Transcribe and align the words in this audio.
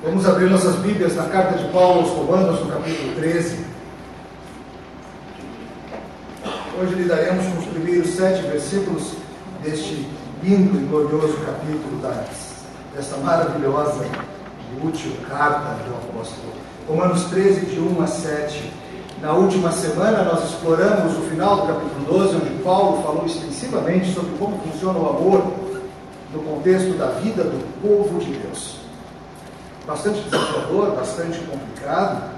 Vamos 0.00 0.24
abrir 0.28 0.48
nossas 0.48 0.76
Bíblias 0.76 1.16
na 1.16 1.24
carta 1.24 1.58
de 1.58 1.68
Paulo 1.72 2.02
aos 2.02 2.10
Romanos, 2.10 2.60
no 2.60 2.70
capítulo 2.70 3.16
13. 3.16 3.58
Hoje 6.80 6.94
lidaremos 6.94 7.44
com 7.46 7.58
os 7.58 7.64
primeiros 7.66 8.10
sete 8.10 8.42
versículos 8.42 9.14
deste 9.60 10.06
lindo 10.40 10.78
e 10.78 10.86
glorioso 10.86 11.36
capítulo 11.44 12.00
desta 12.94 13.16
maravilhosa 13.16 14.06
e 14.06 14.86
útil 14.86 15.16
carta 15.28 15.82
do 15.82 15.94
apóstolo. 15.96 16.52
Romanos 16.86 17.24
13, 17.24 17.66
de 17.66 17.80
1 17.80 18.00
a 18.00 18.06
7. 18.06 18.72
Na 19.20 19.32
última 19.32 19.72
semana, 19.72 20.22
nós 20.22 20.44
exploramos 20.44 21.18
o 21.18 21.22
final 21.22 21.56
do 21.56 21.74
capítulo 21.74 22.04
12, 22.20 22.36
onde 22.36 22.62
Paulo 22.62 23.02
falou 23.02 23.26
extensivamente 23.26 24.14
sobre 24.14 24.30
como 24.38 24.58
funciona 24.58 24.96
o 24.96 25.08
amor 25.08 25.44
no 26.32 26.40
contexto 26.44 26.96
da 26.96 27.06
vida 27.06 27.42
do 27.42 27.82
povo 27.82 28.20
de 28.20 28.30
Deus. 28.30 28.87
Bastante 29.88 30.20
desafiador, 30.20 30.90
bastante 30.90 31.38
complicado, 31.46 32.30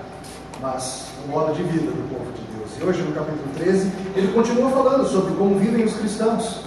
mas 0.61 1.07
o 1.25 1.29
modo 1.29 1.53
de 1.53 1.65
vida 1.65 1.91
do 1.91 2.09
povo 2.09 2.31
de 2.31 2.43
Deus. 2.57 2.71
E 2.79 2.85
hoje, 2.85 3.03
no 3.03 3.13
capítulo 3.13 3.53
13, 3.57 3.91
ele 4.15 4.33
continua 4.33 4.71
falando 4.71 5.05
sobre 5.09 5.35
como 5.35 5.59
vivem 5.59 5.85
os 5.85 5.95
cristãos. 5.95 6.61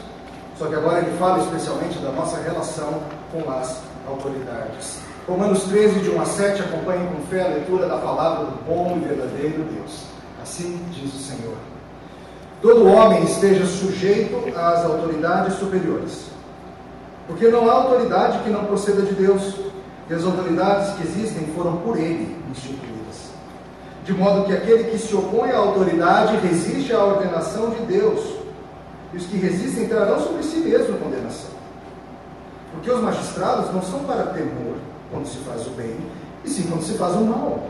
Só 0.59 0.67
que 0.67 0.75
agora 0.75 0.99
ele 0.99 1.17
fala 1.17 1.39
especialmente 1.39 1.97
da 1.99 2.11
nossa 2.11 2.37
relação 2.41 3.01
com 3.31 3.49
as 3.49 3.79
autoridades. 4.05 4.99
Romanos 5.25 5.63
13, 5.63 6.01
de 6.01 6.09
1 6.09 6.21
a 6.21 6.25
7, 6.25 6.61
acompanhem 6.63 7.07
com 7.07 7.21
fé 7.27 7.43
a 7.43 7.47
leitura 7.47 7.87
da 7.87 7.97
palavra 7.99 8.47
do 8.47 8.65
bom 8.65 8.97
e 8.97 9.07
verdadeiro 9.07 9.63
Deus. 9.63 10.03
Assim 10.41 10.85
diz 10.91 11.13
o 11.13 11.17
Senhor. 11.17 11.55
Todo 12.61 12.85
homem 12.85 13.23
esteja 13.23 13.65
sujeito 13.65 14.35
às 14.53 14.83
autoridades 14.83 15.53
superiores, 15.53 16.25
porque 17.25 17.47
não 17.47 17.69
há 17.69 17.73
autoridade 17.73 18.39
que 18.39 18.49
não 18.49 18.65
proceda 18.65 19.01
de 19.03 19.13
Deus, 19.13 19.55
e 20.09 20.13
as 20.13 20.23
autoridades 20.23 20.93
que 20.95 21.03
existem 21.03 21.47
foram 21.55 21.77
por 21.77 21.97
Ele 21.97 22.35
instituídas. 22.51 23.31
De 24.03 24.13
modo 24.13 24.45
que 24.45 24.53
aquele 24.53 24.85
que 24.85 24.97
se 24.97 25.15
opõe 25.15 25.51
à 25.51 25.57
autoridade 25.57 26.37
resiste 26.37 26.93
à 26.93 27.03
ordenação 27.03 27.69
de 27.69 27.85
Deus, 27.85 28.19
e 29.13 29.17
os 29.17 29.25
que 29.25 29.37
resistem 29.37 29.87
trarão 29.87 30.19
sobre 30.19 30.43
si 30.43 30.57
mesmo 30.57 30.97
condenação. 30.97 31.51
Porque 32.71 32.91
os 32.91 33.01
magistrados 33.01 33.73
não 33.73 33.81
são 33.81 33.99
para 33.99 34.23
temor 34.27 34.75
quando 35.11 35.27
se 35.27 35.37
faz 35.37 35.65
o 35.67 35.69
bem, 35.71 35.95
e 36.43 36.49
sim 36.49 36.63
quando 36.63 36.83
se 36.83 36.97
faz 36.97 37.15
o 37.15 37.21
mal. 37.21 37.67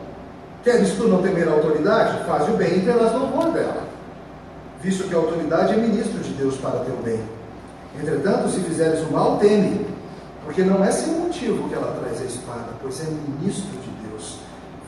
Queres 0.64 0.94
tu 0.94 1.08
não 1.10 1.22
temer 1.22 1.48
a 1.50 1.52
autoridade? 1.52 2.26
Faz 2.26 2.48
o 2.48 2.54
bem 2.54 2.78
e 2.78 2.86
terás 2.86 3.14
louvor 3.14 3.52
dela. 3.52 3.84
Visto 4.82 5.08
que 5.08 5.14
a 5.14 5.18
autoridade 5.18 5.74
é 5.74 5.78
ministro 5.78 6.20
de 6.20 6.34
Deus 6.34 6.56
para 6.58 6.80
teu 6.80 6.96
bem. 7.04 7.22
Entretanto, 8.02 8.50
se 8.50 8.62
fizeres 8.62 9.02
o 9.02 9.12
mal, 9.12 9.38
teme, 9.38 9.86
porque 10.46 10.64
não 10.64 10.84
é 10.84 10.92
sem 10.92 11.14
motivo 11.14 11.70
que 11.70 11.76
ela 11.76 11.98
traz 12.02 12.22
a 12.22 12.26
espada, 12.26 12.68
pois 12.82 13.00
é 13.02 13.06
ministro 13.06 13.72
de 13.80 14.08
Deus, 14.08 14.40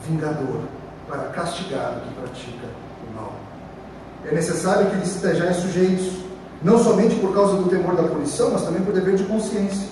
vingador, 0.06 0.60
para 1.08 1.22
castigar 1.30 1.98
o 1.98 2.00
que 2.00 2.14
pratica 2.20 2.66
o 3.08 3.14
mal. 3.14 3.32
É 4.24 4.34
necessário 4.34 4.90
que 4.90 4.96
lhes 4.96 5.14
estejais 5.16 5.56
sujeitos, 5.56 6.18
não 6.62 6.82
somente 6.82 7.14
por 7.16 7.32
causa 7.34 7.56
do 7.56 7.68
temor 7.68 7.94
da 7.96 8.02
punição, 8.02 8.50
mas 8.50 8.62
também 8.62 8.82
por 8.82 8.92
dever 8.92 9.16
de 9.16 9.24
consciência. 9.24 9.88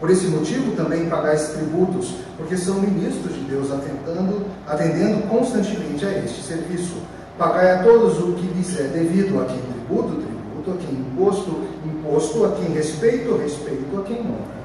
Por 0.00 0.10
esse 0.10 0.26
motivo 0.28 0.76
também 0.76 1.08
pagais 1.08 1.48
tributos, 1.48 2.14
porque 2.36 2.56
são 2.56 2.80
ministros 2.80 3.34
de 3.34 3.40
Deus, 3.40 3.70
atendendo, 3.70 4.46
atendendo 4.66 5.26
constantemente 5.26 6.04
a 6.06 6.18
este 6.18 6.42
serviço. 6.42 6.96
Pagai 7.36 7.72
a 7.72 7.82
todos 7.82 8.18
o 8.18 8.32
que 8.34 8.46
lhes 8.46 8.78
é 8.78 8.84
devido, 8.84 9.40
a 9.40 9.44
quem 9.44 9.60
tributo, 9.60 10.22
tributo, 10.22 10.70
a 10.70 10.76
quem 10.76 10.98
imposto, 10.98 11.60
imposto, 11.84 12.44
a 12.44 12.52
quem 12.52 12.72
respeito, 12.72 13.36
respeito, 13.36 14.00
a 14.00 14.02
quem 14.02 14.20
honra. 14.20 14.58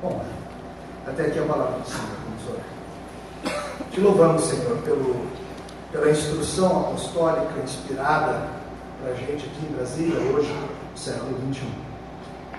Bom, 0.00 0.24
até 1.08 1.26
aqui 1.26 1.40
a 1.40 1.42
palavra 1.42 1.80
do 1.80 1.88
Senhor. 1.88 2.06
Vamos 2.24 2.54
orar. 2.54 3.90
Te 3.90 4.00
louvamos, 4.00 4.44
Senhor, 4.44 4.78
pelo, 4.84 5.26
pela 5.90 6.08
instrução 6.08 6.82
apostólica 6.82 7.60
inspirada 7.64 8.48
para 9.02 9.10
a 9.10 9.14
gente 9.16 9.46
aqui 9.46 9.66
em 9.68 9.74
Brasília, 9.74 10.20
hoje, 10.32 10.52
no 10.52 10.96
século 10.96 11.36
XXI. 11.52 11.66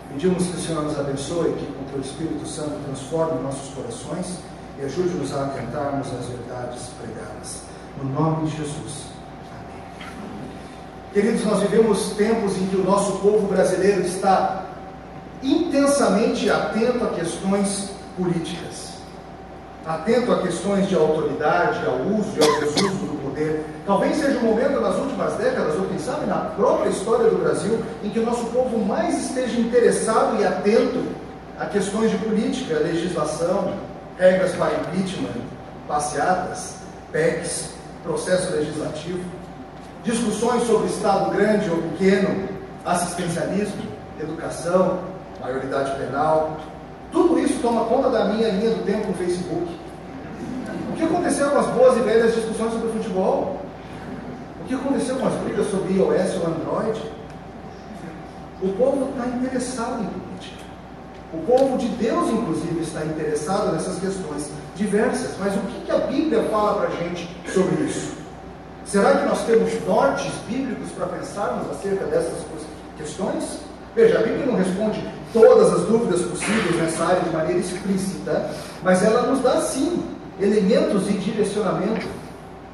Pedimos 0.09 0.47
que 0.47 0.58
o 0.58 0.59
Senhor 0.59 0.84
nos 0.84 1.00
abençoe, 1.00 1.53
que 1.53 1.66
com 1.66 1.81
o 1.81 1.86
Teu 1.94 2.02
Espírito 2.02 2.46
Santo 2.46 2.78
transforme 2.84 3.41
nossos 3.41 3.74
corações 3.74 4.40
e 4.78 4.84
ajude-nos 4.84 5.34
a 5.34 5.46
atentarmos 5.46 6.08
às 6.08 6.25
verdades 6.25 6.90
pregadas. 7.02 7.62
No 8.03 8.09
nome 8.09 8.50
de 8.50 8.58
Jesus. 8.58 9.06
Amém. 9.50 10.09
Queridos, 11.14 11.46
nós 11.46 11.62
vivemos 11.62 12.12
tempos 12.18 12.58
em 12.58 12.68
que 12.68 12.75
o 12.75 12.84
nosso 12.84 13.19
povo 13.19 13.47
brasileiro 13.47 14.02
está 14.02 14.69
intensamente 15.42 16.50
atento 16.50 17.04
a 17.04 17.10
questões 17.10 17.92
políticas, 18.18 18.94
atento 19.86 20.32
a 20.32 20.42
questões 20.42 20.88
de 20.88 20.96
autoridade, 20.96 21.86
ao 21.86 21.96
uso 21.96 22.32
e 22.38 22.44
ao 22.44 22.60
desuso 22.60 23.06
do 23.06 23.24
poder. 23.24 23.66
Talvez 23.86 24.18
seja 24.18 24.38
o 24.40 24.44
momento 24.44 24.80
nas 24.82 24.96
últimas 24.96 25.34
décadas, 25.36 25.76
ou 25.76 25.86
quem 25.86 25.98
sabe 25.98 26.26
na 26.26 26.52
própria 26.56 26.90
história 26.90 27.30
do 27.30 27.38
Brasil, 27.38 27.80
em 28.04 28.10
que 28.10 28.20
o 28.20 28.26
nosso 28.26 28.46
povo 28.48 28.78
mais 28.78 29.18
esteja 29.26 29.60
interessado 29.60 30.40
e 30.40 30.46
atento 30.46 31.04
a 31.58 31.66
questões 31.66 32.12
de 32.12 32.18
política, 32.18 32.80
legislação, 32.80 33.74
regras 34.18 34.54
para 34.56 34.76
impeachment, 34.76 35.42
passeatas, 35.88 36.76
PECs, 37.12 37.70
processo 38.04 38.54
legislativo, 38.54 39.24
discussões 40.04 40.64
sobre 40.64 40.88
Estado 40.88 41.32
grande 41.32 41.70
ou 41.70 41.78
pequeno, 41.78 42.48
assistencialismo, 42.86 43.82
educação, 44.20 45.00
maioridade 45.42 45.96
penal. 45.98 46.58
Tudo 47.12 47.40
isso 47.40 47.60
toma 47.62 47.86
conta 47.86 48.10
da 48.10 48.26
minha 48.26 48.50
linha 48.50 48.72
do 48.72 48.86
tempo 48.86 49.08
no 49.08 49.14
Facebook. 49.14 49.80
O 50.90 50.94
que 50.96 51.04
aconteceu 51.04 51.50
com 51.50 51.58
as 51.58 51.68
boas 51.68 51.98
e 51.98 52.02
velhas 52.02 52.36
discussões 52.36 52.74
sobre 52.74 52.92
futebol? 52.92 53.62
O 54.62 54.66
que 54.66 54.76
aconteceu 54.76 55.16
com 55.16 55.28
as 55.28 55.34
brigas 55.36 55.68
sobre 55.68 55.94
iOS 55.94 56.36
ou 56.36 56.48
Android? 56.48 57.02
O 58.62 58.70
povo 58.74 59.10
está 59.10 59.26
interessado 59.28 60.04
em 60.04 60.08
política. 60.08 60.60
O 61.32 61.38
povo 61.46 61.78
de 61.78 61.88
Deus, 61.90 62.30
inclusive, 62.30 62.82
está 62.82 63.06
interessado 63.06 63.72
nessas 63.72 64.00
questões 64.00 64.52
diversas. 64.76 65.38
Mas 65.40 65.56
o 65.56 65.60
que, 65.60 65.92
a 65.92 65.98
Bíblia 66.00 66.44
fala 66.52 66.82
para 66.82 66.88
a 66.90 66.92
gente 66.92 67.30
sobre 67.54 67.84
isso? 67.84 68.14
Será 68.86 69.16
que 69.16 69.26
nós 69.28 69.44
temos 69.46 69.72
nortes 69.86 70.32
bíblicos 70.48 70.92
para 70.92 71.06
pensarmos 71.06 71.70
acerca 71.70 72.06
dessas 72.06 72.44
questões? 72.98 73.60
Veja, 73.96 74.20
a 74.20 74.24
Bíblia 74.24 74.46
não 74.46 74.56
responde 74.56 75.08
todas 75.34 75.73
as 75.73 75.81
dúvidas 75.81 76.22
possíveis 76.22 76.75
nessa 76.75 77.06
área 77.06 77.22
de 77.22 77.29
maneira 77.29 77.59
explícita, 77.59 78.50
mas 78.84 79.03
ela 79.03 79.23
nos 79.23 79.41
dá 79.41 79.62
sim 79.62 80.03
elementos 80.40 81.09
e 81.09 81.13
direcionamento, 81.13 82.07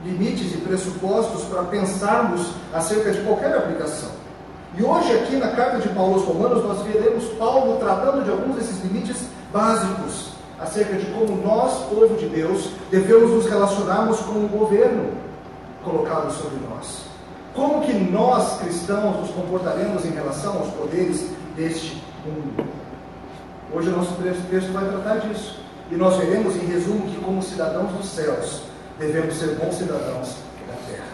limites 0.03 0.53
e 0.53 0.57
pressupostos 0.57 1.43
para 1.43 1.63
pensarmos 1.63 2.51
acerca 2.73 3.11
de 3.11 3.21
qualquer 3.21 3.55
aplicação. 3.55 4.09
E 4.77 4.83
hoje, 4.83 5.13
aqui 5.13 5.37
na 5.37 5.49
carta 5.49 5.79
de 5.79 5.89
Paulo 5.89 6.15
aos 6.15 6.23
Romanos, 6.23 6.63
nós 6.63 6.81
veremos 6.81 7.25
Paulo 7.39 7.77
tratando 7.77 8.23
de 8.23 8.29
alguns 8.29 8.57
desses 8.57 8.83
limites 8.83 9.17
básicos 9.51 10.35
acerca 10.59 10.95
de 10.95 11.05
como 11.07 11.41
nós, 11.41 11.85
povo 11.89 12.15
de 12.15 12.27
Deus, 12.27 12.69
devemos 12.89 13.31
nos 13.31 13.45
relacionarmos 13.45 14.19
com 14.19 14.45
o 14.45 14.47
governo 14.47 15.11
colocado 15.83 16.31
sobre 16.31 16.57
nós. 16.69 17.05
Como 17.53 17.81
que 17.81 17.93
nós, 17.93 18.59
cristãos, 18.59 19.17
nos 19.21 19.29
comportaremos 19.31 20.03
em 20.05 20.11
relação 20.11 20.57
aos 20.57 20.69
poderes 20.73 21.29
deste 21.55 22.03
Hoje 23.71 23.89
o 23.89 23.91
nosso 23.91 24.15
texto 24.49 24.71
vai 24.71 24.87
tratar 24.87 25.17
disso. 25.17 25.59
E 25.91 25.95
nós 25.95 26.17
veremos, 26.17 26.55
em 26.55 26.65
resumo, 26.65 27.07
que 27.07 27.17
como 27.23 27.41
cidadãos 27.43 27.91
dos 27.91 28.07
céus, 28.07 28.61
devemos 28.97 29.35
ser 29.35 29.55
bons 29.55 29.75
cidadãos 29.75 30.37
da 30.67 30.73
terra. 30.87 31.05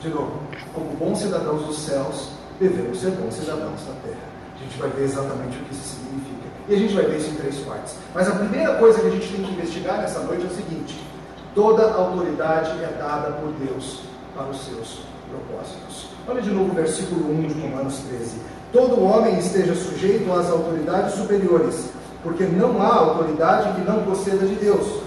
De 0.00 0.08
novo, 0.08 0.40
como 0.72 0.90
bons 0.96 1.18
cidadãos 1.18 1.64
dos 1.66 1.78
céus, 1.78 2.30
devemos 2.58 3.00
ser 3.00 3.10
bons 3.12 3.34
cidadãos 3.34 3.80
da 3.82 3.92
terra. 4.02 4.34
A 4.56 4.58
gente 4.58 4.78
vai 4.78 4.90
ver 4.90 5.04
exatamente 5.04 5.58
o 5.58 5.64
que 5.64 5.74
isso 5.74 5.96
significa. 5.96 6.48
E 6.68 6.74
a 6.74 6.78
gente 6.78 6.94
vai 6.94 7.04
ver 7.04 7.18
isso 7.18 7.30
em 7.30 7.34
três 7.34 7.56
partes. 7.58 7.94
Mas 8.14 8.28
a 8.28 8.32
primeira 8.32 8.74
coisa 8.76 9.00
que 9.00 9.06
a 9.06 9.10
gente 9.10 9.28
tem 9.28 9.44
que 9.44 9.52
investigar 9.52 9.98
nessa 9.98 10.20
noite 10.20 10.44
é 10.44 10.46
o 10.46 10.54
seguinte: 10.54 11.00
toda 11.54 11.92
autoridade 11.92 12.70
é 12.82 12.96
dada 12.98 13.32
por 13.32 13.52
Deus 13.52 14.00
para 14.34 14.46
os 14.46 14.64
seus 14.64 15.00
propósitos. 15.30 16.08
Olha 16.26 16.40
de 16.40 16.50
novo 16.50 16.72
o 16.72 16.74
versículo 16.74 17.30
1 17.30 17.48
de 17.48 17.60
Romanos 17.60 17.98
13. 18.08 18.40
Todo 18.74 19.04
homem 19.04 19.38
esteja 19.38 19.72
sujeito 19.72 20.32
às 20.32 20.50
autoridades 20.50 21.14
superiores, 21.14 21.90
porque 22.24 22.42
não 22.42 22.82
há 22.82 22.92
autoridade 22.92 23.72
que 23.72 23.88
não 23.88 24.02
proceda 24.02 24.44
de 24.44 24.56
Deus. 24.56 25.00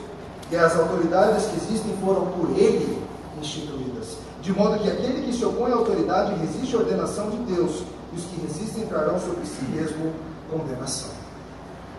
E 0.50 0.56
as 0.56 0.80
autoridades 0.80 1.48
que 1.48 1.58
existem 1.58 1.94
foram 1.98 2.28
por 2.28 2.50
ele 2.58 2.98
instituídas. 3.42 4.20
De 4.42 4.54
modo 4.54 4.80
que 4.80 4.90
aquele 4.90 5.22
que 5.24 5.34
se 5.34 5.44
opõe 5.44 5.74
à 5.74 5.76
autoridade 5.76 6.40
resiste 6.40 6.78
à 6.78 6.80
ordenação 6.80 7.30
de 7.30 7.40
Deus, 7.40 7.84
e 8.14 8.16
os 8.16 8.24
que 8.24 8.40
resistem 8.40 8.86
trarão 8.86 9.20
sobre 9.20 9.46
si 9.46 9.66
mesmo 9.66 10.14
condenação. 10.50 11.10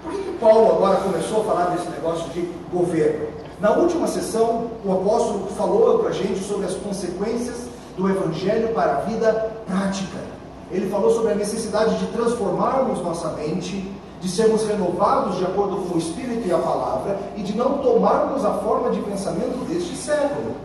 Por 0.03 0.13
que, 0.13 0.23
que 0.23 0.39
Paulo 0.39 0.75
agora 0.75 1.01
começou 1.01 1.43
a 1.43 1.45
falar 1.45 1.65
desse 1.67 1.91
negócio 1.91 2.31
de 2.31 2.51
governo? 2.73 3.27
Na 3.61 3.73
última 3.73 4.07
sessão, 4.07 4.71
o 4.83 4.91
apóstolo 4.91 5.49
falou 5.49 5.99
para 5.99 6.09
a 6.09 6.13
gente 6.15 6.43
sobre 6.43 6.65
as 6.65 6.77
consequências 6.77 7.67
do 7.95 8.09
Evangelho 8.09 8.69
para 8.69 8.97
a 8.97 9.01
vida 9.01 9.53
prática. 9.67 10.38
Ele 10.71 10.91
falou 10.91 11.11
sobre 11.11 11.33
a 11.33 11.35
necessidade 11.35 11.99
de 11.99 12.07
transformarmos 12.09 13.03
nossa 13.03 13.29
mente, 13.33 13.91
de 14.21 14.29
sermos 14.29 14.67
renovados 14.67 15.37
de 15.37 15.45
acordo 15.45 15.77
com 15.77 15.95
o 15.95 15.99
Espírito 15.99 16.47
e 16.47 16.53
a 16.53 16.59
palavra 16.59 17.19
e 17.37 17.43
de 17.43 17.57
não 17.57 17.79
tomarmos 17.79 18.45
a 18.45 18.55
forma 18.55 18.91
de 18.91 19.01
pensamento 19.01 19.65
deste 19.69 19.97
século. 19.97 20.57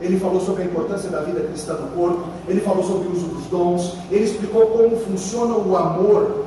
Ele 0.00 0.18
falou 0.18 0.40
sobre 0.40 0.62
a 0.62 0.66
importância 0.66 1.08
da 1.08 1.20
vida 1.20 1.40
cristã 1.40 1.74
no 1.74 1.88
corpo, 1.96 2.24
ele 2.48 2.60
falou 2.60 2.84
sobre 2.84 3.08
o 3.08 3.12
uso 3.12 3.26
dos 3.26 3.46
dons, 3.46 3.96
ele 4.10 4.24
explicou 4.24 4.66
como 4.66 4.96
funciona 4.96 5.54
o 5.56 5.76
amor. 5.76 6.44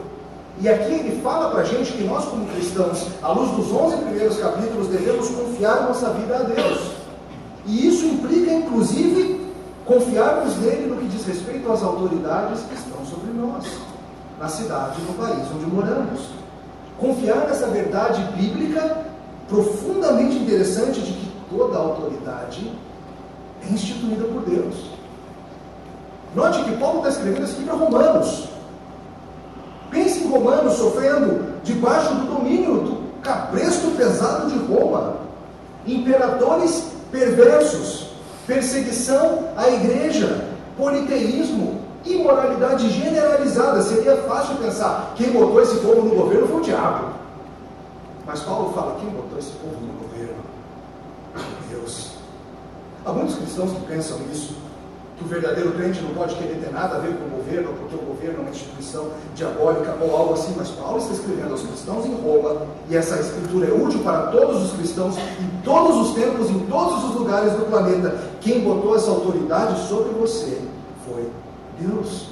E 0.62 0.70
aqui 0.70 0.94
ele 0.94 1.22
fala 1.22 1.50
para 1.50 1.62
a 1.62 1.64
gente 1.64 1.92
que 1.94 2.04
nós, 2.04 2.26
como 2.26 2.46
cristãos, 2.48 3.08
à 3.22 3.32
luz 3.32 3.52
dos 3.52 3.72
11 3.72 3.98
primeiros 3.98 4.38
capítulos, 4.38 4.88
devemos 4.88 5.30
confiar 5.30 5.88
nossa 5.88 6.10
vida 6.12 6.36
a 6.38 6.44
Deus. 6.44 6.92
E 7.66 7.88
isso 7.88 8.06
implica, 8.06 8.54
inclusive, 8.54 9.45
confiarmos 9.86 10.58
nele 10.58 10.88
no 10.88 10.98
que 10.98 11.08
diz 11.08 11.26
respeito 11.26 11.72
às 11.72 11.84
autoridades 11.84 12.62
que 12.62 12.76
estão 12.76 13.06
sobre 13.06 13.32
nós, 13.32 13.66
na 14.40 14.48
cidade 14.48 15.00
e 15.00 15.04
no 15.04 15.14
país 15.14 15.48
onde 15.54 15.66
moramos. 15.66 16.30
Confiar 16.98 17.48
nessa 17.48 17.68
verdade 17.68 18.22
bíblica 18.36 19.06
profundamente 19.48 20.38
interessante 20.38 21.02
de 21.02 21.12
que 21.12 21.32
toda 21.50 21.78
autoridade 21.78 22.72
é 23.64 23.72
instituída 23.72 24.26
por 24.26 24.42
Deus. 24.44 24.76
Note 26.34 26.64
que 26.64 26.78
Paulo 26.78 26.98
está 26.98 27.10
escrevendo 27.10 27.46
isso 27.46 27.54
aqui 27.54 27.64
para 27.64 27.76
Romanos. 27.76 28.50
Pense 29.90 30.24
em 30.24 30.28
Romanos 30.28 30.74
sofrendo 30.74 31.62
debaixo 31.64 32.14
do 32.16 32.36
domínio 32.36 32.80
do 32.80 33.22
cabresto 33.22 33.92
pesado 33.92 34.50
de 34.50 34.58
Roma, 34.66 35.16
imperadores 35.88 36.92
perversos, 37.12 38.05
perseguição 38.46 39.50
à 39.56 39.70
igreja, 39.70 40.48
politeísmo, 40.78 41.82
imoralidade 42.06 42.90
generalizada. 42.90 43.82
Seria 43.82 44.18
fácil 44.24 44.56
pensar: 44.58 45.14
quem 45.16 45.32
botou 45.32 45.62
esse 45.62 45.78
povo 45.78 46.02
no 46.02 46.16
governo 46.16 46.48
foi 46.48 46.58
o 46.58 46.64
diabo. 46.64 47.14
Mas 48.26 48.42
Paulo 48.42 48.74
fala: 48.74 48.98
quem 49.00 49.10
botou 49.10 49.38
esse 49.38 49.52
povo 49.52 49.78
no 49.82 49.94
governo? 49.94 50.44
Deus. 51.70 52.12
Há 53.06 53.12
muitos 53.12 53.36
cristãos 53.36 53.72
que 53.72 53.86
pensam 53.86 54.20
isso, 54.32 54.56
que 55.18 55.24
o 55.24 55.28
verdadeiro 55.28 55.72
crente 55.72 56.02
não 56.02 56.14
pode 56.14 56.36
querer 56.36 56.56
ter 56.56 56.72
nada 56.72 56.98
a 56.98 57.00
ver 57.00 57.14
com 57.16 57.26
o 57.26 57.38
governo, 57.38 57.74
porque 57.80 57.96
o 57.96 58.00
governo 58.00 58.40
é 58.40 58.42
uma 58.42 58.50
instituição 58.50 59.08
diabólica 59.34 59.96
ou 60.02 60.16
algo 60.16 60.34
assim, 60.34 60.54
mas 60.58 60.70
Paulo 60.70 60.98
está 60.98 61.14
escrevendo 61.14 61.52
aos 61.52 61.62
cristãos 61.62 62.06
em 62.06 62.16
Roma, 62.16 62.64
e 62.90 62.96
essa 62.96 63.20
escritura 63.20 63.68
é 63.68 63.74
útil 63.74 64.00
para 64.02 64.28
todos 64.28 64.64
os 64.64 64.74
cristãos, 64.74 65.16
em 65.18 65.64
todos 65.64 66.10
os 66.10 66.16
tempos, 66.16 66.50
em 66.50 66.60
todos 66.68 67.04
os 67.06 67.16
lugares 67.16 67.54
do 67.54 67.66
planeta. 67.66 68.18
Quem 68.42 68.62
botou 68.62 68.96
essa 68.96 69.10
autoridade 69.10 69.88
sobre 69.88 70.14
você 70.14 70.60
foi 71.08 71.30
Deus. 71.80 72.30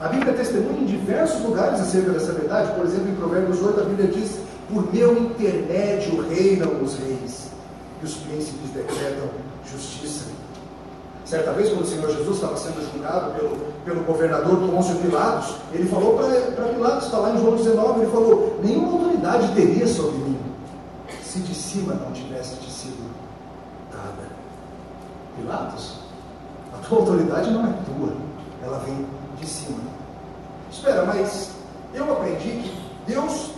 A 0.00 0.08
Bíblia 0.08 0.32
testemunha 0.32 0.80
em 0.80 0.86
diversos 0.86 1.42
lugares 1.42 1.80
acerca 1.80 2.12
dessa 2.12 2.32
verdade, 2.32 2.72
por 2.74 2.84
exemplo, 2.84 3.10
em 3.10 3.14
Provérbios 3.14 3.62
8, 3.62 3.80
a 3.80 3.84
Bíblia 3.84 4.08
diz: 4.08 4.38
Por 4.72 4.92
meu 4.92 5.16
intermédio 5.16 6.22
reinam 6.28 6.82
os 6.82 6.96
reis, 6.96 7.50
e 8.02 8.04
os 8.04 8.14
príncipes 8.14 8.70
decretam 8.70 9.28
justiça. 9.70 10.26
Certa 11.26 11.50
vez, 11.52 11.70
quando 11.70 11.82
o 11.82 11.86
Senhor 11.86 12.08
Jesus 12.08 12.36
estava 12.36 12.56
sendo 12.56 12.88
julgado 12.92 13.32
pelo, 13.32 13.56
pelo 13.84 14.04
governador 14.04 14.58
Pôncio 14.70 14.94
Pilatos, 14.98 15.56
ele 15.72 15.88
falou 15.88 16.16
para 16.16 16.72
Pilatos, 16.72 17.06
está 17.06 17.18
lá 17.18 17.30
em 17.32 17.40
João 17.40 17.56
19, 17.56 18.00
ele 18.00 18.10
falou: 18.12 18.60
Nenhuma 18.62 18.92
autoridade 18.92 19.52
teria 19.56 19.88
sobre 19.88 20.18
mim, 20.18 20.38
se 21.20 21.40
de 21.40 21.52
cima 21.52 21.94
não 21.94 22.12
tivesse 22.12 22.54
te 22.58 22.70
sido 22.70 23.10
dada. 23.90 24.28
Pilatos, 25.36 25.96
a 26.72 26.86
tua 26.86 26.98
autoridade 27.00 27.50
não 27.50 27.66
é 27.66 27.74
tua, 27.84 28.12
ela 28.62 28.78
vem 28.78 29.04
de 29.40 29.48
cima. 29.48 29.80
Espera, 30.70 31.04
mas 31.06 31.50
eu 31.92 32.12
aprendi 32.12 32.50
que 32.50 32.86
Deus, 33.04 33.50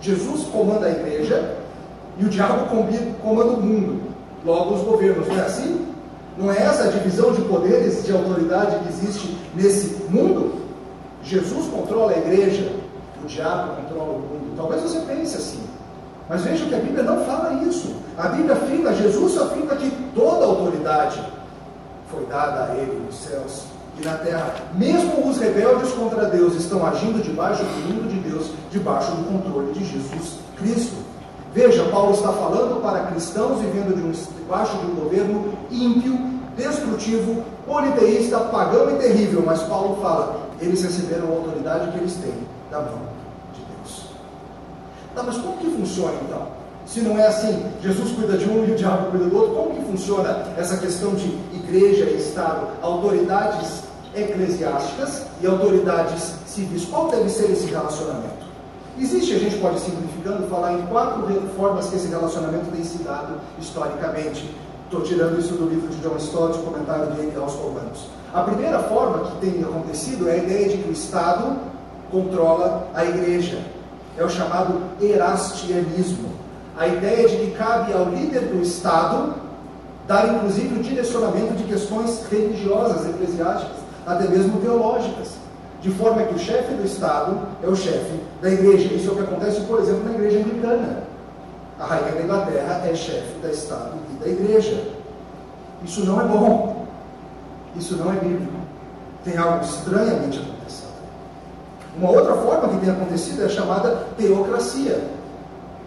Jesus 0.00 0.48
comanda 0.48 0.86
a 0.86 0.90
igreja 0.90 1.58
e 2.18 2.24
o 2.24 2.28
diabo 2.28 2.66
comanda 3.22 3.52
o 3.52 3.62
mundo 3.62 4.02
logo 4.44 4.74
os 4.74 4.82
governos. 4.82 5.28
Não 5.28 5.36
é 5.36 5.42
assim? 5.42 5.93
Não 6.36 6.50
é 6.50 6.58
essa 6.58 6.84
a 6.84 6.88
divisão 6.88 7.32
de 7.32 7.42
poderes, 7.42 8.04
de 8.04 8.12
autoridade 8.12 8.78
que 8.80 8.88
existe 8.88 9.38
nesse 9.54 10.02
mundo? 10.10 10.62
Jesus 11.22 11.66
controla 11.68 12.12
a 12.12 12.18
igreja, 12.18 12.72
o 13.22 13.26
diabo 13.26 13.76
controla 13.82 14.10
o 14.10 14.18
mundo. 14.18 14.56
Talvez 14.56 14.82
você 14.82 15.00
pense 15.00 15.36
assim. 15.36 15.60
Mas 16.28 16.42
veja 16.42 16.64
que 16.66 16.74
a 16.74 16.78
Bíblia 16.78 17.02
não 17.02 17.24
fala 17.24 17.62
isso. 17.64 17.94
A 18.16 18.28
Bíblia 18.28 18.54
afirma, 18.54 18.94
Jesus 18.94 19.36
afirma 19.38 19.76
que 19.76 19.90
toda 20.14 20.44
autoridade 20.44 21.22
foi 22.10 22.24
dada 22.26 22.72
a 22.72 22.76
ele 22.76 23.04
nos 23.06 23.16
céus 23.16 23.64
e 24.00 24.04
na 24.04 24.14
terra. 24.14 24.54
Mesmo 24.74 25.28
os 25.28 25.38
rebeldes 25.38 25.92
contra 25.92 26.26
Deus 26.26 26.54
estão 26.54 26.86
agindo 26.86 27.22
debaixo 27.22 27.62
do 27.62 27.94
mundo 27.94 28.08
de 28.08 28.18
Deus, 28.28 28.50
debaixo 28.70 29.12
do 29.12 29.24
controle 29.24 29.72
de 29.72 29.84
Jesus 29.84 30.38
Cristo. 30.56 30.96
Veja, 31.54 31.84
Paulo 31.84 32.12
está 32.12 32.32
falando 32.32 32.82
para 32.82 33.06
cristãos 33.06 33.60
vivendo 33.60 33.94
de 33.94 34.02
um, 34.02 34.10
debaixo 34.10 34.76
de 34.78 34.86
um 34.86 34.94
governo 34.96 35.52
ímpio, 35.70 36.18
destrutivo, 36.56 37.44
politeísta, 37.64 38.40
pagão 38.40 38.90
e 38.90 38.98
terrível, 38.98 39.44
mas 39.46 39.62
Paulo 39.62 39.96
fala, 40.02 40.48
eles 40.60 40.82
receberam 40.82 41.28
a 41.28 41.36
autoridade 41.36 41.92
que 41.92 41.98
eles 41.98 42.14
têm 42.14 42.34
da 42.72 42.80
mão 42.80 42.98
de 43.54 43.60
Deus. 43.60 44.06
Tá, 45.14 45.22
mas 45.22 45.36
como 45.38 45.56
que 45.58 45.70
funciona 45.70 46.14
então? 46.26 46.48
Se 46.86 47.00
não 47.02 47.16
é 47.16 47.28
assim, 47.28 47.64
Jesus 47.80 48.10
cuida 48.16 48.36
de 48.36 48.50
um 48.50 48.64
e 48.64 48.72
o 48.72 48.74
diabo 48.74 49.12
cuida 49.12 49.26
do 49.26 49.36
outro, 49.36 49.54
como 49.54 49.74
que 49.76 49.84
funciona 49.84 50.48
essa 50.58 50.76
questão 50.78 51.14
de 51.14 51.28
igreja 51.54 52.04
e 52.06 52.16
Estado, 52.16 52.66
autoridades 52.82 53.84
eclesiásticas 54.12 55.22
e 55.40 55.46
autoridades 55.46 56.34
civis? 56.46 56.84
Qual 56.84 57.10
deve 57.10 57.28
ser 57.28 57.52
esse 57.52 57.66
relacionamento? 57.66 58.43
Existe, 58.96 59.34
a 59.34 59.38
gente 59.38 59.58
pode 59.58 59.80
simplificando, 59.80 60.46
falar 60.46 60.74
em 60.74 60.82
quatro 60.86 61.26
formas 61.56 61.88
que 61.88 61.96
esse 61.96 62.06
relacionamento 62.06 62.70
tem 62.70 62.84
se 62.84 62.98
dado 62.98 63.40
historicamente. 63.58 64.54
Estou 64.84 65.00
tirando 65.02 65.40
isso 65.40 65.54
do 65.54 65.68
livro 65.68 65.88
de 65.88 65.96
John 65.96 66.16
Stott, 66.16 66.58
comentário 66.60 67.06
dele 67.06 67.32
aos 67.36 67.54
Romanos. 67.54 68.06
A 68.32 68.42
primeira 68.42 68.78
forma 68.84 69.30
que 69.30 69.38
tem 69.38 69.62
acontecido 69.62 70.28
é 70.28 70.34
a 70.34 70.36
ideia 70.36 70.68
de 70.68 70.78
que 70.78 70.88
o 70.88 70.92
Estado 70.92 71.56
controla 72.08 72.86
a 72.94 73.04
igreja. 73.04 73.58
É 74.16 74.24
o 74.24 74.30
chamado 74.30 74.80
erastianismo. 75.00 76.28
A 76.76 76.86
ideia 76.86 77.28
de 77.28 77.36
que 77.36 77.50
cabe 77.52 77.92
ao 77.92 78.10
líder 78.10 78.42
do 78.42 78.62
Estado 78.62 79.34
dar 80.06 80.36
inclusive 80.36 80.78
o 80.78 80.82
direcionamento 80.82 81.54
de 81.54 81.64
questões 81.64 82.24
religiosas, 82.30 83.08
eclesiásticas, 83.08 83.78
até 84.06 84.28
mesmo 84.28 84.60
teológicas 84.60 85.43
de 85.84 85.90
forma 85.90 86.22
que 86.22 86.34
o 86.34 86.38
chefe 86.38 86.72
do 86.72 86.82
Estado 86.82 87.38
é 87.62 87.68
o 87.68 87.76
chefe 87.76 88.18
da 88.40 88.50
igreja. 88.50 88.94
Isso 88.94 89.10
é 89.10 89.12
o 89.12 89.16
que 89.16 89.22
acontece, 89.22 89.60
por 89.60 89.80
exemplo, 89.80 90.04
na 90.04 90.12
igreja 90.12 90.38
anglicana. 90.38 91.02
A 91.78 91.84
rainha 91.84 92.12
da 92.12 92.22
Inglaterra 92.22 92.82
é 92.86 92.94
chefe 92.94 93.38
do 93.42 93.50
Estado 93.50 93.92
e 94.10 94.24
da 94.24 94.26
igreja. 94.26 94.82
Isso 95.84 96.06
não 96.06 96.22
é 96.22 96.24
bom. 96.24 96.86
Isso 97.76 97.98
não 97.98 98.10
é 98.10 98.16
bíblico. 98.16 98.54
Tem 99.24 99.36
algo 99.36 99.62
estranhamente 99.62 100.38
acontecendo. 100.38 100.94
Uma 101.98 102.12
outra 102.12 102.34
forma 102.34 102.68
que 102.68 102.78
tem 102.78 102.90
acontecido 102.90 103.42
é 103.42 103.44
a 103.44 103.50
chamada 103.50 104.06
teocracia. 104.16 105.04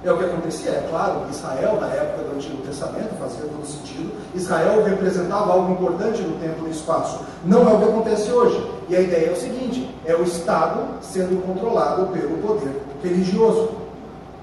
É 0.04 0.12
o 0.12 0.18
que 0.18 0.26
acontecia, 0.26 0.72
é 0.72 0.88
claro, 0.92 1.24
Israel, 1.30 1.82
na 1.82 1.88
época 1.88 2.24
do 2.24 2.36
Antigo 2.36 2.62
Testamento, 2.62 3.16
fazia 3.20 3.46
todo 3.46 3.66
sentido. 3.66 4.14
Israel 4.36 4.84
representava 4.84 5.52
algo 5.52 5.72
importante 5.72 6.22
no 6.22 6.38
tempo 6.38 6.60
e 6.60 6.62
no 6.62 6.70
espaço. 6.70 7.22
Não 7.44 7.68
é 7.68 7.74
o 7.74 7.80
que 7.80 7.86
acontece 7.86 8.32
hoje. 8.32 8.78
E 8.90 8.96
a 8.96 9.02
ideia 9.02 9.30
é 9.30 9.34
o 9.34 9.36
seguinte: 9.36 9.87
é 10.08 10.16
o 10.16 10.24
Estado 10.24 11.02
sendo 11.02 11.46
controlado 11.46 12.08
pelo 12.08 12.38
poder 12.38 12.82
religioso. 13.04 13.72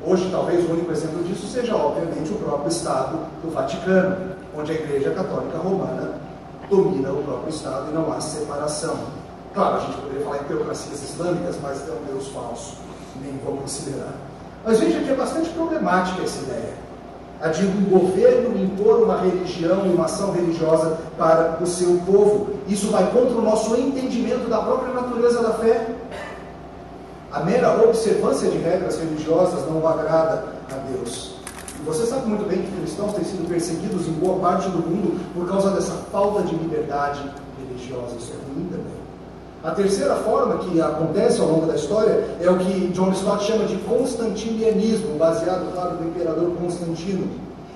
Hoje, 0.06 0.28
talvez 0.30 0.68
o 0.68 0.72
único 0.72 0.92
exemplo 0.92 1.24
disso 1.24 1.46
seja, 1.46 1.74
obviamente, 1.74 2.30
o 2.30 2.36
próprio 2.36 2.68
Estado 2.68 3.18
do 3.42 3.50
Vaticano, 3.50 4.34
onde 4.56 4.72
a 4.72 4.74
Igreja 4.74 5.10
Católica 5.12 5.56
Romana 5.56 6.20
domina 6.68 7.10
o 7.10 7.22
próprio 7.22 7.48
Estado 7.48 7.90
e 7.90 7.94
não 7.94 8.12
há 8.12 8.20
separação. 8.20 8.98
Claro, 9.54 9.76
a 9.76 9.80
gente 9.80 9.96
poderia 9.96 10.24
falar 10.24 10.38
em 10.38 10.44
teocracias 10.44 11.02
islâmicas, 11.02 11.56
mas 11.62 11.88
é 11.88 11.92
um 11.92 12.04
Deus 12.12 12.28
falso, 12.28 12.76
nem 13.22 13.38
vou 13.38 13.56
considerar. 13.56 14.12
Mas 14.62 14.80
veja 14.80 15.00
que 15.00 15.10
é 15.10 15.14
bastante 15.14 15.48
problemática 15.50 16.22
essa 16.22 16.42
ideia 16.42 16.84
a 17.44 17.50
de 17.50 17.66
um 17.66 17.84
governo 17.90 18.58
impor 18.58 19.02
uma 19.02 19.20
religião 19.20 19.84
e 19.84 19.90
uma 19.90 20.06
ação 20.06 20.32
religiosa 20.32 20.98
para 21.18 21.58
o 21.62 21.66
seu 21.66 22.00
povo. 22.06 22.54
Isso 22.66 22.90
vai 22.90 23.04
contra 23.10 23.36
o 23.36 23.42
nosso 23.42 23.76
entendimento 23.76 24.48
da 24.48 24.62
própria 24.62 24.94
natureza 24.94 25.42
da 25.42 25.52
fé. 25.52 25.94
A 27.30 27.40
mera 27.40 27.84
observância 27.84 28.50
de 28.50 28.56
regras 28.56 28.98
religiosas 28.98 29.68
não 29.68 29.86
agrada 29.86 30.54
a 30.72 30.74
Deus. 30.90 31.34
E 31.78 31.84
você 31.84 32.06
sabe 32.06 32.26
muito 32.28 32.48
bem 32.48 32.62
que 32.62 32.80
cristãos 32.80 33.12
têm 33.12 33.24
sido 33.24 33.46
perseguidos 33.46 34.08
em 34.08 34.12
boa 34.12 34.38
parte 34.38 34.70
do 34.70 34.78
mundo 34.78 35.20
por 35.34 35.46
causa 35.46 35.68
dessa 35.72 35.92
falta 36.10 36.44
de 36.44 36.56
liberdade 36.56 37.30
religiosa. 37.58 38.16
Isso 38.16 38.32
é 38.32 38.54
ruim 38.54 38.68
também. 38.70 39.04
A 39.64 39.70
terceira 39.70 40.14
forma 40.16 40.58
que 40.58 40.78
acontece 40.78 41.40
ao 41.40 41.48
longo 41.48 41.64
da 41.64 41.74
história 41.74 42.22
é 42.38 42.50
o 42.50 42.58
que 42.58 42.88
John 42.88 43.10
Stott 43.12 43.44
chama 43.44 43.64
de 43.64 43.78
constantinianismo, 43.78 45.16
baseado, 45.16 45.72
claro, 45.72 45.94
no 45.94 46.08
imperador 46.08 46.50
Constantino. 46.60 47.26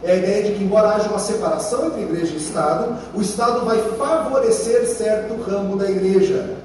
É 0.02 0.12
a 0.12 0.16
ideia 0.16 0.42
de 0.44 0.52
que, 0.52 0.64
embora 0.64 0.90
haja 0.90 1.08
uma 1.08 1.18
separação 1.18 1.86
entre 1.86 2.02
igreja 2.02 2.34
e 2.34 2.36
Estado, 2.36 2.94
o 3.14 3.22
Estado 3.22 3.64
vai 3.64 3.78
favorecer 3.78 4.86
certo 4.86 5.40
ramo 5.40 5.78
da 5.78 5.90
igreja. 5.90 6.56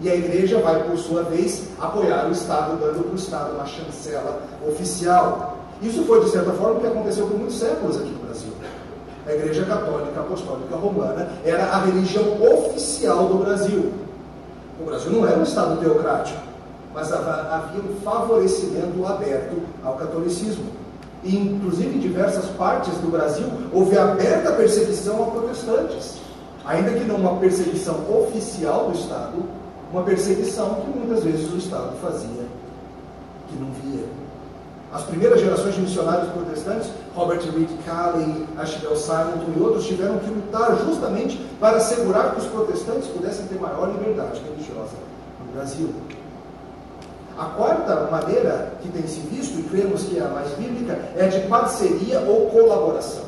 E 0.00 0.10
a 0.10 0.14
igreja 0.16 0.58
vai, 0.58 0.82
por 0.82 0.98
sua 0.98 1.22
vez, 1.22 1.62
apoiar 1.80 2.26
o 2.26 2.32
Estado, 2.32 2.76
dando 2.80 3.04
para 3.04 3.12
o 3.12 3.14
Estado 3.14 3.54
uma 3.54 3.66
chancela 3.66 4.42
oficial. 4.66 5.56
Isso 5.80 6.02
foi, 6.02 6.24
de 6.24 6.30
certa 6.30 6.50
forma, 6.50 6.78
o 6.78 6.80
que 6.80 6.86
aconteceu 6.88 7.28
por 7.28 7.38
muitos 7.38 7.60
séculos 7.60 7.96
aqui 7.96 8.10
no 8.10 8.26
Brasil. 8.26 8.50
A 9.24 9.32
Igreja 9.32 9.64
Católica 9.66 10.20
Apostólica 10.20 10.74
Romana 10.74 11.28
era 11.44 11.64
a 11.66 11.78
religião 11.78 12.24
oficial 12.42 13.28
do 13.28 13.38
Brasil. 13.38 14.03
O 14.80 14.84
Brasil 14.84 15.10
não 15.12 15.26
era 15.26 15.38
um 15.38 15.42
Estado 15.42 15.80
teocrático, 15.80 16.40
mas 16.92 17.12
havia 17.12 17.80
um 17.80 17.96
favorecimento 18.02 19.06
aberto 19.06 19.56
ao 19.82 19.94
catolicismo. 19.94 20.64
E, 21.22 21.36
inclusive, 21.36 21.96
em 21.96 22.00
diversas 22.00 22.46
partes 22.50 22.92
do 22.98 23.10
Brasil, 23.10 23.46
houve 23.72 23.96
aberta 23.96 24.52
perseguição 24.52 25.24
a 25.24 25.26
protestantes. 25.30 26.18
Ainda 26.64 26.92
que 26.92 27.04
não 27.04 27.16
uma 27.16 27.36
perseguição 27.36 27.96
oficial 28.10 28.90
do 28.90 28.98
Estado, 28.98 29.42
uma 29.92 30.02
perseguição 30.02 30.74
que 30.76 30.98
muitas 30.98 31.22
vezes 31.22 31.52
o 31.52 31.56
Estado 31.56 31.92
fazia, 32.02 32.44
que 33.48 33.56
não 33.56 33.70
via. 33.82 34.23
As 34.94 35.02
primeiras 35.02 35.40
gerações 35.40 35.74
de 35.74 35.80
missionários 35.80 36.28
protestantes, 36.28 36.88
Robert 37.16 37.40
Reed 37.40 37.68
Calley, 37.84 38.46
Ashbel 38.56 38.94
Simonton 38.94 39.52
e 39.56 39.60
outros, 39.60 39.88
tiveram 39.88 40.18
que 40.18 40.30
lutar 40.30 40.78
justamente 40.86 41.36
para 41.58 41.78
assegurar 41.78 42.32
que 42.32 42.42
os 42.42 42.46
protestantes 42.46 43.08
pudessem 43.08 43.44
ter 43.46 43.58
maior 43.58 43.90
liberdade 43.90 44.40
religiosa 44.48 44.92
no 45.44 45.52
Brasil. 45.52 45.92
A 47.36 47.46
quarta 47.46 48.08
maneira 48.08 48.74
que 48.80 48.88
tem 48.88 49.04
se 49.08 49.18
visto, 49.18 49.58
e 49.58 49.64
cremos 49.64 50.04
que 50.04 50.16
é 50.16 50.22
a 50.22 50.28
mais 50.28 50.52
bíblica, 50.52 50.96
é 51.16 51.24
a 51.24 51.28
de 51.28 51.40
parceria 51.48 52.20
ou 52.20 52.46
colaboração. 52.50 53.24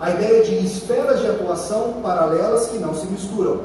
A 0.00 0.12
ideia 0.12 0.42
de 0.42 0.64
esferas 0.64 1.20
de 1.20 1.26
atuação 1.26 2.00
paralelas 2.02 2.68
que 2.68 2.78
não 2.78 2.94
se 2.94 3.04
misturam. 3.08 3.60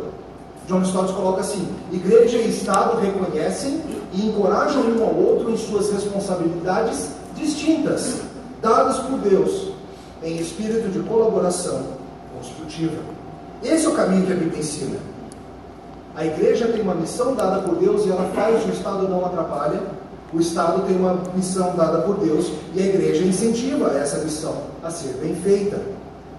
John 0.68 0.82
Stott 0.82 1.14
coloca 1.14 1.40
assim: 1.40 1.66
igreja 1.94 2.40
e 2.40 2.50
Estado 2.50 3.00
reconhecem 3.00 3.82
e 4.12 4.28
encorajam 4.28 4.82
um 4.82 5.02
ao 5.02 5.16
outro 5.16 5.50
em 5.50 5.56
suas 5.56 5.90
responsabilidades 5.94 7.16
distintas, 7.38 8.22
dadas 8.62 8.98
por 8.98 9.20
Deus, 9.20 9.70
em 10.24 10.38
espírito 10.38 10.90
de 10.90 11.00
colaboração 11.08 11.84
construtiva. 12.36 12.98
Esse 13.64 13.86
é 13.86 13.90
o 13.90 13.94
caminho 13.94 14.26
que 14.26 14.34
a 14.34 14.36
Bíblia 14.36 14.60
ensina. 14.60 14.98
A 16.16 16.26
igreja 16.26 16.68
tem 16.68 16.82
uma 16.82 16.96
missão 16.96 17.36
dada 17.36 17.62
por 17.62 17.76
Deus 17.76 18.06
e 18.06 18.10
ela 18.10 18.32
faz, 18.34 18.66
o 18.66 18.70
Estado 18.70 19.08
não 19.08 19.26
atrapalha. 19.26 19.80
O 20.34 20.40
Estado 20.40 20.86
tem 20.86 20.98
uma 20.98 21.22
missão 21.34 21.76
dada 21.76 22.00
por 22.00 22.18
Deus 22.18 22.52
e 22.74 22.82
a 22.82 22.86
igreja 22.86 23.24
incentiva 23.24 23.96
essa 23.98 24.18
missão 24.18 24.56
a 24.84 24.90
ser 24.90 25.14
bem 25.22 25.36
feita. 25.36 25.80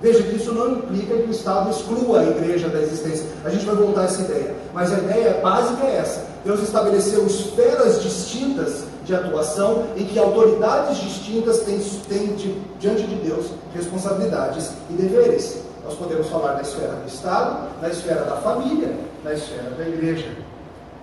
Veja 0.01 0.23
que 0.23 0.37
isso 0.37 0.53
não 0.53 0.73
implica 0.73 1.17
que 1.17 1.29
o 1.29 1.31
Estado 1.31 1.71
exclua 1.71 2.21
a 2.21 2.25
igreja 2.25 2.69
da 2.69 2.81
existência. 2.81 3.27
A 3.45 3.51
gente 3.51 3.65
vai 3.65 3.75
voltar 3.75 4.03
a 4.03 4.05
essa 4.05 4.23
ideia. 4.23 4.55
Mas 4.75 4.93
a 4.93 4.99
ideia 4.99 5.41
básica 5.43 5.87
é 5.87 5.97
essa. 5.97 6.25
Deus 6.45 6.63
estabeleceu 6.63 7.27
esferas 7.27 8.03
distintas 8.03 8.85
de 9.09 9.15
atuação 9.15 9.87
em 9.97 10.05
que 10.05 10.19
autoridades 10.19 10.99
distintas 10.99 11.61
têm, 11.61 11.81
têm 12.09 12.35
de, 12.37 12.53
diante 12.79 13.05
de 13.05 13.15
Deus 13.17 13.47
responsabilidades 13.75 14.71
e 14.91 14.93
deveres. 14.93 15.63
Nós 15.83 15.95
podemos 15.95 16.29
falar 16.29 16.53
da 16.53 16.61
esfera 16.61 16.93
do 16.93 17.09
Estado, 17.09 17.71
da 17.81 17.89
esfera 17.89 18.25
da 18.25 18.37
família, 18.37 18.95
da 19.25 19.33
esfera 19.33 19.71
da 19.71 19.89
igreja. 19.89 20.29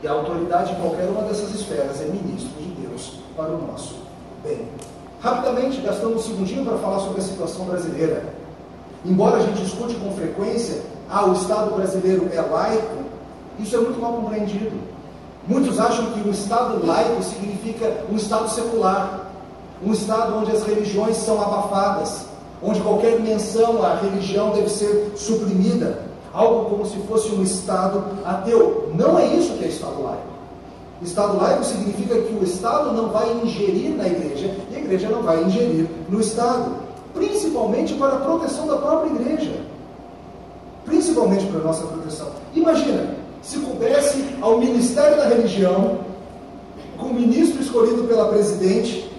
E 0.04 0.08
a 0.08 0.12
autoridade 0.12 0.74
em 0.74 0.76
qualquer 0.76 1.10
uma 1.10 1.24
dessas 1.24 1.56
esferas 1.56 2.00
é 2.00 2.06
ministro 2.06 2.52
de 2.62 2.88
Deus 2.88 3.14
para 3.36 3.50
o 3.50 3.66
nosso 3.66 3.96
bem. 4.44 4.68
Rapidamente, 5.20 5.82
gastamos 5.82 6.18
um 6.18 6.30
segundinho 6.30 6.64
para 6.64 6.78
falar 6.78 7.00
sobre 7.00 7.22
a 7.22 7.24
situação 7.24 7.66
brasileira. 7.66 8.24
Embora 9.04 9.38
a 9.38 9.40
gente 9.40 9.64
discute 9.64 9.96
com 9.96 10.12
frequência, 10.12 10.80
ah, 11.10 11.26
o 11.26 11.34
Estado 11.34 11.76
brasileiro 11.76 12.30
é 12.32 12.42
laico, 12.42 12.98
isso 13.58 13.76
é 13.76 13.80
muito 13.80 14.00
mal 14.00 14.14
compreendido. 14.14 14.95
Muitos 15.48 15.80
acham 15.80 16.08
que 16.08 16.28
o 16.28 16.32
Estado 16.32 16.86
laico 16.86 17.22
significa 17.22 18.04
um 18.12 18.16
Estado 18.16 18.50
secular, 18.50 19.32
um 19.86 19.92
Estado 19.92 20.38
onde 20.38 20.52
as 20.52 20.64
religiões 20.64 21.18
são 21.18 21.40
abafadas, 21.40 22.26
onde 22.64 22.82
qualquer 22.82 23.20
menção 23.20 23.86
à 23.86 23.96
religião 23.96 24.52
deve 24.52 24.70
ser 24.70 25.14
suprimida, 25.16 26.00
algo 26.34 26.70
como 26.70 26.86
se 26.86 26.98
fosse 27.08 27.30
um 27.30 27.44
Estado 27.44 28.04
ateu. 28.26 28.92
Não 28.96 29.20
é 29.20 29.28
isso 29.28 29.54
que 29.54 29.66
é 29.66 29.68
Estado 29.68 30.02
laico. 30.02 30.36
Estado 31.02 31.38
laico 31.38 31.64
significa 31.64 32.16
que 32.22 32.34
o 32.34 32.44
Estado 32.44 32.92
não 32.92 33.10
vai 33.10 33.32
ingerir 33.44 33.96
na 33.96 34.08
igreja 34.08 34.56
e 34.72 34.76
a 34.76 34.80
igreja 34.80 35.10
não 35.10 35.22
vai 35.22 35.44
ingerir 35.44 35.88
no 36.10 36.20
Estado, 36.20 36.72
principalmente 37.14 37.94
para 37.94 38.14
a 38.14 38.20
proteção 38.20 38.66
da 38.66 38.78
própria 38.78 39.10
igreja. 39.10 39.52
Principalmente 40.86 41.46
para 41.48 41.60
a 41.60 41.64
nossa 41.64 41.86
proteção. 41.86 42.28
Imagina, 42.56 43.25
se 43.46 43.60
coubesse 43.60 44.26
ao 44.42 44.58
Ministério 44.58 45.18
da 45.18 45.28
Religião, 45.28 46.00
com 46.98 47.08
o 47.08 47.14
ministro 47.14 47.62
escolhido 47.62 48.04
pela 48.06 48.30
presidente, 48.30 49.12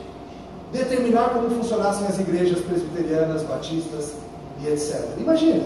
determinar 0.73 1.31
como 1.31 1.49
funcionassem 1.51 2.07
as 2.09 2.19
igrejas 2.19 2.59
presbiterianas, 2.61 3.43
batistas 3.45 4.15
e 4.63 4.67
etc. 4.67 5.01
Imagina. 5.19 5.65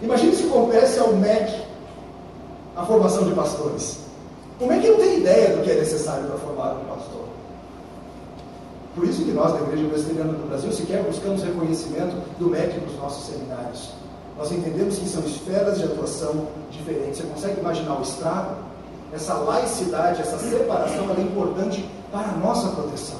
Imagine 0.00 0.36
se 0.36 0.44
coubesse 0.44 1.00
ao 1.00 1.12
MEC 1.14 1.60
a 2.76 2.86
formação 2.86 3.24
de 3.24 3.34
pastores. 3.34 3.98
O 4.60 4.66
MEC 4.66 4.86
não 4.86 4.96
tem 4.98 5.18
ideia 5.18 5.56
do 5.56 5.64
que 5.64 5.70
é 5.70 5.74
necessário 5.74 6.28
para 6.28 6.38
formar 6.38 6.74
um 6.74 6.84
pastor. 6.84 7.24
Por 8.94 9.04
isso 9.08 9.24
que 9.24 9.32
nós, 9.32 9.52
da 9.52 9.60
Igreja 9.60 9.88
Presbiteriana 9.88 10.32
do 10.32 10.48
Brasil, 10.48 10.72
sequer 10.72 11.02
buscamos 11.02 11.42
reconhecimento 11.42 12.14
do 12.38 12.48
MEC 12.48 12.80
nos 12.80 12.96
nossos 12.96 13.26
seminários. 13.26 13.90
Nós 14.38 14.52
entendemos 14.52 14.96
que 14.98 15.08
são 15.08 15.24
esferas 15.24 15.78
de 15.78 15.84
atuação 15.84 16.46
diferentes. 16.70 17.20
Você 17.20 17.26
consegue 17.26 17.60
imaginar 17.60 17.98
o 17.98 18.02
Estado? 18.02 18.56
Essa 19.12 19.34
laicidade, 19.34 20.20
essa 20.20 20.38
separação, 20.38 21.04
ela 21.10 21.18
é 21.18 21.22
importante 21.22 21.84
para 22.12 22.28
a 22.28 22.36
nossa 22.36 22.68
proteção. 22.68 23.18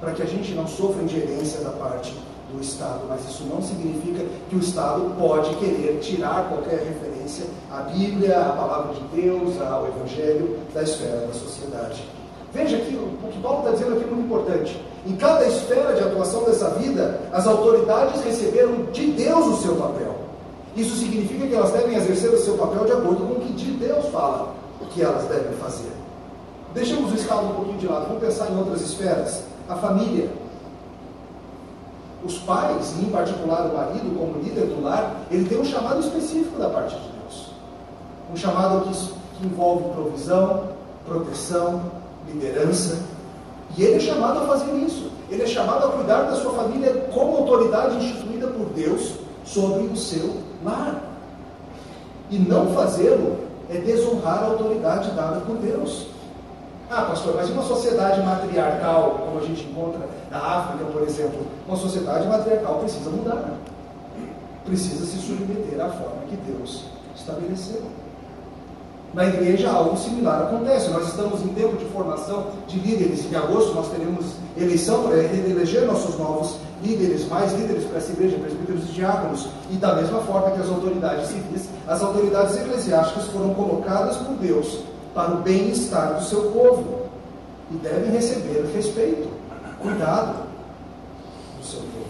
Para 0.00 0.10
que 0.10 0.22
a 0.22 0.26
gente 0.26 0.52
não 0.52 0.66
sofra 0.66 1.04
ingerência 1.04 1.60
da 1.60 1.70
parte 1.70 2.18
do 2.52 2.60
Estado. 2.60 3.02
Mas 3.08 3.24
isso 3.28 3.44
não 3.44 3.62
significa 3.62 4.24
que 4.50 4.56
o 4.56 4.58
Estado 4.58 5.14
pode 5.16 5.54
querer 5.56 6.00
tirar 6.00 6.48
qualquer 6.48 6.80
referência 6.80 7.46
à 7.70 7.82
Bíblia, 7.82 8.40
à 8.40 8.52
palavra 8.56 8.94
de 8.94 9.22
Deus, 9.22 9.60
ao 9.60 9.86
Evangelho 9.86 10.58
da 10.74 10.82
esfera 10.82 11.28
da 11.28 11.32
sociedade. 11.32 12.04
Veja 12.52 12.76
que 12.78 12.94
o 12.94 13.28
que 13.30 13.40
Paulo 13.40 13.60
está 13.60 13.70
dizendo 13.72 13.94
aqui 13.94 14.04
é 14.04 14.06
muito 14.12 14.26
importante. 14.26 14.80
Em 15.06 15.14
cada 15.16 15.46
esfera 15.46 15.94
de 15.94 16.02
atuação 16.02 16.44
dessa 16.44 16.70
vida, 16.70 17.20
as 17.32 17.46
autoridades 17.46 18.22
receberam 18.24 18.84
de 18.92 19.12
Deus 19.12 19.46
o 19.46 19.56
seu 19.62 19.76
papel. 19.76 20.23
Isso 20.76 20.96
significa 20.96 21.46
que 21.46 21.54
elas 21.54 21.70
devem 21.70 21.96
exercer 21.96 22.30
o 22.30 22.38
seu 22.38 22.58
papel 22.58 22.84
de 22.84 22.92
acordo 22.92 23.24
com 23.26 23.34
o 23.34 23.40
que 23.40 23.52
de 23.52 23.70
Deus 23.72 24.06
fala 24.06 24.54
o 24.80 24.86
que 24.86 25.02
elas 25.02 25.24
devem 25.28 25.52
fazer. 25.56 25.92
Deixemos 26.74 27.12
o 27.12 27.14
Estado 27.14 27.46
um 27.46 27.54
pouquinho 27.54 27.78
de 27.78 27.86
lado, 27.86 28.06
vamos 28.08 28.22
pensar 28.22 28.50
em 28.50 28.58
outras 28.58 28.80
esferas. 28.80 29.44
A 29.68 29.76
família. 29.76 30.28
Os 32.24 32.38
pais, 32.38 32.94
em 33.00 33.04
particular 33.10 33.66
o 33.66 33.76
marido, 33.76 34.18
como 34.18 34.42
líder 34.42 34.66
do 34.66 34.82
lar, 34.82 35.26
ele 35.30 35.48
tem 35.48 35.60
um 35.60 35.64
chamado 35.64 36.00
específico 36.00 36.58
da 36.58 36.68
parte 36.68 36.96
de 36.96 37.08
Deus. 37.20 37.50
Um 38.32 38.36
chamado 38.36 38.88
que, 38.88 38.94
que 39.38 39.46
envolve 39.46 39.90
provisão, 39.90 40.70
proteção, 41.06 41.82
liderança. 42.26 42.98
E 43.76 43.84
ele 43.84 43.96
é 43.96 44.00
chamado 44.00 44.40
a 44.40 44.46
fazer 44.46 44.72
isso. 44.74 45.10
Ele 45.30 45.42
é 45.42 45.46
chamado 45.46 45.86
a 45.86 45.88
cuidar 45.90 46.22
da 46.22 46.36
sua 46.36 46.52
família 46.54 47.08
como 47.12 47.36
autoridade 47.36 47.96
instituída 47.96 48.48
por 48.48 48.66
Deus 48.70 49.12
sobre 49.44 49.84
o 49.84 49.96
seu 49.96 50.43
lar. 50.64 51.02
E 52.30 52.38
não 52.38 52.74
fazê-lo 52.74 53.38
é 53.70 53.78
desonrar 53.78 54.42
a 54.42 54.46
autoridade 54.46 55.10
dada 55.12 55.40
por 55.40 55.56
Deus. 55.56 56.06
Ah, 56.90 57.02
pastor, 57.02 57.34
mas 57.36 57.50
uma 57.50 57.62
sociedade 57.62 58.22
matriarcal, 58.22 59.20
como 59.24 59.38
a 59.38 59.46
gente 59.46 59.64
encontra 59.64 60.00
na 60.30 60.38
África, 60.38 60.84
por 60.84 61.02
exemplo, 61.02 61.46
uma 61.66 61.76
sociedade 61.76 62.26
matriarcal 62.28 62.78
precisa 62.80 63.10
mudar. 63.10 63.54
Precisa 64.64 65.04
se 65.04 65.18
submeter 65.18 65.80
à 65.80 65.88
forma 65.90 66.22
que 66.28 66.36
Deus 66.36 66.84
estabeleceu. 67.16 67.82
Na 69.14 69.26
igreja 69.26 69.70
algo 69.70 69.96
similar 69.96 70.42
acontece. 70.42 70.90
Nós 70.90 71.06
estamos 71.06 71.40
em 71.42 71.48
tempo 71.48 71.76
de 71.76 71.84
formação 71.86 72.46
de 72.66 72.78
líderes. 72.80 73.30
Em 73.30 73.36
agosto 73.36 73.72
nós 73.72 73.88
teremos 73.88 74.34
eleição 74.56 75.04
para 75.04 75.16
eleger 75.18 75.86
nossos 75.86 76.18
novos 76.18 76.56
líderes, 76.82 77.28
mais 77.28 77.52
líderes 77.52 77.84
para 77.84 77.98
essa 77.98 78.12
igreja, 78.12 78.38
presbíteros 78.38 78.84
e 78.84 78.92
diáconos. 78.92 79.48
E 79.70 79.76
da 79.76 79.94
mesma 79.94 80.20
forma 80.20 80.50
que 80.52 80.60
as 80.60 80.68
autoridades 80.68 81.28
civis, 81.28 81.68
as 81.86 82.02
autoridades 82.02 82.56
eclesiásticas 82.56 83.26
foram 83.28 83.54
colocadas 83.54 84.16
por 84.18 84.34
Deus 84.36 84.80
para 85.14 85.34
o 85.34 85.36
bem-estar 85.42 86.14
do 86.14 86.24
seu 86.24 86.50
povo. 86.50 87.04
E 87.70 87.76
devem 87.76 88.10
receber 88.10 88.70
respeito, 88.74 89.28
cuidado 89.80 90.44
do 91.58 91.64
seu 91.64 91.80
povo. 91.80 92.04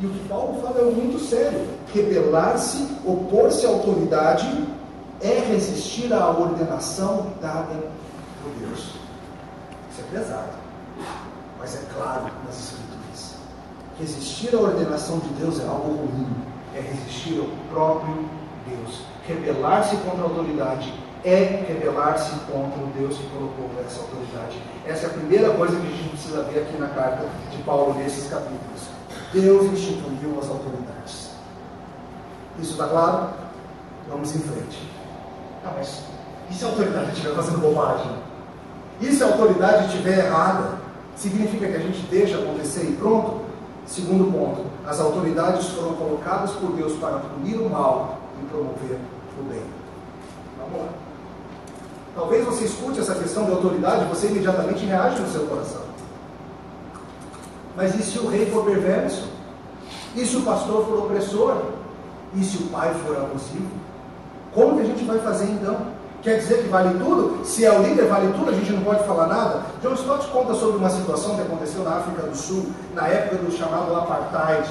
E 0.00 0.06
o 0.06 0.10
que 0.10 0.28
Paulo 0.28 0.60
fala 0.62 0.80
é 0.80 0.84
muito 0.84 1.18
sério. 1.18 1.66
Rebelar-se, 1.92 2.86
opor-se 3.04 3.66
à 3.66 3.68
autoridade 3.68 4.66
é 5.20 5.40
resistir 5.40 6.12
à 6.12 6.30
ordenação 6.30 7.26
dada 7.40 7.74
por 8.42 8.52
Deus. 8.60 8.94
Isso 9.90 10.00
é 10.00 10.16
pesado, 10.16 10.52
mas 11.58 11.74
é 11.74 11.80
claro 11.94 12.30
nas. 12.46 12.77
Resistir 13.98 14.54
à 14.54 14.58
ordenação 14.58 15.18
de 15.18 15.28
Deus 15.30 15.60
é 15.60 15.66
algo 15.66 16.06
ruim, 16.06 16.28
é 16.74 16.80
resistir 16.80 17.40
ao 17.40 17.46
próprio 17.72 18.28
Deus. 18.66 19.02
Rebelar-se 19.26 19.96
contra 19.96 20.20
a 20.20 20.24
autoridade 20.24 20.94
é 21.24 21.64
rebelar-se 21.66 22.30
contra 22.50 22.80
o 22.80 22.86
Deus 22.96 23.16
que 23.16 23.26
colocou 23.30 23.68
essa 23.84 24.00
autoridade. 24.00 24.62
Essa 24.86 25.06
é 25.06 25.10
a 25.10 25.12
primeira 25.12 25.50
coisa 25.50 25.74
que 25.78 25.86
a 25.86 25.90
gente 25.90 26.08
precisa 26.10 26.42
ver 26.44 26.60
aqui 26.60 26.78
na 26.78 26.88
carta 26.88 27.26
de 27.50 27.62
Paulo 27.64 27.94
nesses 27.94 28.30
capítulos. 28.30 28.82
Deus 29.32 29.66
instituiu 29.66 30.38
as 30.40 30.48
autoridades. 30.48 31.30
Isso 32.60 32.72
está 32.72 32.86
claro? 32.86 33.30
Vamos 34.08 34.34
em 34.34 34.38
frente. 34.38 34.88
Ah, 35.64 35.72
mas 35.76 36.02
e 36.50 36.54
se 36.54 36.64
a 36.64 36.68
autoridade 36.68 37.12
estiver 37.12 37.34
fazendo 37.34 37.60
bobagem? 37.60 38.10
E 39.00 39.12
se 39.12 39.22
a 39.22 39.26
autoridade 39.26 39.86
estiver 39.86 40.26
errada? 40.26 40.78
Significa 41.14 41.66
que 41.66 41.76
a 41.76 41.80
gente 41.80 42.00
deixa 42.06 42.38
acontecer 42.38 42.84
e 42.84 42.92
pronto? 42.92 43.37
Segundo 43.88 44.30
ponto, 44.30 44.66
as 44.86 45.00
autoridades 45.00 45.66
foram 45.68 45.94
colocadas 45.94 46.50
por 46.52 46.72
Deus 46.72 46.92
para 46.98 47.20
punir 47.20 47.56
o 47.56 47.70
mal 47.70 48.18
e 48.38 48.46
promover 48.46 48.98
o 49.40 49.42
bem. 49.44 49.62
Vamos 50.58 50.80
lá. 50.80 50.88
Talvez 52.14 52.44
você 52.44 52.64
escute 52.66 53.00
essa 53.00 53.14
questão 53.14 53.46
de 53.46 53.52
autoridade 53.52 54.04
e 54.04 54.08
você 54.08 54.26
imediatamente 54.26 54.84
reage 54.84 55.22
no 55.22 55.30
seu 55.30 55.46
coração. 55.46 55.80
Mas 57.74 57.94
e 57.94 58.02
se 58.02 58.18
o 58.18 58.28
rei 58.28 58.50
for 58.50 58.66
perverso? 58.66 59.26
E 60.14 60.26
se 60.26 60.36
o 60.36 60.42
pastor 60.42 60.84
for 60.84 61.04
opressor? 61.04 61.56
E 62.34 62.44
se 62.44 62.58
o 62.58 62.66
pai 62.66 62.92
for 63.06 63.16
abusivo? 63.16 63.70
Como 64.52 64.76
que 64.76 64.82
a 64.82 64.86
gente 64.86 65.04
vai 65.04 65.18
fazer 65.20 65.46
então? 65.46 65.97
Quer 66.22 66.38
dizer 66.38 66.62
que 66.62 66.68
vale 66.68 66.98
tudo? 66.98 67.44
Se 67.44 67.64
é 67.64 67.72
o 67.72 67.80
líder, 67.80 68.06
vale 68.06 68.32
tudo, 68.32 68.50
a 68.50 68.54
gente 68.54 68.72
não 68.72 68.82
pode 68.82 69.06
falar 69.06 69.28
nada? 69.28 69.62
John 69.80 69.94
Stott 69.94 70.26
conta 70.28 70.52
sobre 70.54 70.78
uma 70.78 70.90
situação 70.90 71.36
que 71.36 71.42
aconteceu 71.42 71.84
na 71.84 71.98
África 71.98 72.22
do 72.22 72.36
Sul, 72.36 72.66
na 72.92 73.06
época 73.06 73.36
do 73.36 73.52
chamado 73.56 73.94
apartheid, 73.94 74.68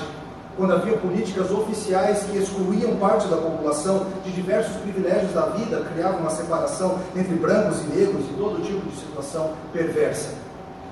quando 0.58 0.74
havia 0.74 0.98
políticas 0.98 1.50
oficiais 1.50 2.24
que 2.24 2.38
excluíam 2.38 2.98
parte 2.98 3.28
da 3.30 3.38
população 3.38 4.08
de 4.26 4.32
diversos 4.32 4.76
privilégios 4.78 5.32
da 5.32 5.46
vida, 5.46 5.86
criavam 5.94 6.20
uma 6.20 6.32
separação 6.32 6.98
entre 7.16 7.36
brancos 7.36 7.80
e 7.82 7.96
negros 7.96 8.26
e 8.26 8.34
todo 8.34 8.62
tipo 8.62 8.86
de 8.90 8.98
situação 8.98 9.52
perversa. 9.72 10.34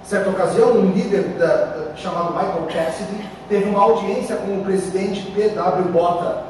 Certa 0.03 0.29
ocasião, 0.29 0.71
um 0.71 0.91
líder 0.91 1.23
da, 1.37 1.47
da, 1.47 1.95
chamado 1.95 2.31
Michael 2.31 2.67
Cassidy 2.71 3.27
teve 3.49 3.65
uma 3.67 3.81
audiência 3.81 4.35
com 4.37 4.59
o 4.59 4.63
presidente 4.63 5.31
P.W. 5.31 5.91
Botha, 5.91 6.43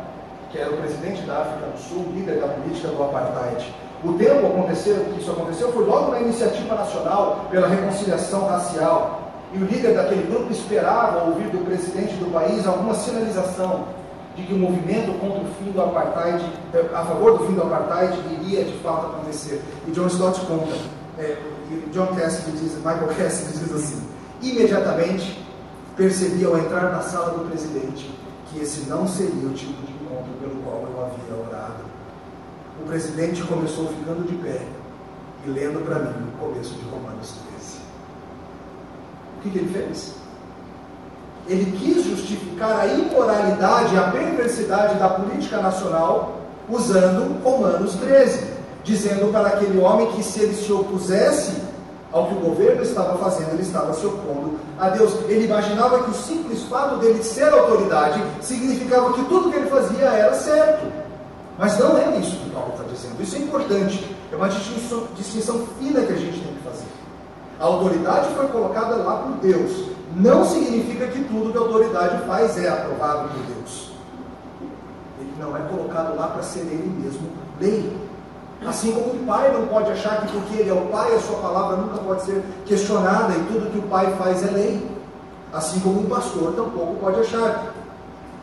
que 0.51 0.59
era 0.59 0.69
o 0.71 0.77
presidente 0.77 1.21
da 1.21 1.39
África 1.39 1.65
do 1.71 1.79
Sul, 1.79 2.05
líder 2.13 2.41
da 2.41 2.47
política 2.49 2.89
do 2.89 3.01
apartheid. 3.01 3.73
O 4.05 4.13
tempo 4.13 4.45
aconteceu, 4.45 5.05
que 5.13 5.19
isso 5.19 5.31
aconteceu 5.31 5.71
foi 5.71 5.83
logo 5.85 6.11
na 6.11 6.21
iniciativa 6.21 6.75
nacional 6.75 7.47
pela 7.49 7.67
reconciliação 7.67 8.45
racial, 8.47 9.33
e 9.51 9.57
o 9.57 9.65
líder 9.65 9.95
daquele 9.95 10.23
grupo 10.29 10.51
esperava 10.51 11.23
ouvir 11.23 11.47
do 11.49 11.65
presidente 11.65 12.13
do 12.15 12.31
país 12.31 12.67
alguma 12.67 12.93
sinalização 12.93 13.85
de 14.35 14.43
que 14.43 14.53
o 14.53 14.57
movimento 14.57 15.17
contra 15.19 15.39
o 15.39 15.45
fim 15.55 15.71
do 15.71 15.81
apartheid, 15.81 16.43
eh, 16.73 16.85
a 16.93 17.05
favor 17.05 17.37
do 17.37 17.47
fim 17.47 17.53
do 17.53 17.63
apartheid, 17.63 18.17
iria 18.31 18.65
de 18.65 18.73
fato 18.79 19.07
acontecer. 19.07 19.61
E 19.87 19.91
John 19.91 20.07
Stott 20.07 20.41
conta, 20.41 20.75
é, 21.17 21.37
John 21.91 22.07
Cassidy 22.07 22.51
diz, 22.57 22.75
Michael 22.75 23.07
Cassidy 23.17 23.57
diz 23.57 23.73
assim: 23.73 24.03
imediatamente 24.41 25.41
percebi 25.95 26.43
ao 26.43 26.57
entrar 26.57 26.91
na 26.91 27.01
sala 27.01 27.31
do 27.31 27.49
presidente 27.49 28.13
que 28.51 28.61
esse 28.61 28.89
não 28.89 29.07
seria 29.07 29.47
o 29.47 29.53
tipo 29.53 29.81
de 29.85 29.93
encontro 29.93 30.33
pelo 30.41 30.61
qual 30.63 30.81
eu 30.81 31.05
havia 31.05 31.47
orado. 31.47 31.85
O 32.85 32.87
presidente 32.87 33.43
começou 33.43 33.87
ficando 33.87 34.25
de 34.25 34.35
pé 34.35 34.61
e 35.45 35.49
lendo 35.49 35.83
para 35.83 35.99
mim 35.99 36.29
o 36.29 36.37
começo 36.37 36.75
de 36.75 36.85
Romanos 36.85 37.33
13 37.49 37.55
que, 39.45 39.49
que 39.51 39.57
ele 39.59 39.71
fez? 39.71 40.13
Ele 41.47 41.77
quis 41.77 42.03
justificar 42.03 42.79
a 42.79 42.87
imoralidade, 42.87 43.95
a 43.97 44.09
perversidade 44.09 44.97
da 44.97 45.09
política 45.09 45.61
nacional 45.61 46.39
usando 46.67 47.41
Romanos 47.43 47.93
13, 47.95 48.43
dizendo 48.83 49.31
para 49.31 49.49
aquele 49.49 49.79
homem 49.79 50.07
que 50.13 50.23
se 50.23 50.39
ele 50.41 50.55
se 50.55 50.71
opusesse 50.71 51.61
ao 52.11 52.27
que 52.27 52.33
o 52.33 52.39
governo 52.39 52.81
estava 52.81 53.17
fazendo, 53.17 53.51
ele 53.51 53.61
estava 53.61 53.93
se 53.93 54.05
opondo 54.05 54.57
a 54.79 54.89
Deus. 54.89 55.13
Ele 55.27 55.45
imaginava 55.45 56.03
que 56.03 56.09
o 56.09 56.13
simples 56.13 56.63
fato 56.63 56.95
dele 56.97 57.23
ser 57.23 57.53
autoridade 57.53 58.23
significava 58.41 59.13
que 59.13 59.23
tudo 59.25 59.51
que 59.51 59.57
ele 59.57 59.69
fazia 59.69 60.05
era 60.05 60.33
certo. 60.33 61.04
Mas 61.57 61.79
não 61.79 61.97
é 61.97 62.17
isso 62.17 62.37
que 62.37 62.49
Paulo 62.49 62.73
está 62.73 62.83
dizendo. 62.83 63.21
Isso 63.21 63.35
é 63.35 63.39
importante. 63.39 64.15
É 64.31 64.35
uma 64.35 64.49
distinção, 64.49 65.07
distinção 65.15 65.65
fina 65.79 66.01
que 66.01 66.13
a 66.13 66.17
gente 66.17 66.41
tem 66.41 66.53
que 66.53 66.63
fazer. 66.63 66.87
A 67.59 67.63
autoridade 67.63 68.33
foi 68.35 68.47
colocada 68.47 68.95
lá 68.97 69.17
por 69.17 69.31
Deus. 69.37 69.89
Não 70.15 70.43
significa 70.45 71.07
que 71.07 71.23
tudo 71.23 71.51
que 71.51 71.57
a 71.57 71.61
autoridade 71.61 72.25
faz 72.25 72.57
é 72.57 72.69
aprovado 72.69 73.29
por 73.29 73.55
Deus. 73.55 73.91
Ele 75.19 75.33
não 75.39 75.55
é 75.55 75.61
colocado 75.61 76.15
lá 76.15 76.27
para 76.27 76.43
ser 76.43 76.59
ele 76.59 76.93
mesmo 77.01 77.29
lei. 77.59 78.05
Assim 78.65 78.91
como 78.91 79.13
o 79.13 79.25
pai 79.25 79.51
não 79.53 79.67
pode 79.67 79.91
achar 79.91 80.21
que 80.21 80.31
porque 80.33 80.55
ele 80.55 80.69
é 80.69 80.73
o 80.73 80.87
pai, 80.87 81.13
a 81.13 81.19
sua 81.19 81.37
palavra 81.37 81.77
nunca 81.77 81.97
pode 81.99 82.23
ser 82.23 82.43
questionada 82.65 83.33
e 83.33 83.43
tudo 83.45 83.71
que 83.71 83.77
o 83.77 83.83
pai 83.83 84.13
faz 84.17 84.43
é 84.43 84.51
lei. 84.51 84.91
Assim 85.53 85.79
como 85.79 86.01
um 86.01 86.05
pastor 86.05 86.53
tampouco 86.53 86.95
pode 86.95 87.19
achar 87.21 87.73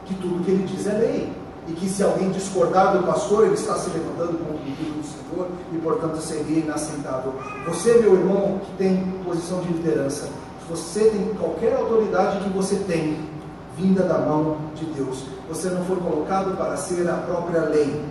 que 0.06 0.14
tudo 0.14 0.44
que 0.44 0.50
ele 0.50 0.64
diz 0.64 0.87
é 0.87 0.92
lei 0.92 1.41
e 1.68 1.72
que 1.72 1.88
se 1.88 2.03
alguém 2.03 2.31
discordar 2.31 2.96
do 2.96 3.07
pastor, 3.07 3.44
ele 3.44 3.55
está 3.55 3.75
se 3.77 3.90
levantando 3.90 4.38
contra 4.38 4.57
o 4.57 4.64
livro 4.64 5.01
do 5.01 5.07
Senhor 5.07 5.48
e, 5.72 5.79
portanto, 5.79 6.16
seria 6.18 6.59
inaceitável. 6.59 7.35
Você, 7.68 7.98
meu 7.98 8.14
irmão, 8.14 8.61
que 8.64 8.72
tem 8.77 9.14
posição 9.25 9.61
de 9.61 9.68
liderança, 9.68 10.29
você 10.68 11.11
tem 11.11 11.35
qualquer 11.35 11.75
autoridade 11.77 12.40
que 12.40 12.51
você 12.51 12.77
tem, 12.77 13.29
vinda 13.77 14.03
da 14.03 14.18
mão 14.18 14.57
de 14.75 14.85
Deus. 14.87 15.25
Você 15.48 15.70
não 15.70 15.85
foi 15.85 15.96
colocado 15.96 16.57
para 16.57 16.77
ser 16.77 17.09
a 17.09 17.14
própria 17.14 17.62
lei, 17.62 18.05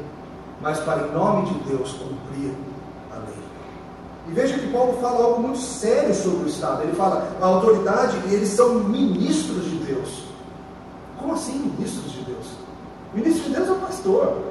mas 0.62 0.80
para, 0.80 1.08
em 1.08 1.12
nome 1.12 1.48
de 1.48 1.56
Deus, 1.70 1.92
cumprir 1.94 2.54
a 3.12 3.16
lei. 3.16 3.44
E 4.30 4.32
veja 4.32 4.58
que 4.58 4.72
Paulo 4.72 4.98
fala 5.02 5.26
algo 5.26 5.42
muito 5.42 5.60
sério 5.60 6.14
sobre 6.16 6.46
o 6.46 6.48
Estado. 6.48 6.84
Ele 6.84 6.94
fala, 6.94 7.28
a 7.42 7.46
autoridade, 7.46 8.16
eles 8.32 8.50
são 8.50 8.76
ministros 8.76 9.66
de 9.66 9.76
Deus. 9.78 10.24
Como 11.18 11.34
assim 11.34 11.60
ministros? 11.60 12.11
O 13.14 13.18
ministro 13.18 13.50
de 13.50 13.56
Deus 13.56 13.68
é 13.68 13.72
o 13.72 13.76
pastor. 13.76 14.42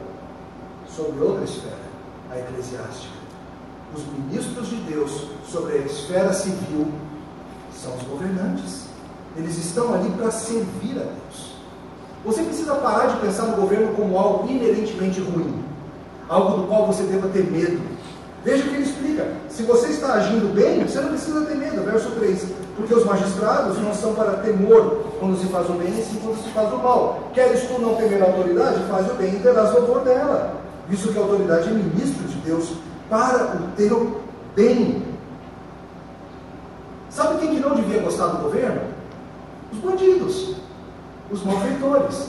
Sobre 0.94 1.20
outra 1.22 1.44
esfera, 1.44 1.78
a 2.30 2.38
eclesiástica. 2.38 3.14
Os 3.94 4.04
ministros 4.06 4.68
de 4.68 4.76
Deus 4.76 5.28
sobre 5.48 5.74
a 5.74 5.78
esfera 5.78 6.32
civil 6.32 6.88
são 7.74 7.96
os 7.96 8.02
governantes. 8.02 8.86
Eles 9.36 9.56
estão 9.56 9.94
ali 9.94 10.10
para 10.10 10.30
servir 10.30 10.98
a 10.98 11.04
Deus. 11.04 11.54
Você 12.24 12.42
precisa 12.42 12.74
parar 12.74 13.06
de 13.06 13.20
pensar 13.20 13.44
no 13.44 13.56
governo 13.56 13.94
como 13.94 14.18
algo 14.18 14.50
inerentemente 14.50 15.20
ruim, 15.20 15.64
algo 16.28 16.60
do 16.60 16.66
qual 16.68 16.86
você 16.86 17.04
deva 17.04 17.28
ter 17.28 17.50
medo. 17.50 17.80
Veja 18.44 18.64
o 18.64 18.68
que 18.68 18.74
ele 18.74 18.84
explica. 18.84 19.32
Se 19.48 19.62
você 19.62 19.88
está 19.88 20.14
agindo 20.14 20.54
bem, 20.54 20.84
você 20.84 21.00
não 21.00 21.10
precisa 21.10 21.46
ter 21.46 21.54
medo. 21.54 21.82
Verso 21.82 22.10
3. 22.10 22.46
Porque 22.80 22.94
os 22.94 23.04
magistrados 23.04 23.78
não 23.78 23.92
são 23.92 24.14
para 24.14 24.38
temor 24.38 25.04
quando 25.18 25.38
se 25.38 25.46
faz 25.48 25.68
o 25.68 25.74
bem, 25.74 25.90
e 25.90 26.02
sim 26.02 26.18
quando 26.24 26.42
se 26.42 26.48
faz 26.48 26.72
o 26.72 26.78
mal. 26.78 27.30
Queres 27.34 27.68
tu 27.68 27.78
não 27.78 27.94
temer 27.94 28.22
a 28.22 28.26
autoridade? 28.26 28.82
Faz 28.88 29.10
o 29.10 29.14
bem 29.14 29.34
e 29.34 29.40
terás 29.40 29.74
louvor 29.74 30.00
dela. 30.00 30.54
Visto 30.88 31.12
que 31.12 31.18
a 31.18 31.20
autoridade 31.20 31.68
é 31.68 31.72
ministro 31.72 32.26
de 32.26 32.36
Deus 32.36 32.72
para 33.10 33.54
o 33.56 33.76
teu 33.76 34.22
bem. 34.56 35.02
Sabe 37.10 37.38
quem 37.38 37.56
que 37.56 37.60
não 37.60 37.74
devia 37.74 38.00
gostar 38.00 38.28
do 38.28 38.44
governo? 38.44 38.80
Os 39.72 39.78
bandidos, 39.78 40.56
os 41.30 41.44
malfeitores. 41.44 42.28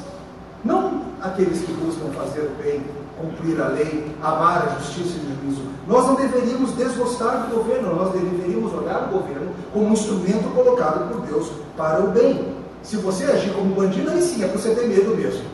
Não 0.66 1.02
aqueles 1.22 1.62
que 1.62 1.72
buscam 1.72 2.12
fazer 2.12 2.42
o 2.42 2.62
bem, 2.62 2.84
cumprir 3.22 3.62
a 3.62 3.68
lei, 3.68 4.16
amar 4.22 4.68
a 4.68 4.80
justiça 4.80 5.18
e 5.18 5.32
o 5.32 5.42
juízo. 5.42 5.62
Nós 5.88 6.06
não 6.06 6.16
deveríamos 6.16 6.76
desgostar 6.76 7.48
do 7.48 7.56
governo, 7.56 7.96
nós 7.96 8.12
deveríamos 8.12 8.74
olhar 8.74 9.08
o 9.08 9.18
governo 9.18 9.52
como 9.74 9.88
um 9.88 9.94
instrumento 9.94 10.54
colocado 10.54 11.10
por 11.10 11.22
Deus 11.22 11.52
para 11.78 12.02
o 12.02 12.08
bem. 12.08 12.56
Se 12.84 12.98
você 12.98 13.26
agir 13.26 13.54
como 13.54 13.76
bandido, 13.76 14.10
aí 14.10 14.22
sim 14.22 14.44
é 14.44 14.48
para 14.48 14.58
você 14.60 14.74
ter 14.74 14.88
medo 14.88 15.16
mesmo. 15.16 15.46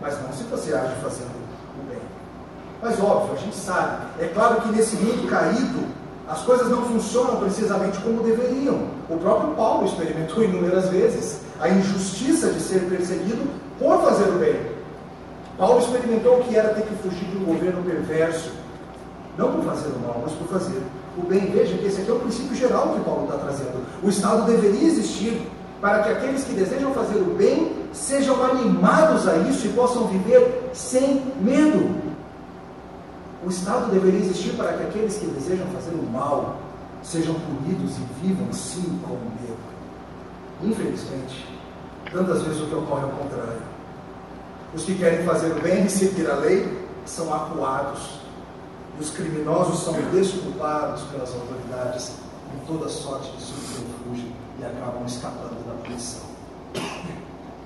Mas 0.00 0.20
não 0.22 0.32
se 0.32 0.44
você 0.44 0.74
age 0.74 0.94
fazendo 1.02 1.30
o 1.78 1.88
bem. 1.88 1.98
Mas 2.80 3.00
óbvio, 3.00 3.34
a 3.34 3.38
gente 3.38 3.56
sabe. 3.56 4.06
É 4.18 4.26
claro 4.26 4.60
que 4.62 4.68
nesse 4.70 4.96
mundo 4.96 5.28
caído, 5.28 5.80
as 6.28 6.42
coisas 6.42 6.68
não 6.68 6.82
funcionam 6.84 7.36
precisamente 7.36 7.98
como 7.98 8.22
deveriam. 8.22 8.88
O 9.08 9.16
próprio 9.18 9.54
Paulo 9.54 9.86
experimentou 9.86 10.42
inúmeras 10.44 10.88
vezes 10.88 11.40
a 11.60 11.68
injustiça 11.68 12.50
de 12.50 12.60
ser 12.60 12.88
perseguido 12.88 13.48
por 13.78 14.00
fazer 14.02 14.28
o 14.28 14.38
bem. 14.38 14.81
Paulo 15.58 15.80
experimentou 15.80 16.38
o 16.38 16.44
que 16.44 16.56
era 16.56 16.74
ter 16.74 16.82
que 16.82 16.94
fugir 16.96 17.24
de 17.26 17.36
um 17.36 17.44
governo 17.44 17.82
perverso, 17.82 18.50
não 19.36 19.52
por 19.52 19.64
fazer 19.64 19.88
o 19.88 19.98
mal, 20.00 20.22
mas 20.22 20.32
por 20.32 20.48
fazer 20.48 20.82
o 21.16 21.22
bem. 21.22 21.50
Veja 21.50 21.76
que 21.76 21.86
esse 21.86 22.00
aqui 22.00 22.10
é 22.10 22.14
o 22.14 22.20
princípio 22.20 22.54
geral 22.54 22.94
que 22.94 23.00
Paulo 23.00 23.24
está 23.24 23.38
trazendo. 23.38 23.84
O 24.02 24.08
Estado 24.08 24.46
deveria 24.46 24.86
existir 24.86 25.46
para 25.80 26.02
que 26.02 26.10
aqueles 26.10 26.44
que 26.44 26.54
desejam 26.54 26.92
fazer 26.94 27.18
o 27.18 27.34
bem 27.34 27.72
sejam 27.92 28.42
animados 28.44 29.28
a 29.28 29.36
isso 29.38 29.66
e 29.66 29.70
possam 29.70 30.06
viver 30.06 30.70
sem 30.72 31.22
medo. 31.40 32.02
O 33.44 33.48
Estado 33.48 33.90
deveria 33.90 34.20
existir 34.20 34.52
para 34.52 34.72
que 34.74 34.84
aqueles 34.84 35.16
que 35.16 35.26
desejam 35.26 35.66
fazer 35.68 35.92
o 35.94 36.02
mal 36.02 36.56
sejam 37.02 37.34
punidos 37.34 37.96
e 37.98 38.26
vivam 38.26 38.52
sim 38.52 39.00
com 39.02 39.14
medo. 39.14 39.58
Infelizmente, 40.62 41.44
tantas 42.12 42.42
vezes 42.42 42.62
o 42.62 42.66
que 42.66 42.74
ocorre 42.76 43.02
é 43.02 43.06
o 43.06 43.10
contrário. 43.10 43.71
Os 44.74 44.84
que 44.84 44.94
querem 44.94 45.22
fazer 45.24 45.52
o 45.52 45.60
bem 45.60 45.84
e 45.84 45.90
seguir 45.90 46.30
a 46.30 46.36
lei 46.36 46.66
são 47.04 47.32
acuados 47.32 48.20
E 48.98 49.02
os 49.02 49.10
criminosos 49.10 49.84
são 49.84 49.92
desculpados 50.10 51.02
pelas 51.04 51.30
autoridades 51.34 52.12
em 52.54 52.66
toda 52.66 52.88
sorte 52.88 53.30
de 53.36 53.42
subterfúgio 53.42 54.32
e 54.58 54.64
acabam 54.64 55.04
escapando 55.06 55.66
da 55.66 55.74
punição. 55.82 56.22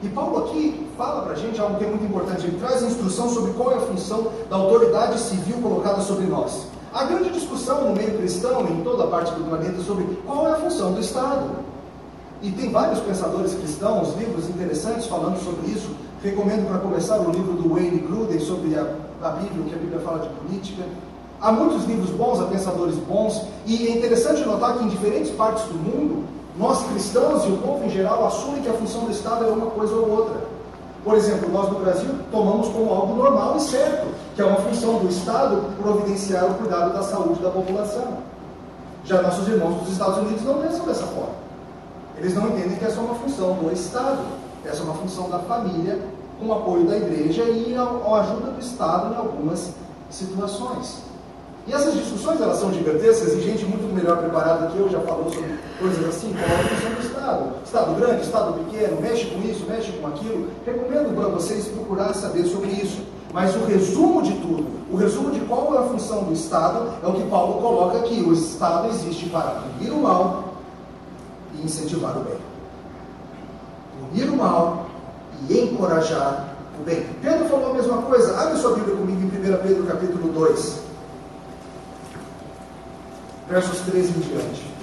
E 0.03 0.09
Paulo 0.09 0.47
aqui 0.47 0.89
fala 0.97 1.23
para 1.23 1.33
a 1.33 1.37
gente 1.37 1.61
algo 1.61 1.79
que 1.79 1.85
é 1.85 1.89
muito 1.89 2.05
importante. 2.05 2.47
Ele 2.47 2.59
traz 2.59 2.83
a 2.83 2.87
instrução 2.87 3.29
sobre 3.29 3.53
qual 3.53 3.73
é 3.73 3.77
a 3.77 3.81
função 3.81 4.33
da 4.51 4.57
autoridade 4.57 5.19
civil 5.21 5.59
colocada 5.59 6.01
sobre 6.01 6.27
nós. 6.27 6.67
Há 6.93 7.05
grande 7.05 7.31
discussão 7.31 7.89
no 7.89 7.95
meio 7.95 8.17
cristão, 8.17 8.67
em 8.67 8.83
toda 8.83 9.05
a 9.05 9.07
parte 9.07 9.33
do 9.33 9.45
planeta, 9.45 9.81
sobre 9.83 10.05
qual 10.27 10.49
é 10.49 10.53
a 10.53 10.57
função 10.57 10.93
do 10.93 11.01
Estado. 11.01 11.51
E 12.43 12.51
tem 12.51 12.71
vários 12.71 13.01
pensadores 13.01 13.55
cristãos, 13.55 14.15
livros 14.17 14.49
interessantes 14.49 15.07
falando 15.07 15.43
sobre 15.43 15.71
isso. 15.71 15.91
Recomendo 16.27 16.67
para 16.67 16.81
começar 16.81 17.21
o 17.21 17.31
livro 17.31 17.53
do 17.53 17.73
Wayne 17.73 18.01
Gruden 18.01 18.41
sobre 18.41 18.75
a, 18.75 18.85
a 19.23 19.31
Bíblia, 19.31 19.65
que 19.69 19.75
a 19.77 19.79
Bíblia 19.79 20.01
fala 20.01 20.19
de 20.19 20.29
política. 20.31 20.83
Há 21.41 21.53
muitos 21.53 21.85
livros 21.85 22.11
bons, 22.11 22.41
há 22.41 22.47
pensadores 22.47 22.97
bons, 22.97 23.43
e 23.65 23.87
é 23.87 23.97
interessante 23.97 24.45
notar 24.45 24.77
que 24.77 24.83
em 24.83 24.89
diferentes 24.89 25.31
partes 25.31 25.63
do 25.67 25.75
mundo, 25.75 26.25
nós 26.59 26.85
cristãos 26.89 27.45
e 27.45 27.49
o 27.49 27.59
povo 27.59 27.85
em 27.85 27.91
geral 27.91 28.27
assumem 28.27 28.61
que 28.61 28.69
a 28.69 28.73
função 28.73 29.05
do 29.05 29.13
Estado 29.13 29.45
é 29.45 29.49
uma 29.49 29.67
coisa 29.67 29.95
ou 29.95 30.11
outra. 30.11 30.41
Por 31.05 31.15
exemplo, 31.15 31.49
nós 31.49 31.71
no 31.71 31.79
Brasil 31.79 32.11
tomamos 32.33 32.71
como 32.71 32.93
algo 32.93 33.15
normal 33.15 33.57
e 33.59 33.61
certo, 33.61 34.09
que 34.35 34.43
é 34.43 34.45
uma 34.45 34.59
função 34.59 34.99
do 34.99 35.09
Estado 35.09 35.63
providenciar 35.81 36.45
o 36.45 36.55
cuidado 36.55 36.93
da 36.93 37.05
saúde 37.05 37.41
da 37.41 37.51
população. 37.51 38.19
Já 39.05 39.23
nossos 39.23 39.47
irmãos 39.47 39.81
dos 39.81 39.93
Estados 39.93 40.19
Unidos 40.19 40.43
não 40.43 40.55
pensam 40.61 40.87
dessa 40.87 41.07
forma. 41.07 41.37
Eles 42.19 42.35
não 42.35 42.49
entendem 42.49 42.77
que 42.77 42.85
essa 42.85 42.99
é 42.99 43.05
uma 43.05 43.15
função 43.15 43.53
do 43.55 43.73
Estado, 43.73 44.19
essa 44.65 44.81
é 44.81 44.83
uma 44.83 44.95
função 44.95 45.31
da 45.31 45.39
família, 45.39 46.16
com 46.39 46.47
o 46.47 46.53
apoio 46.53 46.85
da 46.85 46.97
igreja 46.97 47.43
e 47.45 47.75
a, 47.75 47.83
ajuda 48.21 48.51
do 48.51 48.61
Estado 48.61 49.15
em 49.15 49.17
algumas 49.17 49.73
situações. 50.11 51.03
E 51.67 51.73
essas 51.73 51.95
discussões 51.95 52.41
elas 52.41 52.59
são 52.59 52.73
gigantescas 52.73 53.33
e 53.33 53.41
gente 53.41 53.65
muito 53.65 53.93
melhor 53.93 54.19
preparada 54.19 54.69
que 54.69 54.79
eu 54.79 54.89
já 54.89 55.01
falou 55.01 55.29
sobre 55.33 55.59
coisas 55.81 56.05
assim, 56.07 56.33
é 56.39 56.45
a 56.45 56.69
função 56.69 56.95
do 56.95 57.01
Estado. 57.01 57.53
Estado 57.65 57.95
grande, 57.97 58.23
Estado 58.23 58.65
pequeno, 58.65 59.01
mexe 59.01 59.27
com 59.27 59.41
isso, 59.43 59.67
mexe 59.69 59.93
com 59.93 60.07
aquilo. 60.07 60.49
Recomendo 60.65 61.15
para 61.17 61.29
vocês 61.29 61.67
procurar 61.67 62.15
saber 62.15 62.45
sobre 62.45 62.69
isso. 62.69 63.03
Mas 63.33 63.55
o 63.57 63.65
resumo 63.65 64.23
de 64.23 64.33
tudo, 64.35 64.67
o 64.91 64.97
resumo 64.97 65.31
de 65.31 65.41
qual 65.41 65.75
é 65.75 65.79
a 65.79 65.83
função 65.83 66.23
do 66.23 66.33
Estado, 66.33 66.89
é 67.03 67.07
o 67.07 67.13
que 67.13 67.29
Paulo 67.29 67.61
coloca 67.61 67.99
aqui. 67.99 68.23
O 68.23 68.33
Estado 68.33 68.89
existe 68.89 69.29
para 69.29 69.63
punir 69.79 69.91
o 69.91 70.01
mal 70.01 70.55
e 71.55 71.65
incentivar 71.65 72.17
o 72.17 72.21
bem. 72.21 72.39
Punir 74.11 74.31
o 74.31 74.37
mal 74.37 74.87
e 75.49 75.61
encorajar 75.61 76.57
o 76.81 76.85
bem. 76.85 77.07
Pedro 77.23 77.49
falou 77.49 77.71
a 77.71 77.75
mesma 77.75 78.03
coisa. 78.03 78.37
Abre 78.39 78.59
sua 78.59 78.75
Bíblia 78.75 78.97
comigo 78.97 79.21
em 79.21 79.27
1 79.27 79.63
Pedro 79.63 79.85
capítulo 79.85 80.33
2 80.33 80.87
versos 83.49 83.79
13 83.81 84.09
em 84.09 84.21
diante. 84.21 84.77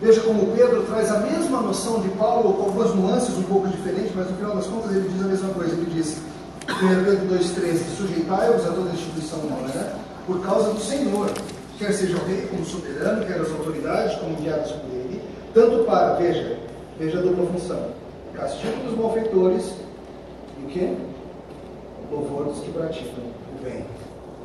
Veja 0.00 0.20
como 0.22 0.48
Pedro 0.56 0.82
traz 0.82 1.12
a 1.12 1.20
mesma 1.20 1.60
noção 1.60 2.00
de 2.00 2.08
Paulo, 2.08 2.54
com 2.54 2.62
algumas 2.64 2.92
nuances 2.92 3.38
um 3.38 3.44
pouco 3.44 3.68
diferentes, 3.68 4.10
mas 4.16 4.28
no 4.28 4.36
final 4.36 4.56
das 4.56 4.66
contas 4.66 4.90
ele 4.90 5.08
diz 5.08 5.22
a 5.22 5.28
mesma 5.28 5.50
coisa. 5.50 5.74
Ele 5.74 5.88
diz, 5.94 6.16
1 6.16 6.22
Pedro 6.80 7.36
2,13: 7.36 7.96
Sujeitai-vos 7.96 8.66
a 8.66 8.72
toda 8.72 8.90
instituição 8.90 9.38
humana 9.40 9.94
por 10.26 10.40
causa 10.40 10.72
do 10.72 10.80
Senhor, 10.80 11.30
quer 11.78 11.92
seja 11.92 12.16
o 12.16 12.24
rei 12.26 12.46
como 12.48 12.64
soberano, 12.64 13.26
quer 13.26 13.40
as 13.40 13.50
autoridades 13.50 14.16
como 14.18 14.32
enviadas 14.32 14.72
por 14.72 14.90
ele 14.90 15.02
tanto 15.54 15.84
para, 15.84 16.14
veja, 16.14 16.58
veja 16.98 17.18
a 17.18 17.22
dupla 17.22 17.46
função, 17.46 17.88
castigo 18.34 18.84
dos 18.84 18.96
malfeitores 18.96 19.74
e 20.58 20.72
o? 20.72 20.96
Louvor 22.10 22.44
dos 22.44 22.60
que 22.60 22.70
praticam 22.72 23.24
o 23.24 23.62
bem. 23.62 23.84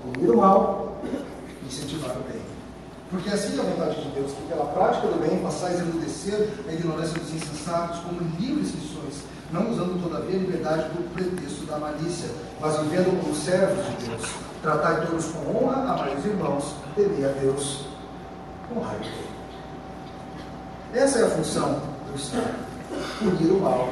Punir 0.03 0.31
o 0.31 0.37
mal 0.37 0.97
incentivar 1.65 2.11
o 2.11 2.31
bem. 2.31 2.41
Porque 3.09 3.29
assim 3.29 3.57
é 3.57 3.61
a 3.61 3.63
vontade 3.63 4.01
de 4.01 4.09
Deus, 4.11 4.33
que 4.33 4.41
pela 4.49 4.65
prática 4.65 5.07
do 5.07 5.19
bem 5.19 5.39
façais 5.39 5.79
emudecer 5.79 6.49
a 6.67 6.73
ignorância 6.73 7.19
dos 7.19 7.33
insensatos 7.33 7.99
como 7.99 8.19
livres 8.37 8.71
que 8.71 8.87
não 9.51 9.71
usando 9.71 10.01
todavia 10.01 10.35
a 10.35 10.39
liberdade 10.39 10.89
do 10.89 11.13
pretexto 11.13 11.65
da 11.65 11.77
malícia, 11.77 12.29
mas 12.59 12.77
vivendo 12.79 13.19
como 13.21 13.35
servos 13.35 13.85
de 13.85 14.07
Deus. 14.07 14.29
Tratai 14.61 15.05
todos 15.05 15.25
com 15.27 15.55
honra, 15.55 15.93
amai 15.93 16.15
os 16.17 16.25
irmãos, 16.25 16.75
temei 16.95 17.25
a 17.25 17.29
Deus, 17.29 17.85
o 18.71 18.75
Deus. 18.75 19.13
Essa 20.93 21.19
é 21.19 21.23
a 21.25 21.29
função 21.29 21.81
do 22.09 22.17
Estado: 22.17 22.55
punir 23.19 23.51
o 23.51 23.59
mal, 23.59 23.89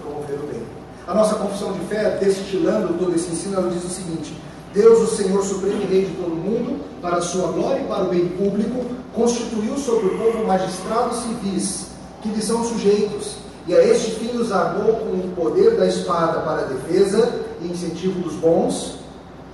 promover 0.00 0.38
o 0.38 0.46
bem. 0.46 0.62
A 1.06 1.14
nossa 1.14 1.34
confissão 1.34 1.72
de 1.72 1.80
fé, 1.86 2.16
destilando 2.18 2.94
todo 2.94 3.14
esse 3.14 3.30
ensino, 3.30 3.56
ela 3.56 3.70
diz 3.70 3.84
o 3.84 3.88
seguinte: 3.88 4.40
Deus, 4.72 5.00
o 5.00 5.16
Senhor 5.16 5.44
Supremo 5.44 5.86
Rei 5.86 6.06
de 6.06 6.16
todo 6.16 6.32
o 6.32 6.36
mundo, 6.36 6.80
para 7.02 7.16
a 7.16 7.20
sua 7.20 7.50
glória 7.52 7.82
e 7.82 7.86
para 7.86 8.04
o 8.04 8.08
bem 8.08 8.28
público, 8.28 8.86
constituiu 9.12 9.76
sobre 9.76 10.06
o 10.06 10.18
povo 10.18 10.46
magistrados 10.46 11.18
civis, 11.18 11.88
que 12.22 12.28
lhe 12.28 12.40
são 12.40 12.64
sujeitos, 12.64 13.41
e 13.66 13.74
a 13.74 13.84
este 13.84 14.12
fim 14.12 14.36
os 14.36 14.50
armou 14.50 14.94
com 14.96 15.10
o 15.10 15.32
poder 15.36 15.76
da 15.76 15.86
espada 15.86 16.40
para 16.40 16.62
a 16.62 16.64
defesa 16.64 17.42
incentivo 17.64 18.20
dos 18.20 18.34
bons 18.34 18.98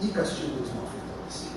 e 0.00 0.08
castigo 0.08 0.56
dos 0.56 0.68
malfeitores. 0.72 1.48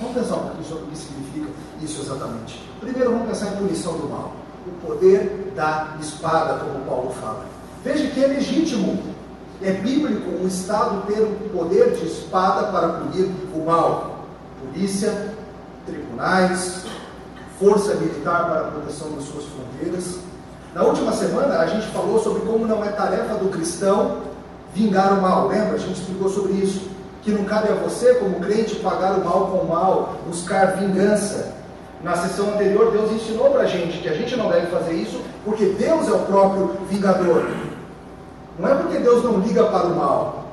Vamos 0.00 0.16
pensar 0.16 0.36
um 0.36 0.40
pouquinho 0.40 0.64
sobre 0.64 0.84
o 0.84 0.86
que 0.88 0.98
significa 0.98 1.48
isso 1.80 2.02
exatamente. 2.02 2.62
Primeiro, 2.80 3.12
vamos 3.12 3.28
pensar 3.28 3.52
em 3.52 3.56
punição 3.56 3.96
do 3.96 4.08
mal. 4.08 4.32
O 4.66 4.86
poder 4.86 5.52
da 5.56 5.96
espada, 6.00 6.64
como 6.64 6.84
Paulo 6.84 7.10
fala. 7.10 7.46
Veja 7.84 8.08
que 8.08 8.22
é 8.22 8.28
legítimo, 8.28 9.02
é 9.60 9.72
bíblico 9.72 10.30
o 10.42 10.46
Estado 10.46 11.06
ter 11.06 11.20
o 11.20 11.50
poder 11.50 11.92
de 11.92 12.06
espada 12.06 12.70
para 12.70 12.88
punir 12.88 13.30
o 13.54 13.64
mal. 13.64 14.26
Polícia, 14.60 15.34
tribunais, 15.86 16.84
força 17.58 17.94
militar 17.94 18.44
para 18.44 18.60
a 18.60 18.70
proteção 18.70 19.10
das 19.12 19.24
suas 19.24 19.44
fronteiras. 19.44 20.18
Na 20.74 20.84
última 20.84 21.12
semana, 21.12 21.58
a 21.58 21.66
gente 21.66 21.86
falou 21.88 22.18
sobre 22.18 22.42
como 22.42 22.66
não 22.66 22.82
é 22.82 22.88
tarefa 22.88 23.34
do 23.34 23.50
cristão 23.50 24.22
vingar 24.74 25.12
o 25.12 25.20
mal. 25.20 25.48
Lembra? 25.48 25.74
A 25.74 25.78
gente 25.78 26.00
explicou 26.00 26.30
sobre 26.30 26.52
isso. 26.54 26.90
Que 27.22 27.30
não 27.30 27.44
cabe 27.44 27.68
a 27.68 27.74
você, 27.74 28.14
como 28.14 28.40
crente, 28.40 28.76
pagar 28.76 29.18
o 29.18 29.24
mal 29.24 29.46
com 29.46 29.58
o 29.58 29.68
mal, 29.68 30.14
buscar 30.26 30.76
vingança. 30.78 31.52
Na 32.02 32.16
sessão 32.16 32.54
anterior, 32.54 32.90
Deus 32.90 33.12
ensinou 33.12 33.50
para 33.50 33.62
a 33.62 33.66
gente 33.66 33.98
que 33.98 34.08
a 34.08 34.14
gente 34.14 34.34
não 34.34 34.48
deve 34.48 34.66
fazer 34.68 34.94
isso 34.94 35.20
porque 35.44 35.66
Deus 35.66 36.08
é 36.08 36.12
o 36.12 36.20
próprio 36.20 36.76
vingador. 36.88 37.46
Não 38.58 38.68
é 38.68 38.74
porque 38.74 38.98
Deus 38.98 39.22
não 39.22 39.38
liga 39.38 39.64
para 39.64 39.86
o 39.86 39.96
mal. 39.96 40.44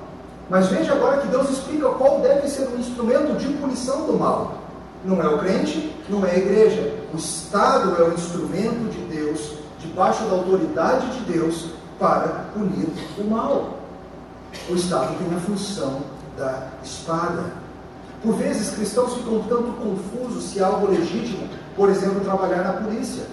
Mas 0.50 0.68
veja 0.68 0.94
agora 0.94 1.22
que 1.22 1.28
Deus 1.28 1.50
explica 1.50 1.90
qual 1.90 2.20
deve 2.20 2.48
ser 2.48 2.68
o 2.68 2.80
instrumento 2.80 3.38
de 3.38 3.48
punição 3.54 4.06
do 4.06 4.14
mal. 4.14 4.56
Não 5.04 5.22
é 5.22 5.28
o 5.28 5.38
crente, 5.38 5.96
não 6.10 6.26
é 6.26 6.32
a 6.32 6.38
igreja. 6.38 6.94
O 7.14 7.18
Estado 7.18 7.96
é 8.00 8.04
o 8.04 8.14
instrumento 8.14 8.92
de 8.92 8.99
debaixo 10.00 10.24
da 10.24 10.32
autoridade 10.38 11.08
de 11.08 11.34
Deus, 11.34 11.66
para 12.00 12.46
punir 12.54 12.88
o 13.18 13.30
mal. 13.30 13.80
O 14.70 14.74
Estado 14.74 15.18
tem 15.18 15.36
a 15.36 15.42
função 15.42 16.00
da 16.38 16.70
espada. 16.82 17.44
Por 18.24 18.36
vezes, 18.36 18.74
cristãos 18.74 19.16
ficam 19.16 19.40
tanto 19.50 19.74
confusos 19.74 20.46
se 20.46 20.64
algo 20.64 20.90
legítimo, 20.90 21.50
por 21.76 21.90
exemplo, 21.90 22.22
trabalhar 22.22 22.64
na 22.64 22.74
polícia, 22.74 23.26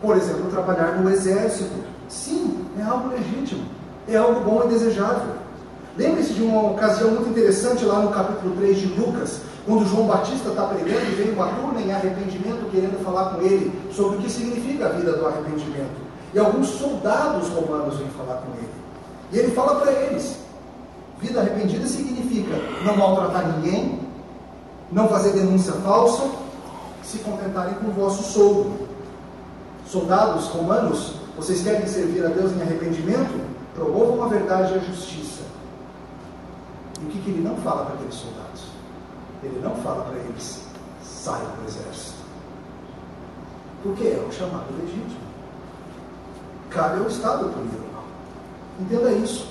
por 0.00 0.16
exemplo, 0.16 0.48
trabalhar 0.52 0.92
no 0.98 1.10
exército. 1.10 1.74
Sim, 2.08 2.64
é 2.78 2.82
algo 2.84 3.08
legítimo, 3.08 3.64
é 4.06 4.16
algo 4.16 4.40
bom 4.40 4.62
e 4.66 4.68
desejável. 4.68 5.34
Lembre-se 5.96 6.34
de 6.34 6.42
uma 6.44 6.70
ocasião 6.70 7.10
muito 7.10 7.30
interessante 7.30 7.84
lá 7.84 7.98
no 7.98 8.10
capítulo 8.10 8.54
3 8.56 8.78
de 8.78 8.86
Lucas, 8.86 9.40
quando 9.68 9.86
João 9.86 10.06
Batista 10.06 10.48
está 10.48 10.62
pregando 10.64 11.14
vem 11.14 11.30
uma 11.34 11.46
turma 11.48 11.78
em 11.78 11.92
arrependimento 11.92 12.70
querendo 12.70 13.04
falar 13.04 13.34
com 13.34 13.42
ele 13.42 13.70
sobre 13.92 14.16
o 14.16 14.20
que 14.22 14.30
significa 14.30 14.86
a 14.86 14.88
vida 14.88 15.12
do 15.12 15.26
arrependimento. 15.26 16.08
E 16.32 16.38
alguns 16.38 16.68
soldados 16.68 17.50
romanos 17.50 17.98
vêm 17.98 18.08
falar 18.16 18.36
com 18.36 18.54
ele. 18.56 18.72
E 19.30 19.38
ele 19.38 19.50
fala 19.50 19.78
para 19.78 19.92
eles: 19.92 20.38
Vida 21.20 21.40
arrependida 21.40 21.86
significa 21.86 22.56
não 22.82 22.96
maltratar 22.96 23.46
ninguém, 23.56 24.00
não 24.90 25.06
fazer 25.06 25.32
denúncia 25.32 25.72
falsa, 25.74 26.30
se 27.02 27.18
contentarem 27.18 27.74
com 27.74 27.88
o 27.88 27.92
vosso 27.92 28.22
soldo. 28.22 28.88
Soldados 29.86 30.46
romanos, 30.46 31.16
vocês 31.36 31.62
querem 31.62 31.86
servir 31.86 32.24
a 32.24 32.28
Deus 32.28 32.52
em 32.52 32.62
arrependimento? 32.62 33.38
Promovam 33.74 34.24
a 34.24 34.28
verdade 34.28 34.72
e 34.72 34.76
a 34.76 34.80
justiça. 34.80 35.42
E 37.02 37.04
o 37.04 37.08
que, 37.08 37.20
que 37.20 37.30
ele 37.30 37.46
não 37.46 37.56
fala 37.56 37.84
para 37.84 37.96
aqueles 37.96 38.14
soldados? 38.14 38.67
Ele 39.42 39.60
não 39.62 39.74
fala 39.76 40.04
para 40.04 40.18
eles, 40.18 40.60
saiam 41.02 41.50
do 41.56 41.68
exército. 41.68 42.18
Porque 43.82 44.04
é 44.04 44.26
o 44.28 44.32
chamado 44.32 44.66
legítimo. 44.80 45.28
Cabe 46.70 47.00
ao 47.00 47.06
Estado 47.06 47.48
punir 47.50 47.78
o 47.78 47.92
mal. 47.94 48.04
Entenda 48.80 49.12
isso. 49.12 49.46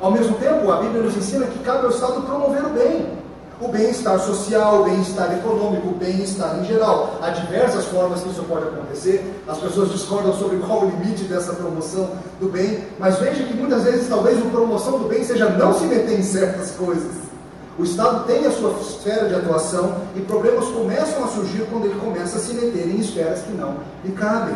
Ao 0.00 0.10
mesmo 0.10 0.36
tempo, 0.36 0.70
a 0.70 0.80
Bíblia 0.80 1.02
nos 1.02 1.16
ensina 1.16 1.46
que 1.46 1.58
cabe 1.60 1.84
ao 1.84 1.90
Estado 1.90 2.22
promover 2.22 2.64
o 2.64 2.70
bem. 2.70 3.24
O 3.60 3.68
bem-estar 3.68 4.18
social, 4.18 4.80
o 4.80 4.84
bem-estar 4.84 5.32
econômico, 5.32 5.88
o 5.88 5.94
bem-estar 5.94 6.58
em 6.58 6.64
geral. 6.64 7.18
Há 7.22 7.30
diversas 7.30 7.84
formas 7.84 8.20
que 8.20 8.30
isso 8.30 8.42
pode 8.42 8.66
acontecer. 8.66 9.42
As 9.46 9.58
pessoas 9.58 9.92
discordam 9.92 10.34
sobre 10.34 10.56
qual 10.58 10.82
o 10.82 10.90
limite 10.90 11.24
dessa 11.24 11.52
promoção 11.52 12.10
do 12.40 12.48
bem, 12.48 12.84
mas 12.98 13.18
veja 13.18 13.44
que 13.44 13.54
muitas 13.54 13.84
vezes 13.84 14.08
talvez 14.08 14.44
a 14.44 14.50
promoção 14.50 14.98
do 14.98 15.08
bem 15.08 15.22
seja 15.22 15.48
não 15.50 15.72
se 15.72 15.84
meter 15.84 16.18
em 16.18 16.22
certas 16.22 16.72
coisas. 16.72 17.33
O 17.76 17.82
Estado 17.82 18.24
tem 18.24 18.46
a 18.46 18.52
sua 18.52 18.70
esfera 18.80 19.28
de 19.28 19.34
atuação 19.34 19.96
e 20.14 20.20
problemas 20.20 20.66
começam 20.66 21.24
a 21.24 21.26
surgir 21.26 21.66
quando 21.68 21.86
ele 21.86 21.98
começa 21.98 22.36
a 22.36 22.40
se 22.40 22.54
meter 22.54 22.88
em 22.88 23.00
esferas 23.00 23.42
que 23.42 23.50
não 23.50 23.78
lhe 24.04 24.12
cabem. 24.12 24.54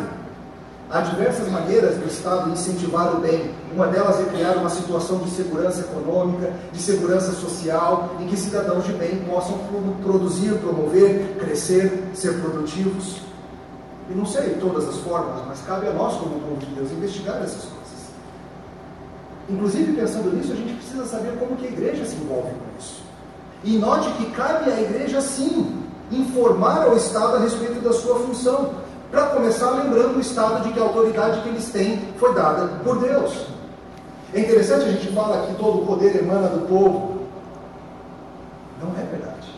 Há 0.89 1.01
diversas 1.01 1.49
maneiras 1.49 1.97
do 1.97 2.07
Estado 2.07 2.49
incentivar 2.49 3.13
o 3.13 3.19
bem. 3.19 3.51
Uma 3.73 3.87
delas 3.87 4.21
é 4.21 4.23
criar 4.23 4.55
uma 4.55 4.69
situação 4.69 5.17
de 5.19 5.29
segurança 5.31 5.81
econômica, 5.81 6.53
de 6.71 6.81
segurança 6.81 7.33
social, 7.33 8.15
em 8.21 8.27
que 8.27 8.37
cidadãos 8.37 8.85
de 8.85 8.93
bem 8.93 9.19
possam 9.29 9.59
produzir, 10.01 10.53
promover, 10.59 11.35
crescer, 11.37 12.05
ser 12.13 12.39
produtivos. 12.39 13.17
E 14.09 14.13
não 14.13 14.25
sei 14.25 14.55
todas 14.61 14.87
as 14.87 14.95
formas, 14.99 15.41
mas 15.45 15.59
cabe 15.67 15.87
a 15.87 15.93
nós, 15.93 16.15
como 16.15 16.39
povo 16.39 16.57
de 16.57 16.67
Deus, 16.67 16.89
investigar 16.91 17.35
essas 17.35 17.65
coisas. 17.65 18.09
Inclusive, 19.49 19.91
pensando 19.91 20.33
nisso, 20.33 20.53
a 20.53 20.55
gente 20.55 20.73
precisa 20.73 21.05
saber 21.05 21.37
como 21.37 21.57
que 21.57 21.67
a 21.67 21.69
igreja 21.69 22.05
se 22.05 22.15
envolve. 22.15 22.68
E 23.63 23.77
note 23.77 24.09
que 24.13 24.31
cabe 24.31 24.71
à 24.71 24.81
igreja, 24.81 25.19
sim, 25.21 25.83
informar 26.11 26.87
ao 26.87 26.95
Estado 26.95 27.35
a 27.35 27.39
respeito 27.39 27.81
da 27.81 27.91
sua 27.91 28.15
função. 28.19 28.71
Para 29.11 29.27
começar, 29.27 29.71
lembrando 29.71 30.17
o 30.17 30.21
Estado 30.21 30.63
de 30.63 30.71
que 30.71 30.79
a 30.79 30.83
autoridade 30.83 31.41
que 31.41 31.49
eles 31.49 31.69
têm 31.69 31.99
foi 32.17 32.33
dada 32.33 32.67
por 32.83 32.99
Deus. 32.99 33.47
É 34.33 34.41
interessante 34.41 34.85
a 34.85 34.91
gente 34.91 35.11
fala 35.13 35.47
que 35.47 35.55
todo 35.55 35.81
o 35.81 35.85
poder 35.85 36.15
emana 36.15 36.47
do 36.47 36.67
povo. 36.67 37.27
Não 38.81 38.91
é 38.91 39.03
verdade. 39.03 39.49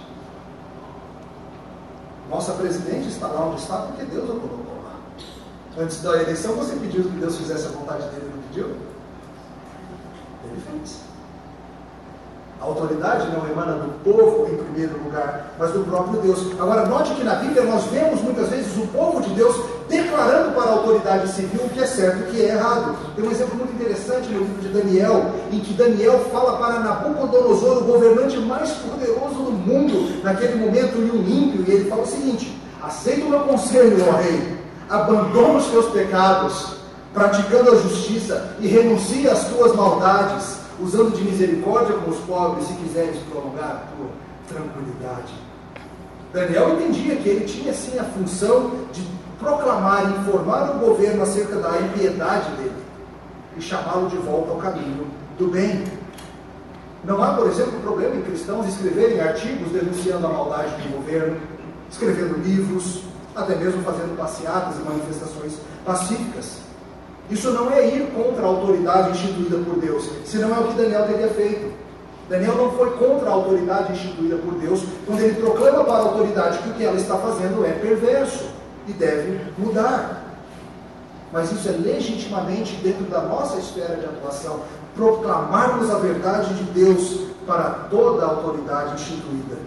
Nossa 2.29 2.53
presidente 2.53 3.09
está 3.09 3.27
lá 3.27 3.47
onde 3.47 3.61
está 3.61 3.79
porque 3.79 4.05
Deus 4.05 4.23
a 4.29 4.33
colocou 4.33 4.81
lá. 4.83 4.95
Antes 5.77 6.01
da 6.01 6.21
eleição, 6.21 6.53
você 6.53 6.75
pediu 6.77 7.03
que 7.03 7.17
Deus 7.17 7.37
fizesse 7.37 7.67
a 7.67 7.71
vontade 7.71 8.03
dele, 8.03 8.31
não 8.33 8.41
pediu? 8.43 8.67
Ele 10.45 10.61
fez. 10.61 11.10
A 12.61 12.65
autoridade 12.65 13.27
não 13.31 13.49
emana 13.49 13.73
do 13.73 13.89
povo 14.03 14.47
em 14.47 14.55
primeiro 14.55 15.03
lugar, 15.03 15.51
mas 15.57 15.71
do 15.71 15.79
próprio 15.79 16.21
Deus. 16.21 16.51
Agora, 16.59 16.85
note 16.85 17.11
que 17.15 17.23
na 17.23 17.33
Bíblia 17.35 17.63
nós 17.63 17.85
vemos 17.85 18.21
muitas 18.21 18.49
vezes 18.49 18.77
o 18.77 18.85
povo 18.87 19.19
de 19.19 19.33
Deus 19.33 19.55
declarando 19.89 20.51
para 20.53 20.69
a 20.69 20.73
autoridade 20.73 21.27
civil 21.29 21.61
o 21.65 21.69
que 21.69 21.81
é 21.81 21.87
certo 21.87 22.19
e 22.19 22.21
o 22.21 22.25
que 22.27 22.41
é 22.41 22.49
errado. 22.49 22.95
Tem 23.15 23.27
um 23.27 23.31
exemplo 23.31 23.55
muito 23.55 23.73
interessante 23.73 24.29
no 24.29 24.41
livro 24.41 24.61
de 24.61 24.67
Daniel, 24.67 25.31
em 25.51 25.59
que 25.59 25.73
Daniel 25.73 26.19
fala 26.31 26.57
para 26.57 26.79
Nabucodonosor, 26.81 27.79
o 27.79 27.85
governante 27.85 28.37
mais 28.37 28.69
poderoso 28.73 29.33
do 29.33 29.51
mundo, 29.51 30.23
naquele 30.23 30.63
momento, 30.63 30.97
e 30.97 31.11
um 31.11 31.27
ímpio, 31.27 31.65
e 31.67 31.71
ele 31.71 31.89
fala 31.89 32.03
o 32.03 32.07
seguinte: 32.07 32.61
aceita 32.79 33.25
o 33.25 33.29
meu 33.31 33.39
conselho, 33.39 34.05
ó 34.07 34.17
rei, 34.17 34.59
abandona 34.87 35.57
os 35.57 35.65
teus 35.65 35.87
pecados, 35.87 36.75
praticando 37.11 37.71
a 37.71 37.75
justiça, 37.75 38.55
e 38.59 38.67
renuncia 38.67 39.31
às 39.31 39.45
tuas 39.45 39.75
maldades 39.75 40.60
usando 40.81 41.15
de 41.15 41.23
misericórdia 41.23 41.95
com 41.97 42.09
os 42.09 42.19
pobres, 42.19 42.67
se 42.67 42.73
quiseres 42.73 43.17
prolongar 43.29 43.69
a 43.69 43.95
tua 43.95 44.09
tranquilidade. 44.47 45.33
Daniel 46.33 46.73
entendia 46.73 47.15
que 47.17 47.29
ele 47.29 47.45
tinha 47.45 47.73
sim 47.73 47.99
a 47.99 48.03
função 48.03 48.71
de 48.91 49.05
proclamar 49.39 50.05
e 50.05 50.19
informar 50.19 50.75
o 50.75 50.79
governo 50.79 51.23
acerca 51.23 51.57
da 51.57 51.79
impiedade 51.79 52.49
dele 52.51 52.81
e 53.57 53.61
chamá-lo 53.61 54.09
de 54.09 54.17
volta 54.17 54.51
ao 54.51 54.57
caminho 54.57 55.07
do 55.37 55.47
bem. 55.47 55.83
Não 57.03 57.21
há, 57.21 57.33
por 57.33 57.47
exemplo, 57.47 57.79
problema 57.81 58.15
em 58.15 58.21
cristãos 58.21 58.67
escreverem 58.67 59.19
artigos 59.19 59.71
denunciando 59.71 60.27
a 60.27 60.29
maldade 60.29 60.81
do 60.83 60.97
governo, 60.97 61.37
escrevendo 61.89 62.37
livros, 62.43 63.01
até 63.35 63.55
mesmo 63.55 63.81
fazendo 63.83 64.15
passeatas 64.15 64.75
e 64.77 64.83
manifestações 64.83 65.53
pacíficas. 65.83 66.70
Isso 67.31 67.49
não 67.51 67.71
é 67.71 67.87
ir 67.87 68.11
contra 68.11 68.43
a 68.43 68.47
autoridade 68.47 69.11
instituída 69.11 69.57
por 69.59 69.79
Deus, 69.79 70.09
senão 70.25 70.53
é 70.53 70.59
o 70.59 70.67
que 70.67 70.73
Daniel 70.73 71.07
teria 71.07 71.29
feito. 71.29 71.71
Daniel 72.29 72.55
não 72.55 72.71
foi 72.71 72.91
contra 72.91 73.29
a 73.29 73.33
autoridade 73.33 73.93
instituída 73.93 74.35
por 74.37 74.53
Deus 74.55 74.83
quando 75.05 75.21
ele 75.21 75.35
proclama 75.35 75.83
para 75.83 75.93
a 75.93 76.01
autoridade 76.01 76.59
que 76.59 76.69
o 76.69 76.73
que 76.73 76.83
ela 76.83 76.97
está 76.97 77.17
fazendo 77.17 77.65
é 77.65 77.71
perverso 77.71 78.45
e 78.87 78.91
deve 78.91 79.39
mudar. 79.57 80.23
Mas 81.31 81.51
isso 81.53 81.69
é 81.69 81.71
legitimamente 81.71 82.75
dentro 82.83 83.05
da 83.05 83.21
nossa 83.21 83.57
esfera 83.57 83.95
de 83.95 84.05
atuação, 84.05 84.61
proclamarmos 84.93 85.89
a 85.89 85.99
verdade 85.99 86.53
de 86.53 86.63
Deus 86.71 87.27
para 87.47 87.87
toda 87.89 88.25
a 88.25 88.29
autoridade 88.29 88.95
instituída. 88.95 89.57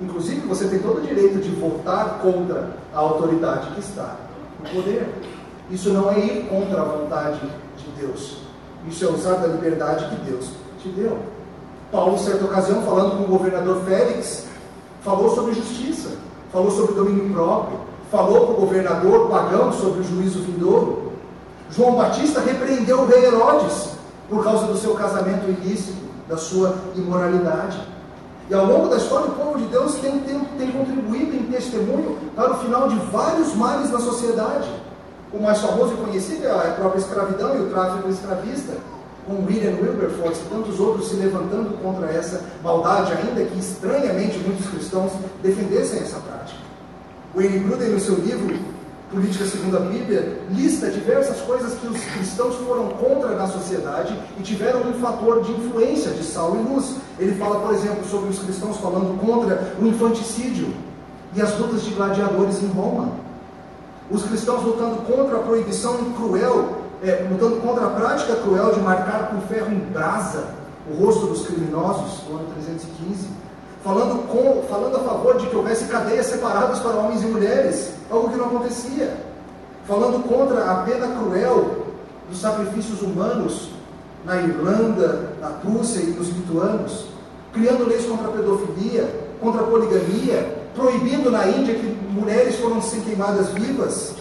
Inclusive, 0.00 0.46
você 0.46 0.66
tem 0.66 0.78
todo 0.78 0.98
o 0.98 1.06
direito 1.06 1.38
de 1.38 1.50
votar 1.50 2.18
contra 2.22 2.70
a 2.94 2.98
autoridade 2.98 3.70
que 3.74 3.80
está 3.80 4.16
no 4.58 4.70
poder. 4.70 5.06
Isso 5.72 5.88
não 5.88 6.10
é 6.10 6.18
ir 6.18 6.48
contra 6.50 6.82
a 6.82 6.84
vontade 6.84 7.40
de 7.78 7.90
Deus. 7.98 8.36
Isso 8.86 9.06
é 9.06 9.08
usar 9.08 9.36
da 9.36 9.46
liberdade 9.46 10.04
que 10.04 10.30
Deus 10.30 10.50
te 10.78 10.88
deu. 10.90 11.16
Paulo, 11.90 12.14
em 12.14 12.18
certa 12.18 12.44
ocasião, 12.44 12.82
falando 12.82 13.16
com 13.16 13.24
o 13.24 13.38
governador 13.38 13.82
Félix, 13.84 14.48
falou 15.02 15.34
sobre 15.34 15.54
justiça, 15.54 16.10
falou 16.52 16.70
sobre 16.70 16.94
domínio 16.94 17.32
próprio, 17.32 17.78
falou 18.10 18.48
com 18.48 18.52
o 18.52 18.66
governador 18.66 19.30
pagão 19.30 19.72
sobre 19.72 20.00
o 20.00 20.04
juízo 20.04 20.40
vindouro. 20.40 21.12
João 21.70 21.96
Batista 21.96 22.40
repreendeu 22.40 23.00
o 23.00 23.06
rei 23.06 23.24
Herodes 23.24 23.92
por 24.28 24.44
causa 24.44 24.66
do 24.66 24.76
seu 24.76 24.94
casamento 24.94 25.48
ilícito, 25.48 26.02
da 26.28 26.36
sua 26.36 26.76
imoralidade. 26.94 27.80
E 28.50 28.54
ao 28.54 28.66
longo 28.66 28.88
da 28.88 28.98
história, 28.98 29.28
o 29.28 29.32
povo 29.32 29.58
de 29.58 29.64
Deus 29.64 29.94
tem, 29.94 30.18
tem, 30.20 30.38
tem 30.58 30.70
contribuído 30.70 31.34
em 31.34 31.50
testemunho 31.50 32.18
para 32.36 32.52
o 32.52 32.58
final 32.58 32.88
de 32.88 32.96
vários 33.10 33.54
males 33.54 33.90
na 33.90 34.00
sociedade. 34.00 34.68
O 35.32 35.40
mais 35.40 35.58
famoso 35.60 35.94
e 35.94 35.96
conhecido 35.96 36.46
é 36.46 36.50
a 36.50 36.74
própria 36.74 37.00
escravidão 37.00 37.56
e 37.56 37.60
o 37.62 37.70
tráfico 37.70 38.06
escravista, 38.10 38.74
com 39.26 39.46
William 39.46 39.78
Wilberforce 39.80 40.42
e 40.42 40.54
tantos 40.54 40.78
outros 40.78 41.08
se 41.08 41.14
levantando 41.14 41.78
contra 41.82 42.06
essa 42.08 42.42
maldade, 42.62 43.12
ainda 43.12 43.42
que 43.44 43.58
estranhamente 43.58 44.36
muitos 44.38 44.66
cristãos 44.66 45.12
defendessem 45.42 46.00
essa 46.00 46.18
prática. 46.20 46.60
Wayne 47.34 47.60
Gruden, 47.60 47.88
no 47.88 48.00
seu 48.00 48.16
livro 48.16 48.58
Política 49.10 49.46
Segundo 49.46 49.76
a 49.78 49.80
Bíblia, 49.80 50.38
lista 50.50 50.90
diversas 50.90 51.40
coisas 51.40 51.74
que 51.78 51.86
os 51.86 51.98
cristãos 51.98 52.56
foram 52.56 52.88
contra 52.90 53.30
na 53.30 53.46
sociedade 53.46 54.14
e 54.38 54.42
tiveram 54.42 54.80
um 54.82 54.94
fator 54.94 55.42
de 55.42 55.52
influência 55.52 56.10
de 56.12 56.24
sal 56.24 56.56
e 56.56 56.58
luz. 56.58 56.96
Ele 57.18 57.34
fala, 57.36 57.60
por 57.60 57.72
exemplo, 57.74 58.04
sobre 58.06 58.28
os 58.28 58.38
cristãos 58.38 58.76
falando 58.78 59.18
contra 59.18 59.74
o 59.80 59.86
infanticídio 59.86 60.74
e 61.34 61.40
as 61.40 61.58
lutas 61.58 61.82
de 61.82 61.90
gladiadores 61.94 62.62
em 62.62 62.66
Roma 62.66 63.21
os 64.10 64.22
cristãos 64.24 64.62
lutando 64.62 64.96
contra 65.02 65.36
a 65.38 65.40
proibição 65.40 66.12
cruel, 66.12 66.82
é, 67.02 67.26
lutando 67.30 67.56
contra 67.60 67.86
a 67.86 67.90
prática 67.90 68.36
cruel 68.36 68.72
de 68.72 68.80
marcar 68.80 69.30
com 69.30 69.40
ferro 69.42 69.72
em 69.72 69.78
brasa 69.78 70.62
o 70.90 71.04
rosto 71.04 71.26
dos 71.26 71.46
criminosos, 71.46 72.26
no 72.28 72.36
ano 72.36 72.48
315, 72.54 73.28
falando, 73.84 74.26
com, 74.28 74.62
falando 74.68 74.96
a 74.96 75.00
favor 75.00 75.38
de 75.38 75.46
que 75.46 75.56
houvesse 75.56 75.86
cadeias 75.86 76.26
separadas 76.26 76.80
para 76.80 76.96
homens 76.96 77.22
e 77.22 77.26
mulheres, 77.26 77.92
algo 78.10 78.30
que 78.30 78.36
não 78.36 78.46
acontecia, 78.46 79.16
falando 79.86 80.22
contra 80.26 80.70
a 80.70 80.74
pena 80.82 81.16
cruel 81.16 81.86
dos 82.28 82.40
sacrifícios 82.40 83.02
humanos 83.02 83.70
na 84.24 84.36
Irlanda, 84.36 85.32
na 85.40 85.48
Rússia 85.48 86.00
e 86.00 86.10
nos 86.10 86.28
lituanos, 86.28 87.06
criando 87.52 87.88
leis 87.88 88.06
contra 88.06 88.28
a 88.28 88.32
pedofilia, 88.32 89.08
contra 89.40 89.62
a 89.62 89.66
poligamia, 89.66 90.62
proibindo 90.74 91.30
na 91.30 91.46
Índia 91.48 91.74
que 91.74 92.01
mulheres 92.12 92.56
foram 92.56 92.80
ser 92.82 93.00
queimadas 93.00 93.48
vivas, 93.48 94.14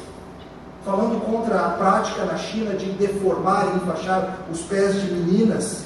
falando 0.86 1.23
contra 1.25 1.60
a 1.60 1.69
prática 1.71 2.25
na 2.25 2.38
China 2.38 2.73
de 2.73 2.91
deformar 2.93 3.67
e 3.67 3.77
enfaixar 3.77 4.39
os 4.51 4.62
pés 4.62 4.99
de 5.01 5.12
meninas. 5.12 5.84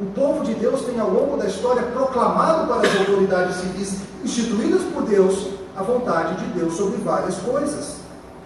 O 0.00 0.06
povo 0.06 0.44
de 0.44 0.54
Deus 0.54 0.82
tem 0.82 1.00
ao 1.00 1.08
longo 1.08 1.38
da 1.38 1.46
história 1.46 1.82
proclamado 1.84 2.66
para 2.66 2.86
as 2.86 2.98
autoridades 2.98 3.56
civis 3.56 4.00
instituídas 4.22 4.82
por 4.92 5.04
Deus 5.04 5.48
a 5.74 5.82
vontade 5.82 6.36
de 6.36 6.58
Deus 6.58 6.74
sobre 6.74 6.98
várias 6.98 7.36
coisas. 7.36 7.96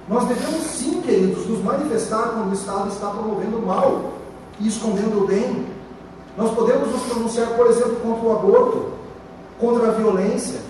Nós 0.09 0.27
devemos 0.27 0.63
sim, 0.67 1.01
queridos, 1.01 1.47
nos 1.47 1.63
manifestar 1.63 2.31
quando 2.35 2.51
o 2.51 2.55
Estado 2.55 2.89
está 2.89 3.09
promovendo 3.09 3.59
o 3.59 3.67
mal 3.67 4.13
e 4.61 4.69
escondendo 4.69 5.25
o 5.25 5.27
bem. 5.27 5.67
Nós 6.37 6.53
podemos 6.55 6.89
nos 6.91 7.03
pronunciar, 7.03 7.49
por 7.57 7.67
exemplo, 7.67 7.97
contra 7.97 8.29
o 8.29 8.33
aborto, 8.33 8.93
contra 9.59 9.89
a 9.89 9.91
violência, 9.93 10.61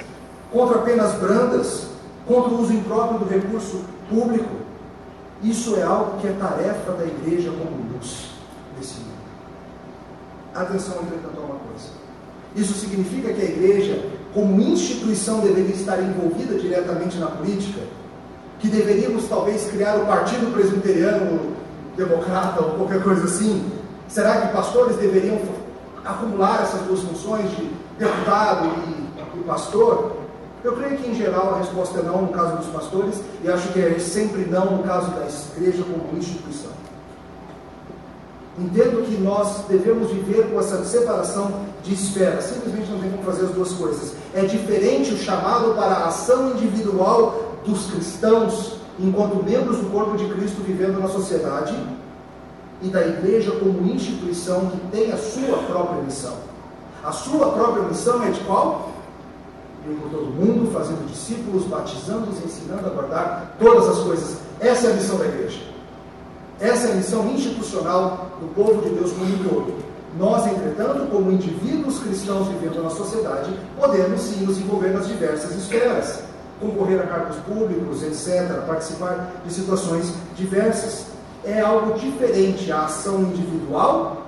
contra 0.53 0.79
penas 0.79 1.15
brandas, 1.15 1.87
contra 2.27 2.51
o 2.51 2.61
uso 2.61 2.73
impróprio 2.73 3.21
do 3.21 3.29
recurso 3.29 3.81
público. 4.09 4.61
Isso 5.43 5.77
é 5.77 5.83
algo 5.83 6.21
que 6.21 6.27
é 6.27 6.33
tarefa 6.33 6.93
da 6.93 7.05
igreja 7.05 7.51
como 7.51 7.93
luz 7.93 8.31
nesse 8.77 9.01
mundo. 9.01 9.11
Atenção, 10.55 10.97
entretanto, 11.03 11.41
a 11.41 11.45
uma 11.45 11.59
coisa. 11.61 11.89
Isso 12.55 12.75
significa 12.75 13.33
que 13.33 13.41
a 13.41 13.45
igreja, 13.45 14.05
como 14.35 14.61
instituição, 14.61 15.41
deveria 15.41 15.75
estar 15.75 15.99
envolvida 16.03 16.59
diretamente 16.59 17.17
na 17.19 17.27
política? 17.27 17.81
Que 18.59 18.69
deveríamos 18.69 19.27
talvez 19.29 19.71
criar 19.71 19.97
o 19.97 20.07
Partido 20.07 20.53
Presbiteriano 20.53 21.57
Democrata 21.97 22.63
ou 22.63 22.73
qualquer 22.73 23.03
coisa 23.03 23.25
assim? 23.25 23.65
Será 24.09 24.43
que 24.43 24.53
pastores 24.53 24.97
deveriam 24.97 25.39
acumular 26.05 26.63
essas 26.63 26.81
duas 26.83 27.01
funções 27.01 27.49
de 27.53 27.71
deputado 27.99 28.67
e, 28.89 29.39
e 29.39 29.43
pastor? 29.45 30.20
Eu 30.63 30.73
creio 30.77 30.99
que, 30.99 31.11
em 31.11 31.15
geral, 31.15 31.55
a 31.55 31.59
resposta 31.59 32.01
é 32.01 32.03
não 32.03 32.23
no 32.23 32.29
caso 32.29 32.59
dos 32.59 32.67
pastores, 32.67 33.21
e 33.43 33.49
acho 33.49 33.69
que 33.69 33.81
é 33.81 33.99
sempre 33.99 34.45
não 34.45 34.77
no 34.77 34.83
caso 34.83 35.11
da 35.13 35.27
igreja 35.57 35.83
como 35.85 36.19
instituição. 36.19 36.71
Entendo 38.59 39.07
que 39.07 39.17
nós 39.23 39.65
devemos 39.69 40.11
viver 40.11 40.51
com 40.51 40.61
essa 40.61 40.85
separação 40.85 41.51
de 41.83 41.95
esferas. 41.95 42.45
Simplesmente 42.45 42.91
não 42.91 43.01
tem 43.01 43.11
como 43.11 43.23
fazer 43.23 43.47
as 43.47 43.53
duas 43.53 43.73
coisas. 43.73 44.13
É 44.35 44.43
diferente 44.43 45.15
o 45.15 45.17
chamado 45.17 45.75
para 45.75 45.95
a 45.95 46.09
ação 46.09 46.51
individual 46.51 47.57
dos 47.65 47.91
cristãos, 47.91 48.77
enquanto 48.99 49.43
membros 49.43 49.79
do 49.79 49.91
corpo 49.91 50.17
de 50.17 50.29
Cristo 50.29 50.61
vivendo 50.63 51.01
na 51.01 51.09
sociedade, 51.09 51.75
e 52.83 52.89
da 52.89 53.07
igreja 53.07 53.53
como 53.53 53.87
instituição 53.87 54.67
que 54.67 54.79
tem 54.89 55.13
a 55.13 55.17
sua 55.17 55.59
própria 55.67 56.03
missão. 56.03 56.35
A 57.03 57.13
sua 57.13 57.53
própria 57.53 57.85
missão 57.85 58.23
é 58.23 58.31
de 58.31 58.41
qual? 58.41 58.90
Ir 59.89 59.95
por 59.95 60.11
todo 60.11 60.27
mundo, 60.27 60.71
fazendo 60.73 61.07
discípulos, 61.09 61.65
batizando-os, 61.65 62.45
ensinando 62.45 62.87
a 62.87 62.91
guardar 62.91 63.57
todas 63.59 63.89
as 63.89 63.99
coisas. 64.01 64.39
Essa 64.61 64.89
é 64.89 64.91
a 64.91 64.95
missão 64.95 65.19
da 65.19 65.25
igreja. 65.25 65.61
Essa 66.61 66.89
é 66.89 66.93
a 66.93 66.95
missão 66.97 67.27
institucional 67.31 68.37
do 68.39 68.55
povo 68.55 68.83
de 68.83 68.91
Deus 68.91 69.13
como 69.13 69.25
um 69.25 69.39
todo. 69.39 69.75
Nós, 70.19 70.47
entretanto, 70.47 71.07
como 71.11 71.31
indivíduos 71.31 72.01
cristãos 72.01 72.49
vivendo 72.49 72.83
na 72.83 72.91
sociedade, 72.91 73.51
podemos 73.79 74.21
sim 74.21 74.45
nos 74.45 74.59
envolver 74.59 74.91
nas 74.91 75.07
diversas 75.07 75.55
esferas, 75.55 76.23
concorrer 76.61 77.01
a 77.01 77.07
cargos 77.07 77.37
públicos, 77.37 78.03
etc., 78.03 78.67
participar 78.67 79.41
de 79.45 79.53
situações 79.53 80.13
diversas. 80.37 81.07
É 81.45 81.61
algo 81.61 81.99
diferente 81.99 82.71
a 82.71 82.85
ação 82.85 83.23
individual 83.23 84.27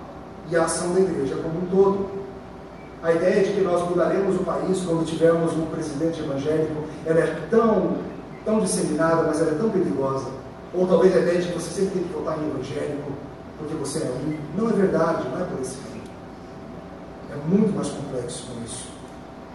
e 0.51 0.57
a 0.57 0.65
ação 0.65 0.95
da 0.95 1.01
igreja 1.01 1.37
como 1.37 1.59
um 1.59 1.67
todo. 1.67 2.22
A 3.03 3.13
ideia 3.13 3.45
de 3.45 3.53
que 3.53 3.61
nós 3.61 3.89
mudaremos 3.89 4.37
o 4.37 4.45
país 4.45 4.81
quando 4.85 5.05
tivermos 5.05 5.53
um 5.55 5.67
presidente 5.67 6.21
evangélico, 6.21 6.85
ela 7.05 7.21
é 7.21 7.47
tão, 7.51 7.97
tão 8.45 8.61
disseminada, 8.61 9.23
mas 9.25 9.41
ela 9.41 9.53
é 9.53 9.55
tão 9.55 9.71
perigosa 9.71 10.43
ou 10.75 10.87
talvez 10.87 11.15
a 11.15 11.21
ideia 11.21 11.41
de 11.41 11.49
que 11.49 11.55
você 11.55 11.71
sempre 11.71 12.01
tem 12.01 12.03
que 12.05 12.15
votar 12.15 12.39
em 12.39 12.49
evangélico 12.49 13.13
porque 13.59 13.75
você 13.75 14.01
é 14.01 14.11
um. 14.11 14.39
Não 14.57 14.71
é 14.71 14.73
verdade, 14.73 15.29
não 15.29 15.41
é 15.41 15.45
por 15.45 15.61
esse 15.61 15.77
caminho. 15.77 16.03
É 17.31 17.37
muito 17.49 17.75
mais 17.75 17.89
complexo 17.89 18.47
com 18.47 18.65
isso. 18.65 18.89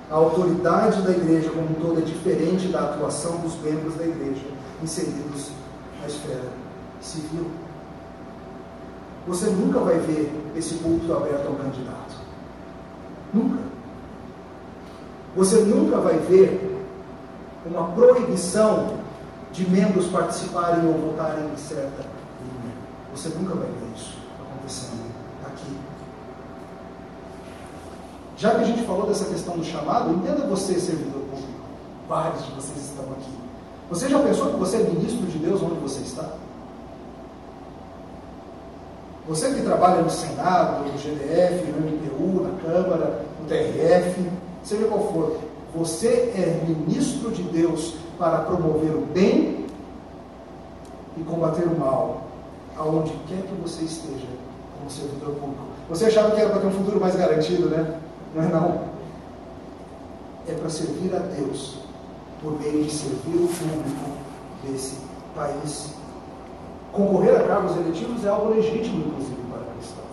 A 0.09 0.15
autoridade 0.15 1.01
da 1.01 1.11
igreja 1.11 1.49
como 1.49 1.69
um 1.69 1.73
todo 1.73 1.99
é 1.99 2.01
diferente 2.01 2.67
da 2.67 2.83
atuação 2.83 3.37
dos 3.37 3.59
membros 3.61 3.95
da 3.95 4.05
igreja 4.05 4.45
inseridos 4.81 5.51
na 5.99 6.07
esfera 6.07 6.49
civil. 7.01 7.47
Você 9.27 9.49
nunca 9.49 9.79
vai 9.79 9.97
ver 9.97 10.31
esse 10.55 10.75
culto 10.75 11.11
aberto 11.11 11.47
ao 11.47 11.55
candidato. 11.55 12.06
Nunca. 13.33 13.59
Você 15.35 15.57
nunca 15.61 15.97
vai 15.97 16.17
ver 16.17 16.83
uma 17.65 17.89
proibição 17.89 18.97
de 19.51 19.69
membros 19.69 20.07
participarem 20.07 20.87
ou 20.87 20.93
votarem 20.93 21.45
em 21.51 21.57
certa 21.57 22.03
linha. 22.41 22.73
Você 23.13 23.29
nunca 23.29 23.55
vai 23.55 23.67
ver 23.67 23.95
isso 23.95 24.17
acontecendo 24.39 25.11
aqui. 25.45 25.77
Já 28.37 28.51
que 28.51 28.61
a 28.61 28.65
gente 28.65 28.83
falou 28.83 29.07
dessa 29.07 29.25
questão 29.25 29.57
do 29.57 29.63
chamado, 29.63 30.13
entenda 30.13 30.45
você, 30.45 30.79
servidor 30.79 31.21
público. 31.21 31.47
Vários 32.07 32.45
de 32.45 32.51
vocês 32.51 32.85
estão 32.85 33.05
aqui. 33.11 33.31
Você 33.89 34.09
já 34.09 34.19
pensou 34.19 34.51
que 34.51 34.57
você 34.57 34.77
é 34.77 34.83
ministro 34.83 35.25
de 35.27 35.37
Deus 35.39 35.61
onde 35.61 35.75
você 35.75 36.01
está? 36.01 36.29
Você 39.27 39.53
que 39.53 39.61
trabalha 39.61 40.01
no 40.01 40.09
Senado, 40.09 40.85
no 40.85 40.97
GDF, 40.97 41.65
no 41.71 41.85
MPU, 41.85 42.43
na 42.43 42.61
Câmara, 42.61 43.25
no 43.41 43.47
TRF, 43.47 44.31
seja 44.63 44.85
qual 44.87 45.11
for, 45.11 45.37
você 45.75 46.31
é 46.33 46.63
ministro 46.65 47.31
de 47.31 47.43
Deus 47.43 47.95
para 48.17 48.39
promover 48.39 48.91
o 48.91 49.01
bem 49.01 49.65
e 51.17 51.23
combater 51.23 51.65
o 51.65 51.77
mal, 51.77 52.23
aonde 52.77 53.11
quer 53.27 53.41
que 53.41 53.53
você 53.61 53.83
esteja 53.83 54.27
como 54.77 54.89
servidor 54.89 55.35
público. 55.35 55.63
Você 55.89 56.05
achava 56.05 56.31
que 56.31 56.39
era 56.39 56.49
para 56.49 56.61
ter 56.61 56.67
um 56.67 56.71
futuro 56.71 56.99
mais 56.99 57.15
garantido, 57.15 57.69
né? 57.69 57.99
Não 58.33 58.43
é 58.43 58.47
não. 58.47 58.81
É 60.47 60.53
para 60.53 60.69
servir 60.69 61.13
a 61.13 61.19
Deus 61.19 61.79
por 62.41 62.57
meio 62.61 62.83
de 62.83 62.91
servir 62.91 63.35
o 63.35 63.47
público 63.47 64.11
desse 64.63 64.95
país. 65.35 65.96
Concorrer 66.91 67.35
a 67.35 67.43
cargos 67.43 67.75
eletivos 67.77 68.25
é 68.25 68.29
algo 68.29 68.53
legítimo, 68.53 69.05
inclusive, 69.07 69.37
para 69.51 69.61
cristãos. 69.73 70.07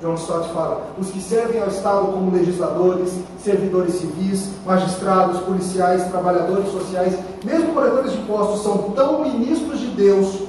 John 0.00 0.14
Stott 0.14 0.52
fala: 0.52 0.86
os 0.98 1.10
que 1.10 1.20
servem 1.20 1.62
ao 1.62 1.68
Estado 1.68 2.12
como 2.12 2.32
legisladores, 2.32 3.12
servidores 3.38 3.94
civis, 3.94 4.50
magistrados, 4.66 5.40
policiais, 5.40 6.08
trabalhadores 6.08 6.68
sociais, 6.70 7.18
mesmo 7.44 7.72
coletores 7.72 8.12
de 8.12 8.18
impostos, 8.18 8.62
são 8.62 8.90
tão 8.90 9.22
ministros 9.22 9.80
de 9.80 9.88
Deus 9.88 10.42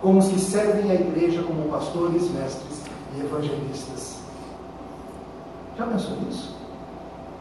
como 0.00 0.18
os 0.18 0.28
que 0.28 0.38
servem 0.38 0.90
à 0.90 0.94
igreja 0.94 1.42
como 1.42 1.68
pastores, 1.70 2.30
mestres 2.30 2.82
e 3.16 3.20
evangelistas. 3.20 4.18
Já 5.76 5.86
pensou 5.86 6.16
nisso? 6.20 6.54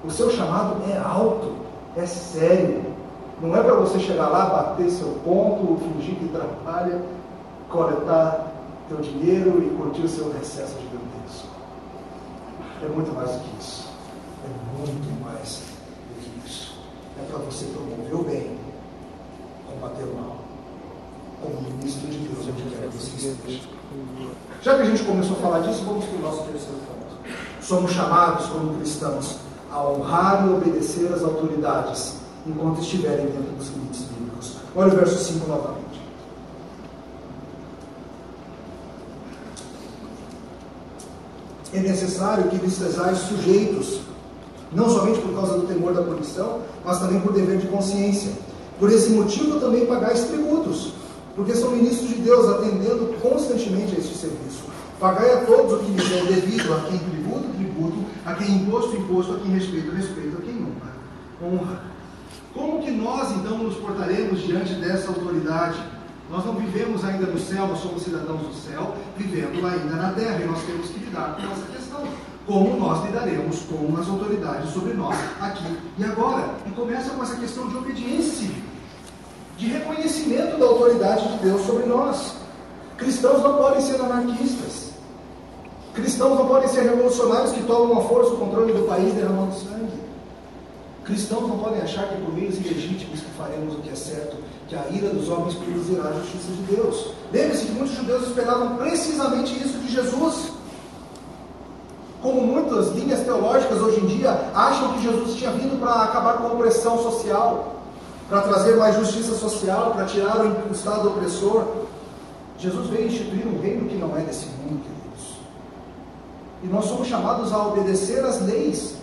O 0.04 0.10
seu 0.10 0.32
chamado 0.32 0.82
é 0.90 0.98
alto, 0.98 1.52
é 1.96 2.06
sério. 2.06 2.82
Não 3.44 3.56
é 3.56 3.62
para 3.62 3.76
você 3.76 4.00
chegar 4.00 4.30
lá, 4.30 4.46
bater 4.46 4.90
seu 4.90 5.20
ponto, 5.24 5.78
fingir 5.78 6.16
que 6.16 6.30
trabalha, 6.30 7.02
coletar 7.70 8.48
teu 8.88 8.98
dinheiro 8.98 9.62
e 9.62 9.76
curtir 9.76 10.04
o 10.04 10.10
seu 10.10 10.32
recesso 10.32 10.76
de 10.80 10.94
é 12.84 12.90
muito 12.90 13.14
mais 13.14 13.32
do 13.32 13.40
que 13.40 13.50
isso. 13.60 13.88
É 14.44 14.78
muito 14.78 15.24
mais 15.24 15.62
do 16.10 16.22
que 16.22 16.48
isso. 16.48 16.76
É 17.18 17.26
para 17.32 17.40
você 17.40 17.66
promover 17.68 18.14
o 18.14 18.24
bem, 18.24 18.58
combater 19.70 20.04
o 20.04 20.16
mal. 20.16 20.38
Como 21.42 21.62
ministro 21.62 22.10
de 22.10 22.18
Deus, 22.18 22.46
onde 22.48 22.76
quer 22.76 22.90
que 22.90 22.98
você 22.98 23.30
esteja. 23.30 23.70
Já 24.62 24.76
que 24.76 24.82
a 24.82 24.86
gente 24.86 25.04
começou 25.04 25.38
a 25.38 25.40
falar 25.40 25.60
disso, 25.60 25.84
vamos 25.86 26.06
para 26.06 26.18
o 26.18 26.22
nosso 26.22 26.44
terceiro 26.44 26.80
ponto. 26.88 27.36
Somos 27.62 27.92
chamados, 27.92 28.48
como 28.48 28.76
cristãos, 28.76 29.38
a 29.72 29.82
honrar 29.82 30.46
e 30.48 30.54
obedecer 30.54 31.12
às 31.14 31.24
autoridades 31.24 32.23
enquanto 32.46 32.82
estiverem 32.82 33.26
dentro 33.28 33.54
dos 33.58 33.70
limites 33.70 34.02
bíblicos. 34.02 34.56
Olha 34.76 34.94
o 34.94 34.96
verso 34.96 35.24
5 35.24 35.48
novamente. 35.48 35.94
é 41.74 41.80
necessário 41.80 42.50
que 42.50 42.56
lhes 42.58 42.74
sejais 42.74 43.18
sujeitos, 43.18 44.02
não 44.72 44.90
somente 44.90 45.20
por 45.20 45.34
causa 45.34 45.58
do 45.58 45.68
temor 45.68 45.94
da 45.94 46.04
punição, 46.04 46.60
mas 46.86 47.00
também 47.00 47.20
por 47.20 47.34
dever 47.34 47.58
de 47.58 47.68
consciência. 47.68 48.32
Por 48.80 48.92
esse 48.92 49.10
motivo 49.10 49.60
também 49.60 49.86
pagais 49.86 50.24
tributos, 50.26 50.94
porque 51.36 51.54
são 51.56 51.72
ministros 51.72 52.10
de 52.10 52.16
Deus, 52.16 52.48
atendendo 52.48 53.16
constantemente 53.22 53.96
a 53.96 54.00
este 54.00 54.16
serviço. 54.16 54.64
Pagai 55.00 55.34
a 55.34 55.46
todos 55.46 55.74
o 55.74 55.78
que 55.80 55.92
lhes 55.92 56.12
é 56.12 56.24
devido, 56.24 56.74
a 56.74 56.82
quem 56.82 57.00
tributo, 57.00 57.48
tributo, 57.56 57.98
a 58.26 58.34
quem 58.36 58.56
imposto, 58.56 58.96
imposto, 58.96 59.34
a 59.34 59.40
quem 59.40 59.52
respeito, 59.52 59.96
respeito, 59.96 60.38
a 60.38 60.42
quem 60.42 60.56
honra, 60.56 60.94
honra. 61.42 61.93
Como 62.54 62.82
que 62.84 62.92
nós 62.92 63.32
então 63.32 63.58
nos 63.58 63.76
portaremos 63.78 64.42
diante 64.42 64.74
dessa 64.76 65.10
autoridade? 65.10 65.78
Nós 66.30 66.46
não 66.46 66.54
vivemos 66.56 67.04
ainda 67.04 67.26
no 67.26 67.40
céu, 67.40 67.68
nós 67.68 67.80
somos 67.80 68.04
cidadãos 68.04 68.42
do 68.42 68.54
céu, 68.54 68.96
vivendo 69.18 69.66
ainda 69.66 69.96
na 69.96 70.12
terra, 70.14 70.40
e 70.42 70.46
nós 70.46 70.62
temos 70.64 70.88
que 70.88 71.00
lidar 71.00 71.36
com 71.36 71.52
essa 71.52 71.66
questão. 71.72 72.04
Como 72.46 72.78
nós 72.78 73.06
lidaremos 73.06 73.62
com 73.62 73.96
as 73.98 74.08
autoridades 74.08 74.72
sobre 74.72 74.94
nós 74.94 75.18
aqui 75.42 75.78
e 75.98 76.04
agora? 76.04 76.50
E 76.68 76.72
começa 76.72 77.12
com 77.12 77.24
essa 77.24 77.36
questão 77.36 77.68
de 77.68 77.78
obediência 77.78 78.50
de 79.58 79.68
reconhecimento 79.68 80.58
da 80.58 80.66
autoridade 80.66 81.28
de 81.28 81.38
Deus 81.44 81.66
sobre 81.66 81.86
nós. 81.86 82.36
Cristãos 82.98 83.42
não 83.42 83.58
podem 83.58 83.82
ser 83.82 84.00
anarquistas. 84.02 84.92
Cristãos 85.94 86.38
não 86.38 86.48
podem 86.48 86.68
ser 86.68 86.82
revolucionários 86.82 87.52
que 87.52 87.64
tomam 87.64 88.00
a 88.00 88.02
força 88.04 88.34
o 88.34 88.38
controle 88.38 88.74
do 88.74 88.88
país 88.88 89.14
derramando 89.14 89.54
sangue. 89.54 90.03
Cristãos 91.04 91.48
não 91.48 91.60
podem 91.60 91.82
achar 91.82 92.08
que 92.08 92.22
por 92.22 92.34
meios 92.34 92.58
ilegítimos 92.58 93.20
que 93.20 93.32
faremos 93.38 93.74
o 93.74 93.78
que 93.80 93.90
é 93.90 93.96
certo 93.96 94.38
que 94.68 94.76
a 94.76 94.90
ira 94.90 95.10
dos 95.10 95.30
homens 95.30 95.54
produzirá 95.56 96.10
a 96.10 96.14
justiça 96.14 96.52
de 96.52 96.76
Deus. 96.76 97.12
Lembre-se 97.32 97.66
que 97.66 97.72
muitos 97.74 97.96
judeus 97.96 98.28
esperavam 98.28 98.78
precisamente 98.78 99.54
isso 99.62 99.78
de 99.80 99.92
Jesus. 99.92 100.52
Como 102.22 102.42
muitas 102.42 102.90
linhas 102.96 103.20
teológicas 103.20 103.82
hoje 103.82 104.00
em 104.00 104.08
dia 104.08 104.32
acham 104.56 104.94
que 104.94 105.04
Jesus 105.04 105.36
tinha 105.36 105.52
vindo 105.52 105.80
para 105.80 106.04
acabar 106.04 106.38
com 106.38 106.48
a 106.48 106.54
opressão 106.54 106.98
social, 107.04 107.76
para 108.30 108.42
trazer 108.44 108.78
mais 108.78 108.96
justiça 108.96 109.36
social, 109.36 109.92
para 109.92 110.06
tirar 110.06 110.38
o 110.40 110.72
Estado 110.72 111.10
opressor. 111.10 111.66
Jesus 112.58 112.88
veio 112.88 113.08
instituir 113.08 113.46
um 113.46 113.60
reino 113.60 113.90
que 113.90 113.96
não 113.96 114.18
é 114.18 114.22
desse 114.22 114.46
mundo, 114.46 114.82
queridos. 114.82 115.38
E 116.64 116.68
nós 116.68 116.86
somos 116.86 117.08
chamados 117.08 117.52
a 117.52 117.68
obedecer 117.68 118.24
às 118.24 118.42
leis 118.42 118.96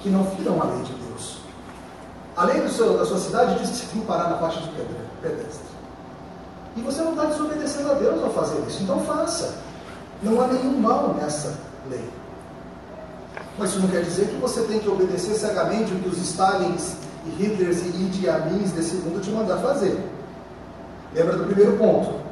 que 0.00 0.08
não 0.08 0.26
firam 0.32 0.60
a 0.60 0.64
lei 0.64 0.82
de 0.82 0.92
Deus. 0.92 1.03
A 2.36 2.44
lei 2.46 2.68
seu, 2.68 2.98
da 2.98 3.06
sua 3.06 3.18
cidade 3.18 3.58
diz 3.60 3.70
que 3.70 3.76
você 3.76 3.86
tem 3.92 4.00
que 4.00 4.06
parar 4.06 4.30
na 4.30 4.38
faixa 4.38 4.60
de 4.60 4.68
pedestre. 5.22 5.74
E 6.76 6.80
você 6.80 7.02
não 7.02 7.10
está 7.10 7.26
desobedecendo 7.26 7.92
a 7.92 7.94
Deus 7.94 8.22
ao 8.22 8.30
fazer 8.30 8.60
isso, 8.66 8.82
então 8.82 8.98
faça. 9.00 9.54
Não 10.20 10.40
há 10.40 10.48
nenhum 10.48 10.78
mal 10.78 11.14
nessa 11.14 11.56
lei. 11.88 12.04
Mas 13.56 13.70
isso 13.70 13.80
não 13.80 13.88
quer 13.88 14.02
dizer 14.02 14.26
que 14.28 14.36
você 14.36 14.62
tem 14.62 14.80
que 14.80 14.88
obedecer 14.88 15.34
cegamente 15.34 15.94
o 15.94 15.98
que 16.00 16.08
os 16.08 16.18
Stalins 16.18 16.94
e 17.24 17.42
Hitlers 17.42 17.82
e 17.82 17.88
Idi 17.88 18.28
Amins 18.28 18.72
desse 18.72 18.96
mundo 18.96 19.20
te 19.20 19.30
mandar 19.30 19.58
fazer. 19.58 19.96
Lembra 21.14 21.36
do 21.36 21.44
primeiro 21.44 21.76
ponto? 21.76 22.23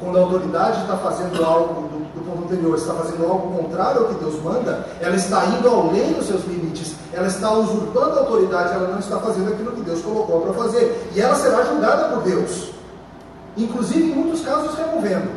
Quando 0.00 0.16
a 0.16 0.20
autoridade 0.20 0.82
está 0.82 0.96
fazendo 0.96 1.44
algo 1.44 1.88
do, 1.88 1.98
do 2.14 2.24
ponto 2.24 2.44
anterior, 2.44 2.76
está 2.76 2.94
fazendo 2.94 3.24
algo 3.24 3.62
contrário 3.62 4.02
ao 4.02 4.08
que 4.08 4.14
Deus 4.14 4.40
manda, 4.42 4.86
ela 5.00 5.16
está 5.16 5.44
indo 5.46 5.68
além 5.68 6.12
dos 6.12 6.26
seus 6.26 6.44
limites, 6.44 6.94
ela 7.12 7.26
está 7.26 7.52
usurpando 7.52 8.16
a 8.16 8.20
autoridade, 8.20 8.74
ela 8.74 8.88
não 8.88 8.98
está 9.00 9.18
fazendo 9.18 9.52
aquilo 9.52 9.72
que 9.72 9.80
Deus 9.80 10.00
colocou 10.02 10.42
para 10.42 10.52
fazer. 10.54 11.10
E 11.14 11.20
ela 11.20 11.34
será 11.34 11.64
julgada 11.64 12.14
por 12.14 12.22
Deus. 12.22 12.70
Inclusive, 13.56 14.12
em 14.12 14.14
muitos 14.14 14.42
casos, 14.42 14.76
removendo. 14.76 15.30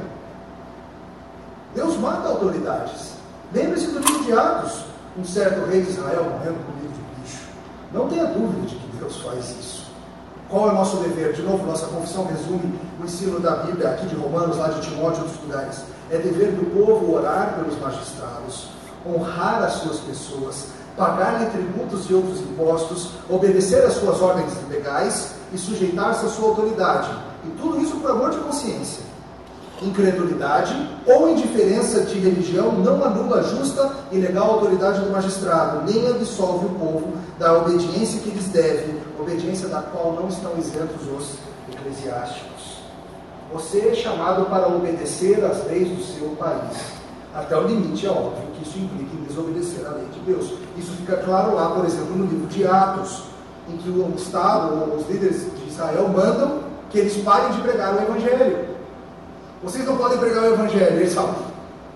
Deus 1.73 1.97
mata 1.97 2.27
autoridades. 2.27 3.13
Lembre-se 3.53 3.87
do 3.87 3.99
livro 3.99 4.23
de 4.23 4.33
Atos, 4.33 4.85
um 5.17 5.23
certo 5.23 5.65
rei 5.69 5.81
de 5.81 5.89
Israel 5.89 6.23
morrendo 6.25 6.57
com 6.65 6.73
livro 6.81 6.93
de 6.93 7.21
bicho. 7.21 7.41
Não 7.91 8.07
tenha 8.07 8.25
dúvida 8.25 8.67
de 8.67 8.75
que 8.75 8.97
Deus 8.97 9.17
faz 9.21 9.49
isso. 9.59 9.80
Qual 10.51 10.67
é 10.67 10.71
o 10.71 10.75
nosso 10.75 10.97
dever? 10.97 11.31
De 11.31 11.41
novo, 11.43 11.65
nossa 11.65 11.85
confissão 11.85 12.25
resume 12.25 12.77
o 12.99 13.05
ensino 13.05 13.39
da 13.39 13.51
Bíblia, 13.51 13.91
aqui 13.91 14.05
de 14.07 14.15
Romanos, 14.15 14.57
lá 14.57 14.67
de 14.67 14.81
Timóteo 14.81 15.23
outros 15.23 15.41
lugares. 15.41 15.83
É 16.09 16.17
dever 16.17 16.51
do 16.51 16.65
povo 16.75 17.13
orar 17.13 17.55
pelos 17.55 17.79
magistrados, 17.79 18.67
honrar 19.07 19.63
as 19.63 19.75
suas 19.75 20.01
pessoas, 20.01 20.65
pagar-lhe 20.97 21.45
tributos 21.51 22.09
e 22.09 22.13
outros 22.13 22.41
impostos, 22.41 23.11
obedecer 23.29 23.85
às 23.85 23.93
suas 23.93 24.21
ordens 24.21 24.51
legais 24.69 25.35
e 25.53 25.57
sujeitar-se 25.57 26.25
à 26.25 26.27
sua 26.27 26.49
autoridade. 26.49 27.09
E 27.45 27.49
tudo 27.51 27.79
isso 27.79 27.95
por 27.95 28.11
amor 28.11 28.31
de 28.31 28.37
consciência. 28.39 29.03
Incredulidade 29.81 30.75
ou 31.07 31.29
indiferença 31.29 32.01
de 32.01 32.19
religião 32.19 32.73
não 32.73 33.01
anula 33.01 33.39
a 33.39 33.41
justa 33.41 33.89
e 34.11 34.17
legal 34.17 34.51
autoridade 34.51 34.99
do 34.99 35.11
magistrado, 35.11 35.89
nem 35.89 36.07
absolve 36.09 36.65
o 36.65 36.69
povo 36.71 37.13
da 37.39 37.57
obediência 37.57 38.19
que 38.19 38.29
lhes 38.29 38.49
deve, 38.49 39.00
obediência 39.21 39.67
da 39.67 39.81
qual 39.81 40.13
não 40.13 40.27
estão 40.27 40.57
isentos 40.57 41.07
os 41.07 41.37
eclesiásticos. 41.71 42.81
Você 43.53 43.89
é 43.89 43.93
chamado 43.93 44.45
para 44.45 44.67
obedecer 44.67 45.43
às 45.43 45.65
leis 45.67 45.89
do 45.89 46.03
seu 46.03 46.29
país. 46.29 46.77
Até 47.33 47.57
o 47.57 47.67
limite, 47.67 48.05
é 48.05 48.09
óbvio 48.09 48.47
que 48.55 48.67
isso 48.67 48.77
implica 48.77 49.15
em 49.15 49.23
desobedecer 49.23 49.85
à 49.85 49.91
lei 49.91 50.07
de 50.13 50.19
Deus. 50.21 50.53
Isso 50.77 50.91
fica 50.93 51.17
claro 51.17 51.55
lá, 51.55 51.69
por 51.71 51.85
exemplo, 51.85 52.15
no 52.15 52.25
livro 52.25 52.47
de 52.47 52.65
Atos, 52.65 53.23
em 53.69 53.77
que 53.77 53.89
o 53.89 54.13
Estado, 54.15 54.73
ou 54.73 54.97
os 54.97 55.07
líderes 55.07 55.45
de 55.55 55.69
Israel, 55.69 56.09
mandam 56.09 56.59
que 56.89 56.99
eles 56.99 57.15
parem 57.23 57.51
de 57.51 57.61
pregar 57.61 57.95
o 57.95 58.01
Evangelho. 58.01 58.65
Vocês 59.63 59.85
não 59.85 59.95
podem 59.95 60.17
pregar 60.17 60.43
o 60.43 60.53
Evangelho. 60.53 60.97
Eles 60.97 61.13
falam, 61.13 61.35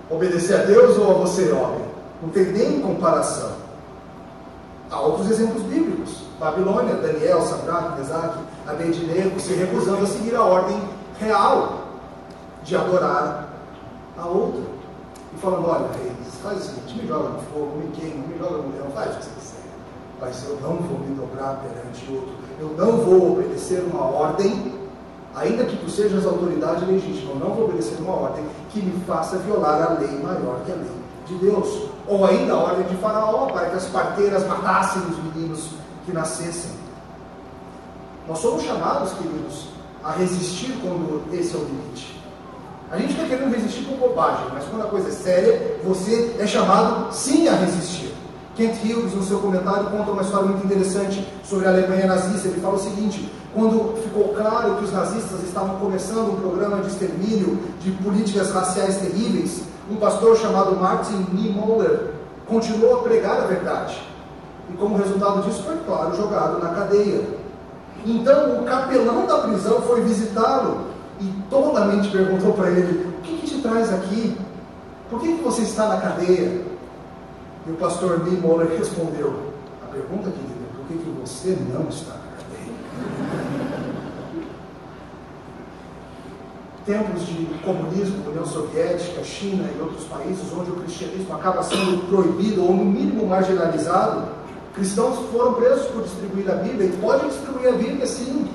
obedecer 0.10 0.62
a 0.62 0.64
Deus 0.64 0.98
ou 0.98 1.12
a 1.12 1.14
você, 1.16 1.52
homem? 1.52 1.86
Não 2.22 2.30
tem 2.30 2.46
nem 2.46 2.80
comparação. 2.80 3.52
Há 4.90 5.00
outros 5.00 5.32
exemplos 5.32 5.64
bíblicos. 5.64 6.25
Babilônia, 6.40 6.96
Daniel, 6.96 7.42
Sadraque, 7.42 8.00
Mesaque, 8.00 8.40
Abednego 8.68 9.40
se 9.40 9.54
recusando 9.54 10.04
a 10.04 10.08
seguir 10.08 10.36
a 10.36 10.44
ordem 10.44 10.78
real 11.20 11.86
de 12.64 12.76
adorar 12.76 13.50
a 14.18 14.28
outra. 14.28 14.62
E 15.34 15.38
falando, 15.38 15.68
olha, 15.68 15.88
reis, 15.98 16.36
faz 16.42 16.58
o 16.58 16.62
seguinte, 16.62 17.02
me 17.02 17.08
joga 17.08 17.30
no 17.30 17.40
fogo, 17.40 17.78
me 17.78 17.88
queima, 17.92 18.28
me 18.28 18.38
joga 18.38 18.58
no 18.58 18.74
leão, 18.74 18.90
faz 18.94 19.16
o 19.16 19.18
que 19.18 19.26
você 19.26 19.30
quiser. 19.40 19.56
Mas 20.20 20.44
eu 20.48 20.58
não 20.62 20.76
vou 20.78 21.00
me 21.00 21.16
dobrar 21.16 21.62
perante 21.62 22.12
outro. 22.12 22.34
Eu 22.60 22.70
não 22.78 22.98
vou 22.98 23.34
obedecer 23.34 23.84
uma 23.92 24.04
ordem, 24.04 24.74
ainda 25.36 25.66
que 25.66 25.78
tu 25.78 25.90
sejas 25.90 26.26
autoridade 26.26 26.86
legítima, 26.86 27.34
eu 27.34 27.40
não 27.40 27.54
vou 27.54 27.66
obedecer 27.66 27.98
uma 28.00 28.14
ordem 28.14 28.46
que 28.70 28.82
me 28.82 29.00
faça 29.06 29.38
violar 29.38 29.82
a 29.84 30.00
lei 30.00 30.20
maior 30.22 30.62
que 30.66 30.72
a 30.72 30.76
lei 30.76 30.92
de 31.28 31.36
Deus. 31.36 31.90
Ou 32.08 32.26
ainda 32.26 32.54
a 32.54 32.58
ordem 32.58 32.86
de 32.86 32.96
Faraó, 32.98 33.48
para 33.48 33.70
que 33.70 33.76
as 33.76 33.86
parteiras 33.88 34.48
matassem 34.48 35.02
os 35.02 35.18
meninos 35.18 35.72
que 36.06 36.12
nascessem. 36.12 36.72
Nós 38.28 38.40
somos 38.40 38.64
chamados, 38.64 39.14
queridos, 39.14 39.68
a 40.04 40.12
resistir 40.12 40.74
quando 40.82 41.24
esse 41.34 41.56
é 41.56 41.58
o 41.58 41.64
limite. 41.64 42.22
A 42.92 42.98
gente 42.98 43.12
está 43.12 43.26
querendo 43.26 43.54
resistir 43.54 43.84
com 43.86 43.96
bobagem, 43.98 44.46
mas 44.54 44.64
quando 44.66 44.84
a 44.84 44.88
coisa 44.88 45.10
é 45.10 45.12
séria, 45.12 45.80
você 45.84 46.36
é 46.40 46.46
chamado 46.46 47.12
sim 47.14 47.48
a 47.48 47.56
resistir. 47.56 48.14
Kent 48.56 48.78
Hughes, 48.84 49.14
no 49.14 49.24
seu 49.24 49.40
comentário, 49.40 49.90
conta 49.90 50.12
uma 50.12 50.22
história 50.22 50.48
muito 50.48 50.66
interessante 50.66 51.28
sobre 51.44 51.68
a 51.68 51.72
Alemanha 51.72 52.08
nazista. 52.08 52.48
Ele 52.48 52.62
fala 52.62 52.76
o 52.76 52.80
seguinte: 52.80 53.30
quando 53.54 54.02
ficou 54.02 54.30
claro 54.34 54.76
que 54.76 54.86
os 54.86 54.94
nazistas 54.94 55.44
estavam 55.44 55.78
começando 55.78 56.32
um 56.32 56.40
programa 56.40 56.82
de 56.82 56.88
extermínio, 56.88 57.60
de 57.82 57.92
políticas 57.92 58.52
raciais 58.52 58.98
terríveis, 58.98 59.64
um 59.92 59.98
pastor 59.98 60.38
chamado 60.38 60.76
Martin 60.76 61.26
Niemöller 61.34 62.12
continuou 62.48 63.00
a 63.00 63.04
pregar 63.04 63.42
a 63.42 63.46
verdade. 63.46 64.15
E 64.70 64.74
como 64.78 64.98
resultado 64.98 65.44
disso, 65.44 65.64
foi, 65.64 65.78
claro, 65.86 66.16
jogado 66.16 66.60
na 66.62 66.70
cadeia. 66.70 67.24
Então, 68.06 68.62
o 68.62 68.66
capelão 68.66 69.26
da 69.26 69.40
prisão 69.40 69.82
foi 69.82 70.02
visitá-lo 70.02 70.86
e 71.20 71.26
tolamente 71.50 72.10
perguntou 72.10 72.54
para 72.54 72.70
ele: 72.70 73.08
O 73.08 73.22
que, 73.22 73.38
que, 73.38 73.48
te 73.48 73.62
traz 73.62 73.94
aqui? 73.94 74.38
Por 75.10 75.20
que, 75.20 75.38
que 75.38 75.44
você 75.44 75.64
está 75.64 75.88
na 75.88 75.98
cadeia? 75.98 76.62
E 77.68 77.72
o 77.72 77.76
pastor 77.76 78.24
Lee 78.24 78.38
Moller 78.40 78.70
respondeu: 78.78 79.52
A 79.84 79.88
pergunta, 79.88 80.30
querido, 80.30 80.66
é 80.66 80.78
por 80.78 80.86
que, 80.88 80.98
que 80.98 81.10
você 81.20 81.58
não 81.74 81.88
está 81.90 82.14
na 82.14 82.20
cadeia? 82.38 82.74
Tempos 86.86 87.26
de 87.26 87.46
comunismo, 87.64 88.30
União 88.30 88.46
Soviética, 88.46 89.24
China 89.24 89.68
e 89.76 89.82
outros 89.82 90.04
países 90.06 90.46
onde 90.54 90.70
o 90.70 90.76
cristianismo 90.76 91.34
acaba 91.34 91.64
sendo 91.64 92.08
proibido 92.08 92.64
ou, 92.64 92.76
no 92.76 92.86
mínimo, 92.86 93.26
marginalizado, 93.26 94.28
Cristãos 94.76 95.18
foram 95.32 95.54
presos 95.54 95.86
por 95.88 96.04
distribuir 96.04 96.52
a 96.52 96.56
Bíblia 96.56 96.90
e 96.90 96.98
podem 96.98 97.30
distribuir 97.30 97.70
a 97.70 97.78
Bíblia 97.78 98.06
sim. 98.06 98.46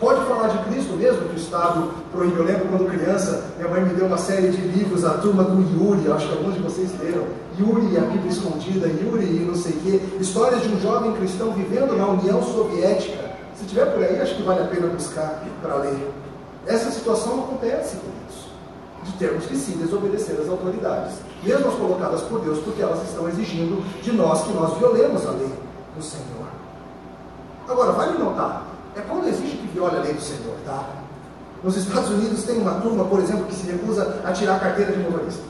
Pode 0.00 0.24
falar 0.26 0.48
de 0.48 0.58
Cristo 0.64 0.94
mesmo 0.94 1.28
que 1.28 1.34
o 1.34 1.38
Estado 1.38 1.90
proíbe. 2.10 2.36
Eu 2.38 2.44
lembro 2.44 2.68
quando 2.68 2.90
criança, 2.90 3.44
minha 3.58 3.68
mãe 3.68 3.82
me 3.82 3.94
deu 3.94 4.06
uma 4.06 4.16
série 4.16 4.48
de 4.48 4.60
livros, 4.62 5.04
a 5.04 5.10
turma 5.18 5.44
do 5.44 5.60
Yuri, 5.60 6.10
acho 6.10 6.26
que 6.26 6.38
alguns 6.38 6.54
de 6.54 6.60
vocês 6.60 6.90
leram. 7.00 7.24
Yuri 7.58 7.92
e 7.92 7.98
a 7.98 8.00
Bíblia 8.00 8.30
Escondida, 8.30 8.88
Yuri 8.88 9.24
e 9.24 9.44
não 9.46 9.54
sei 9.54 9.72
o 9.72 9.80
quê. 9.80 10.00
Histórias 10.18 10.62
de 10.62 10.68
um 10.68 10.80
jovem 10.80 11.12
cristão 11.12 11.52
vivendo 11.52 11.96
na 11.96 12.08
União 12.08 12.42
Soviética. 12.42 13.30
Se 13.54 13.66
tiver 13.66 13.86
por 13.86 14.02
aí, 14.02 14.18
acho 14.20 14.36
que 14.36 14.42
vale 14.42 14.62
a 14.62 14.66
pena 14.66 14.86
buscar 14.86 15.42
para 15.62 15.76
ler. 15.76 16.10
Essa 16.66 16.90
situação 16.90 17.44
acontece 17.44 17.96
isso. 17.96 18.25
De 19.06 19.12
termos 19.12 19.46
que 19.46 19.56
sim 19.56 19.78
desobedecer 19.78 20.36
às 20.40 20.48
autoridades 20.48 21.14
mesmo 21.46 21.68
as 21.68 21.74
colocadas 21.74 22.22
por 22.22 22.40
Deus, 22.40 22.58
porque 22.58 22.82
elas 22.82 23.02
estão 23.08 23.28
exigindo 23.28 23.82
de 24.02 24.12
nós 24.12 24.42
que 24.42 24.52
nós 24.52 24.76
violemos 24.78 25.24
a 25.26 25.30
lei 25.30 25.52
do 25.96 26.02
Senhor. 26.02 26.46
Agora, 27.68 27.92
vale 27.92 28.18
notar, 28.18 28.66
é 28.96 29.00
quando 29.00 29.28
exige 29.28 29.56
que 29.56 29.68
viole 29.68 29.96
a 29.96 30.00
lei 30.00 30.12
do 30.12 30.20
Senhor, 30.20 30.54
tá? 30.64 30.84
Nos 31.62 31.76
Estados 31.76 32.10
Unidos 32.10 32.42
tem 32.44 32.58
uma 32.58 32.80
turma, 32.80 33.04
por 33.04 33.20
exemplo, 33.20 33.46
que 33.46 33.54
se 33.54 33.70
recusa 33.70 34.20
a 34.24 34.32
tirar 34.32 34.56
a 34.56 34.60
carteira 34.60 34.92
de 34.92 34.98
motorista. 34.98 35.42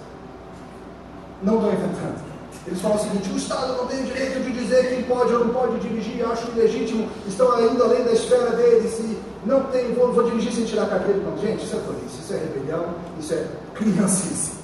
Não 1.42 1.56
estou 1.56 1.72
inventando. 1.72 2.26
Eles 2.66 2.80
falam 2.80 2.96
o 2.96 3.00
seguinte: 3.00 3.30
o 3.30 3.36
Estado 3.36 3.76
não 3.76 3.86
tem 3.86 4.04
direito 4.04 4.42
de 4.42 4.52
dizer 4.52 4.88
quem 4.88 5.02
pode 5.04 5.32
ou 5.32 5.46
não 5.46 5.54
pode 5.54 5.78
dirigir, 5.78 6.24
acho 6.26 6.48
ilegítimo, 6.52 7.08
estão 7.26 7.60
indo 7.60 7.82
além 7.82 8.04
da 8.04 8.12
esfera 8.12 8.50
deles 8.50 8.98
e 9.00 9.18
não 9.46 9.62
tem, 9.64 9.94
vou, 9.94 10.12
vou 10.12 10.24
dirigir 10.24 10.52
sem 10.52 10.64
tirar 10.64 10.82
a 10.82 10.86
carteira. 10.86 11.20
Não, 11.20 11.38
gente, 11.38 11.64
isso 11.64 11.76
é 11.76 11.78
polícia, 11.78 12.20
isso 12.20 12.34
é 12.34 12.36
rebelião, 12.36 12.84
isso 13.18 13.32
é 13.32 13.46
criancice. 13.74 14.56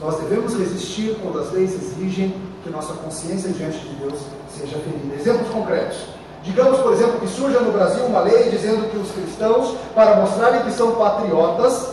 Nós 0.00 0.16
devemos 0.20 0.54
resistir 0.54 1.16
quando 1.20 1.40
as 1.40 1.52
leis 1.52 1.74
exigem 1.74 2.34
que 2.62 2.70
nossa 2.70 2.92
consciência 2.94 3.50
diante 3.50 3.78
de 3.78 3.94
Deus 3.96 4.20
seja 4.48 4.78
ferida. 4.78 5.14
Exemplos 5.14 5.48
concretos. 5.50 5.98
Digamos, 6.44 6.80
por 6.80 6.92
exemplo, 6.92 7.20
que 7.20 7.28
surja 7.28 7.60
no 7.60 7.72
Brasil 7.72 8.04
uma 8.04 8.20
lei 8.20 8.50
dizendo 8.50 8.90
que 8.90 8.96
os 8.96 9.10
cristãos, 9.12 9.76
para 9.94 10.16
mostrarem 10.16 10.62
que 10.62 10.72
são 10.72 10.92
patriotas, 10.92 11.92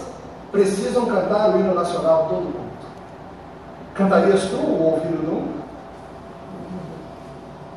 precisam 0.52 1.06
cantar 1.06 1.56
o 1.56 1.60
hino 1.60 1.74
nacional 1.74 2.28
todo 2.30 2.42
mundo. 2.42 2.70
Cantarias 3.94 4.42
tu 4.46 4.58
ou 4.58 5.02
filho 5.02 5.22
nu? 5.24 5.59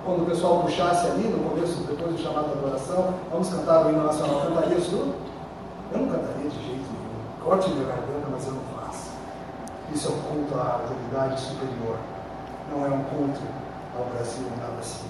Quando 0.04 0.22
o 0.22 0.26
pessoal 0.26 0.62
puxasse 0.62 1.06
ali, 1.06 1.28
no 1.28 1.50
começo, 1.50 1.84
depois 1.84 2.14
do 2.14 2.22
chamado 2.22 2.48
da 2.48 2.58
adoração, 2.58 3.14
vamos 3.30 3.48
cantar 3.48 3.86
o 3.86 3.90
hino 3.90 4.04
nacional, 4.04 4.40
cantarias 4.40 4.86
tu? 4.86 5.14
Eu 5.92 5.98
não 5.98 6.08
cantaria 6.08 6.50
de 6.50 6.56
jeito 6.56 6.84
nenhum. 6.90 7.44
Corte 7.44 7.70
minha 7.70 7.86
garganta, 7.86 8.28
mas 8.30 8.46
eu 8.46 8.54
não 8.54 8.72
isso 9.94 10.08
é 10.08 10.10
um 10.10 10.20
culto 10.20 10.58
à 10.58 10.80
autoridade 10.80 11.40
superior. 11.40 11.96
Não 12.70 12.86
é 12.86 12.88
um 12.88 13.04
culto 13.04 13.40
ao 13.98 14.06
Brasil, 14.06 14.44
nada 14.58 14.78
assim. 14.80 15.04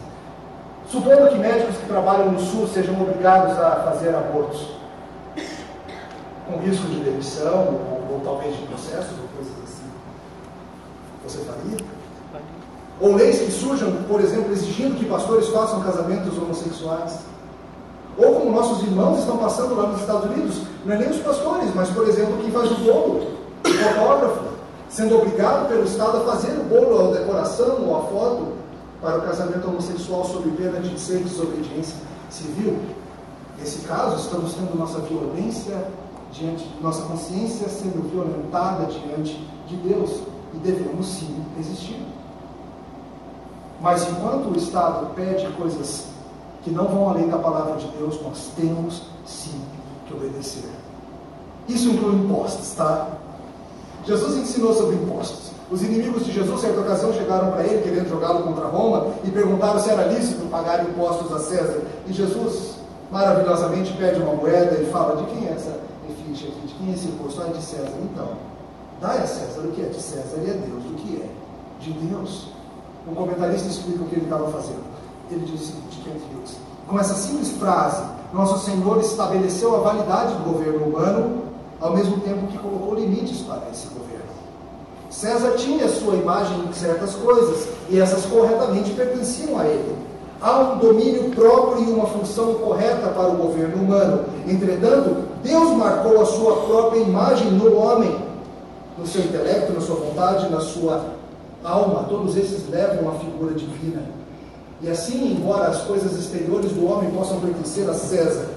Supondo 0.89 1.29
que 1.29 1.39
médicos 1.39 1.77
que 1.77 1.87
trabalham 1.87 2.33
no 2.33 2.41
Sul 2.41 2.67
sejam 2.67 3.01
obrigados 3.01 3.57
a 3.59 3.77
fazer 3.85 4.15
abortos, 4.15 4.73
com 6.47 6.59
risco 6.59 6.87
de 6.89 7.01
demissão, 7.01 7.55
ou, 7.55 8.15
ou 8.15 8.21
talvez 8.25 8.57
de 8.57 8.67
processo, 8.67 9.15
ou 9.23 9.29
coisas 9.37 9.55
assim, 9.63 9.91
você 11.25 11.39
faria? 11.45 12.02
Ou 13.03 13.17
leis 13.17 13.41
que 13.41 13.51
surjam, 13.51 13.93
por 14.09 14.21
exemplo, 14.21 14.53
exigindo 14.53 14.97
que 14.97 15.07
pastores 15.07 15.49
façam 15.49 15.83
casamentos 15.83 16.39
homossexuais. 16.39 17.19
Ou 18.17 18.35
como 18.37 18.53
nossos 18.53 18.85
irmãos 18.85 19.19
estão 19.19 19.39
passando 19.39 19.75
lá 19.75 19.89
nos 19.89 20.01
Estados 20.01 20.31
Unidos, 20.31 20.63
não 20.87 20.95
é 20.95 20.99
nem 20.99 21.11
os 21.11 21.17
pastores, 21.19 21.75
mas, 21.75 21.91
por 21.91 22.07
exemplo, 22.07 22.39
quem 22.41 22.53
faz 22.53 22.71
o 22.71 22.77
bolo, 22.77 23.27
o 23.65 23.69
fotógrafo, 23.69 24.45
sendo 24.89 25.17
obrigado 25.17 25.69
pelo 25.69 25.83
Estado 25.83 26.19
a 26.19 26.21
fazer 26.21 26.53
o 26.53 26.63
bolo, 26.63 27.09
a 27.09 27.19
decoração 27.19 27.89
ou 27.89 27.97
a 27.97 28.03
foto 28.03 28.53
para 29.01 29.19
o 29.19 29.23
casamento 29.23 29.67
homossexual 29.67 30.25
sob 30.25 30.49
pena 30.53 30.79
de 30.79 30.97
ser 31.01 31.19
desobediência 31.25 31.97
civil. 32.31 32.79
Nesse 33.59 33.81
caso, 33.81 34.17
estamos 34.17 34.55
tendo 34.55 34.79
nossa 34.79 35.01
violência 35.01 35.77
diante 36.31 36.67
nossa 36.81 37.03
consciência 37.03 37.69
sendo 37.69 38.09
violentada 38.11 38.87
diante 38.87 39.45
de 39.67 39.77
Deus 39.77 40.21
e 40.55 40.59
devemos 40.59 41.07
sim 41.07 41.45
resistir. 41.57 42.01
Mas 43.83 44.09
enquanto 44.09 44.51
o 44.51 44.57
Estado 44.57 45.13
pede 45.15 45.47
coisas 45.55 46.07
que 46.63 46.71
não 46.71 46.87
vão 46.87 47.11
além 47.11 47.29
da 47.29 47.37
palavra 47.37 47.77
de 47.77 47.89
Deus, 47.89 48.23
nós 48.23 48.53
temos 48.57 49.03
sim 49.27 49.61
que 50.07 50.15
obedecer. 50.15 50.71
Isso 51.69 51.89
inclui 51.91 52.15
impostos, 52.15 52.73
tá? 52.75 53.09
Jesus 54.07 54.37
ensinou 54.37 54.73
sobre 54.73 54.95
impostos. 54.95 55.51
Os 55.69 55.83
inimigos 55.83 56.25
de 56.25 56.33
Jesus, 56.33 56.61
certa 56.61 56.81
ocasião, 56.81 57.13
chegaram 57.13 57.51
para 57.51 57.65
ele, 57.65 57.83
querendo 57.83 58.09
jogá-lo 58.09 58.43
contra 58.45 58.67
Roma, 58.67 59.15
e 59.25 59.31
perguntaram 59.31 59.81
se 59.81 59.91
era 59.91 60.05
lícito 60.05 60.47
pagar 60.47 60.85
impostos 60.85 61.33
a 61.33 61.41
César. 61.41 61.83
E 62.07 62.13
Jesus, 62.13 62.77
maravilhosamente, 63.11 63.93
pede 63.95 64.21
uma 64.21 64.35
moeda 64.35 64.81
e 64.81 64.87
fala: 64.87 65.17
De 65.17 65.25
quem 65.33 65.49
é 65.49 65.53
essa 65.53 65.81
efígie 66.09 66.49
aqui? 66.49 66.67
De 66.69 66.75
quem 66.75 66.91
é 66.91 66.93
esse 66.93 67.07
imposto? 67.07 67.41
Ah, 67.43 67.49
é 67.49 67.53
de 67.53 67.63
César. 67.63 67.95
Então, 68.03 68.29
dá 69.01 69.13
a 69.13 69.27
César 69.27 69.61
o 69.63 69.73
que 69.73 69.83
é 69.83 69.87
de 69.87 70.01
César 70.01 70.37
e 70.45 70.51
a 70.51 70.55
Deus 70.55 70.85
o 70.85 70.95
que 70.95 71.23
é 71.23 71.29
de 71.81 71.93
Deus. 71.93 72.52
Um 73.07 73.15
comentarista 73.15 73.69
explica 73.69 74.05
o 74.05 74.07
que 74.07 74.15
ele 74.15 74.25
estava 74.25 74.49
fazendo. 74.51 74.83
Ele 75.31 75.45
diz 75.45 75.61
o 75.61 75.65
seguinte: 75.65 76.03
Kent 76.05 76.23
Hughes. 76.33 76.57
Com 76.87 77.01
essa 77.01 77.15
simples 77.15 77.51
frase, 77.53 78.03
nosso 78.33 78.65
Senhor 78.65 79.01
estabeleceu 79.01 79.75
a 79.77 79.79
validade 79.81 80.35
do 80.35 80.53
governo 80.53 80.87
humano, 80.87 81.43
ao 81.81 81.95
mesmo 81.95 82.19
tempo 82.21 82.47
que 82.47 82.59
colocou 82.59 82.95
limites 82.95 83.41
para 83.41 83.63
esse 83.73 83.87
governo. 83.89 84.13
César 85.11 85.53
tinha 85.57 85.89
sua 85.89 86.15
imagem 86.15 86.65
em 86.65 86.73
certas 86.73 87.15
coisas, 87.15 87.69
e 87.89 88.01
essas 88.01 88.25
corretamente 88.27 88.93
pertenciam 88.93 89.59
a 89.59 89.65
ele. 89.67 89.97
Há 90.41 90.59
um 90.59 90.79
domínio 90.79 91.31
próprio 91.31 91.85
e 91.85 91.93
uma 91.93 92.07
função 92.07 92.55
correta 92.55 93.09
para 93.09 93.29
o 93.29 93.37
governo 93.37 93.83
humano. 93.83 94.25
Entretanto, 94.49 95.29
Deus 95.43 95.71
marcou 95.77 96.21
a 96.21 96.27
sua 96.27 96.57
própria 96.63 97.01
imagem 97.01 97.51
no 97.53 97.77
homem, 97.77 98.17
no 98.99 99.07
seu 99.07 99.23
intelecto, 99.23 99.73
na 99.73 99.81
sua 99.81 99.97
vontade, 99.97 100.49
na 100.51 100.61
sua 100.61 101.22
alma. 101.65 102.05
Todos 102.05 102.37
esses 102.37 102.69
levam 102.69 103.11
a 103.11 103.19
figura 103.19 103.55
divina. 103.55 104.03
E 104.81 104.91
assim, 104.91 105.33
embora 105.33 105.69
as 105.69 105.83
coisas 105.83 106.19
exteriores 106.19 106.73
do 106.73 106.87
homem 106.87 107.11
possam 107.13 107.41
pertencer 107.41 107.89
a 107.89 107.95
César, 107.95 108.49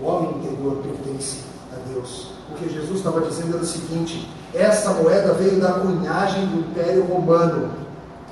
o 0.00 0.06
homem 0.06 0.30
interior 0.38 0.82
pertence 0.82 1.38
a 1.72 1.92
Deus. 1.92 2.30
O 2.50 2.54
que 2.54 2.72
Jesus 2.72 2.98
estava 2.98 3.20
dizendo 3.22 3.54
era 3.54 3.62
o 3.62 3.66
seguinte: 3.66 4.28
essa 4.54 4.92
moeda 4.94 5.34
veio 5.34 5.60
da 5.60 5.72
cunhagem 5.72 6.46
do 6.46 6.60
Império 6.60 7.04
Romano, 7.04 7.72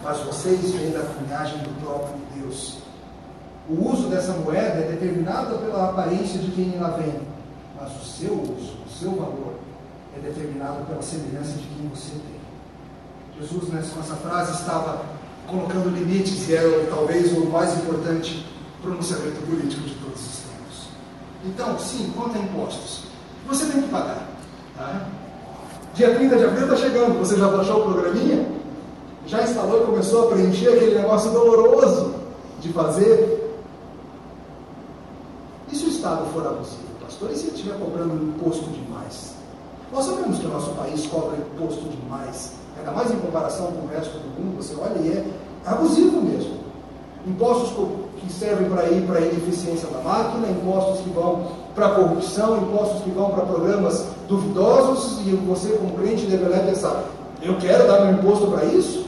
mas 0.03 0.19
vocês 0.19 0.73
vêm 0.73 0.91
da 0.91 1.01
cunhagem 1.01 1.59
do 1.59 1.81
próprio 1.85 2.17
Deus. 2.37 2.79
O 3.69 3.93
uso 3.93 4.09
dessa 4.09 4.33
moeda 4.33 4.79
é 4.79 4.89
determinado 4.93 5.59
pela 5.59 5.91
aparência 5.91 6.39
de 6.39 6.51
quem 6.53 6.75
ela 6.77 6.97
vem, 6.97 7.15
mas 7.79 7.91
o 8.01 8.05
seu 8.05 8.33
uso, 8.33 8.77
o 8.87 8.91
seu 8.91 9.11
valor, 9.11 9.55
é 10.17 10.21
determinado 10.21 10.85
pela 10.87 11.03
semelhança 11.03 11.53
de 11.53 11.67
quem 11.67 11.89
você 11.89 12.13
tem. 12.13 12.38
Jesus, 13.41 13.69
nessa 13.73 14.17
frase, 14.17 14.53
estava 14.53 15.03
colocando 15.47 15.91
limites 15.91 16.49
e 16.49 16.55
era 16.55 16.87
talvez 16.87 17.33
o 17.33 17.47
mais 17.47 17.73
importante 17.79 18.45
pronunciamento 18.83 19.41
político 19.47 19.83
de 19.83 19.95
todos 19.95 20.21
os 20.21 20.37
tempos. 20.39 20.89
Então, 21.45 21.79
sim, 21.79 22.13
quanto 22.17 22.37
a 22.37 22.41
impostos, 22.41 23.05
você 23.47 23.67
tem 23.67 23.83
que 23.83 23.89
pagar. 23.89 24.29
Tá? 24.77 25.07
Dia 25.95 26.15
30 26.15 26.37
de 26.37 26.45
abril 26.45 26.65
está 26.65 26.77
chegando, 26.77 27.19
você 27.19 27.37
já 27.37 27.49
baixou 27.49 27.81
o 27.81 27.93
programinha? 27.93 28.47
Já 29.27 29.43
instalou 29.43 29.83
e 29.83 29.87
começou 29.87 30.25
a 30.25 30.31
preencher 30.33 30.69
aquele 30.69 30.95
negócio 30.97 31.31
doloroso 31.31 32.15
de 32.61 32.73
fazer? 32.73 33.39
E 35.71 35.77
se 35.77 35.85
o 35.85 35.89
Estado 35.89 36.27
for 36.33 36.47
abusivo, 36.47 36.89
pastor? 37.01 37.31
E 37.31 37.37
se 37.37 37.47
ele 37.47 37.57
estiver 37.57 37.79
cobrando 37.79 38.15
imposto 38.15 38.71
demais? 38.71 39.35
Nós 39.93 40.05
sabemos 40.05 40.39
que 40.39 40.47
o 40.47 40.51
nosso 40.51 40.71
país 40.73 41.07
cobra 41.07 41.37
imposto 41.39 41.89
demais, 41.89 42.53
ainda 42.79 42.93
mais 42.93 43.11
em 43.11 43.17
comparação 43.17 43.67
com 43.67 43.87
o 43.87 43.89
resto 43.89 44.19
do 44.19 44.29
mundo, 44.41 44.57
você 44.57 44.75
olha 44.75 44.99
e 45.01 45.09
é 45.09 45.25
abusivo 45.67 46.23
mesmo. 46.23 46.59
Impostos 47.27 47.71
que 48.21 48.33
servem 48.33 48.69
para 48.71 48.85
ir 48.89 49.03
para 49.07 49.19
a 49.19 49.23
ineficiência 49.23 49.89
da 49.89 50.01
máquina, 50.01 50.49
impostos 50.49 51.01
que 51.01 51.11
vão 51.11 51.47
para 51.75 51.87
a 51.87 51.91
corrupção, 51.91 52.59
impostos 52.59 53.03
que 53.03 53.11
vão 53.11 53.31
para 53.31 53.45
programas 53.45 54.07
duvidosos, 54.29 55.21
e 55.27 55.31
você, 55.31 55.71
como 55.73 55.93
crente, 55.99 56.27
deveria 56.27 56.61
pensar: 56.61 57.05
eu 57.43 57.57
quero 57.59 57.87
dar 57.87 58.05
meu 58.05 58.15
imposto 58.15 58.47
para 58.49 58.65
isso? 58.65 59.07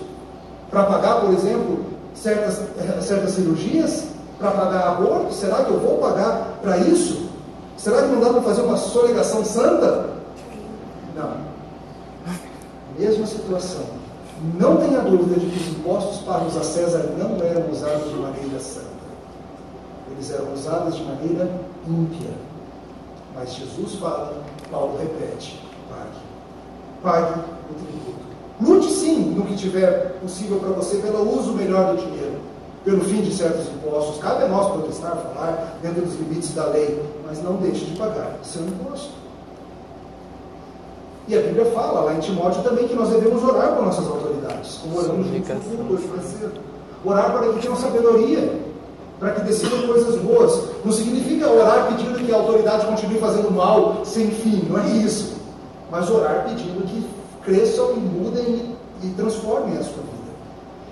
Para 0.71 0.85
pagar, 0.85 1.21
por 1.21 1.33
exemplo, 1.33 1.85
certas, 2.14 2.62
certas 3.01 3.33
cirurgias? 3.33 4.05
Para 4.39 4.53
pagar 4.53 4.89
aborto? 4.89 5.35
Será 5.35 5.64
que 5.64 5.71
eu 5.71 5.81
vou 5.81 5.99
pagar 5.99 6.59
para 6.62 6.79
isso? 6.79 7.29
Será 7.77 8.03
que 8.03 8.09
não 8.09 8.21
dá 8.21 8.31
para 8.31 8.43
fazer 8.43 8.62
uma 8.62 8.77
sonegação 8.77 9.45
santa? 9.45 10.11
Não. 11.16 11.50
Mesma 13.01 13.27
situação. 13.27 13.81
Não 14.59 14.77
tenha 14.77 15.01
dúvida 15.01 15.41
de 15.41 15.47
que 15.47 15.59
os 15.59 15.69
impostos 15.79 16.19
pagos 16.19 16.55
a 16.55 16.63
César 16.63 17.15
não 17.17 17.43
eram 17.43 17.71
usados 17.71 18.11
de 18.11 18.17
maneira 18.17 18.61
santa. 18.61 18.91
Eles 20.11 20.31
eram 20.31 20.53
usados 20.53 20.97
de 20.97 21.05
maneira 21.05 21.51
ímpia. 21.89 22.29
Mas 23.35 23.55
Jesus 23.55 23.95
fala, 23.95 24.43
Paulo 24.71 24.99
repete: 24.99 25.59
pague. 25.89 26.21
Pague 27.03 27.41
o 27.71 27.75
tributo. 27.75 28.21
Lute 28.61 28.93
sim 28.93 29.31
no 29.31 29.47
que 29.47 29.57
tiver 29.57 30.19
possível 30.21 30.59
para 30.59 30.69
você 30.69 30.99
pelo 30.99 31.39
uso 31.39 31.55
melhor 31.55 31.97
do 31.97 32.03
dinheiro, 32.03 32.39
pelo 32.85 33.03
fim 33.03 33.23
de 33.23 33.35
certos 33.35 33.67
impostos. 33.69 34.19
Cabe 34.19 34.45
a 34.45 34.49
nós 34.49 34.73
protestar, 34.73 35.17
falar 35.17 35.79
dentro 35.81 36.03
dos 36.03 36.17
limites 36.17 36.53
da 36.53 36.67
lei, 36.67 37.03
mas 37.27 37.43
não 37.43 37.55
deixe 37.55 37.87
de 37.87 37.97
pagar 37.97 38.39
seu 38.43 38.63
imposto. 38.63 39.20
E 41.31 41.39
a 41.39 41.43
Bíblia 41.43 41.64
fala 41.66 42.01
lá 42.01 42.14
em 42.14 42.18
Timóteo 42.18 42.61
também 42.64 42.89
que 42.89 42.95
nós 42.97 43.09
devemos 43.09 43.45
orar 43.45 43.76
por 43.76 43.85
nossas 43.85 44.05
autoridades, 44.05 44.78
como 44.78 44.99
oramos 44.99 45.28
juntos 45.28 45.47
hoje 45.89 46.09
mais 46.09 46.26
cedo. 46.26 46.61
Orar 47.05 47.31
para 47.31 47.53
que 47.53 47.61
tenham 47.61 47.76
sabedoria, 47.76 48.53
para 49.20 49.31
que 49.31 49.43
decidam 49.43 49.87
coisas 49.87 50.16
boas. 50.16 50.61
Não 50.85 50.91
significa 50.91 51.49
orar 51.49 51.87
pedindo 51.87 52.18
que 52.18 52.33
a 52.33 52.37
autoridade 52.37 52.85
continue 52.85 53.20
fazendo 53.20 53.49
mal 53.49 54.05
sem 54.05 54.28
fim, 54.28 54.66
não 54.68 54.81
é 54.81 54.89
isso. 54.89 55.37
Mas 55.89 56.11
orar 56.11 56.47
pedindo 56.49 56.85
que 56.85 57.07
cresçam 57.45 57.93
e 57.93 58.01
mudem 58.01 58.76
e, 59.01 59.07
e 59.07 59.11
transformem 59.11 59.78
a 59.78 59.85
sua 59.85 60.03
vida. 60.03 60.33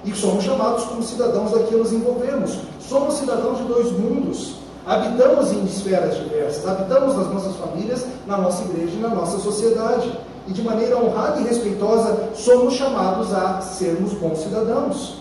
E 0.05 0.15
somos 0.15 0.45
chamados 0.45 0.85
como 0.85 1.03
cidadãos 1.03 1.51
daqui 1.51 1.75
a 1.75 1.79
nos 1.79 1.93
envolvermos. 1.93 2.61
Somos 2.79 3.15
cidadãos 3.15 3.59
de 3.59 3.65
dois 3.65 3.91
mundos. 3.91 4.55
Habitamos 4.87 5.53
em 5.53 5.65
esferas 5.65 6.17
diversas, 6.17 6.65
habitamos 6.67 7.17
nas 7.17 7.27
nossas 7.27 7.57
famílias, 7.57 8.07
na 8.25 8.39
nossa 8.39 8.63
igreja 8.63 8.93
e 8.97 9.01
na 9.01 9.09
nossa 9.09 9.39
sociedade. 9.39 10.28
E 10.49 10.53
de 10.53 10.63
maneira 10.63 10.97
honrada 10.97 11.41
e 11.41 11.45
respeitosa, 11.45 12.31
somos 12.35 12.75
chamados 12.75 13.35
a 13.35 13.61
sermos 13.61 14.15
bons 14.15 14.39
cidadãos. 14.39 15.19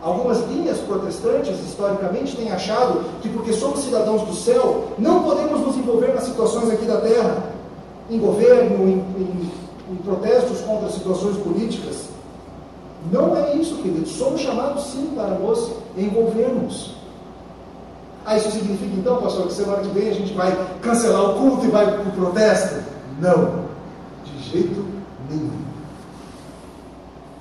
Algumas 0.00 0.38
linhas 0.48 0.78
protestantes, 0.78 1.58
historicamente, 1.60 2.36
têm 2.36 2.50
achado 2.50 3.00
que 3.20 3.28
porque 3.28 3.52
somos 3.52 3.80
cidadãos 3.80 4.22
do 4.22 4.32
céu, 4.32 4.84
não 4.98 5.24
podemos 5.24 5.60
nos 5.60 5.76
envolver 5.76 6.14
nas 6.14 6.24
situações 6.24 6.70
aqui 6.70 6.86
da 6.86 6.98
terra, 6.98 7.42
em 8.08 8.18
governo, 8.18 8.88
em, 8.88 9.04
em, 9.18 9.50
em 9.90 9.96
protestos 9.96 10.60
contra 10.60 10.88
situações 10.88 11.36
políticas. 11.38 12.08
Não 13.12 13.36
é 13.36 13.56
isso, 13.56 13.76
queridos. 13.76 14.12
Somos 14.12 14.40
chamados 14.40 14.84
sim 14.84 15.12
para 15.14 15.34
nos 15.34 15.72
envolvermos. 15.96 16.94
Ah, 18.24 18.36
isso 18.36 18.50
significa 18.50 18.94
então, 18.96 19.16
pastor, 19.20 19.48
que 19.48 19.54
semana 19.54 19.82
que 19.82 19.88
vem 19.88 20.08
a 20.08 20.14
gente 20.14 20.32
vai 20.34 20.56
cancelar 20.82 21.30
o 21.30 21.34
culto 21.34 21.66
e 21.66 21.70
vai 21.70 21.86
para 21.86 22.02
o 22.02 22.12
protesto? 22.12 22.76
Não, 23.18 23.59
jeito 24.50 24.84
nenhum. 25.28 25.50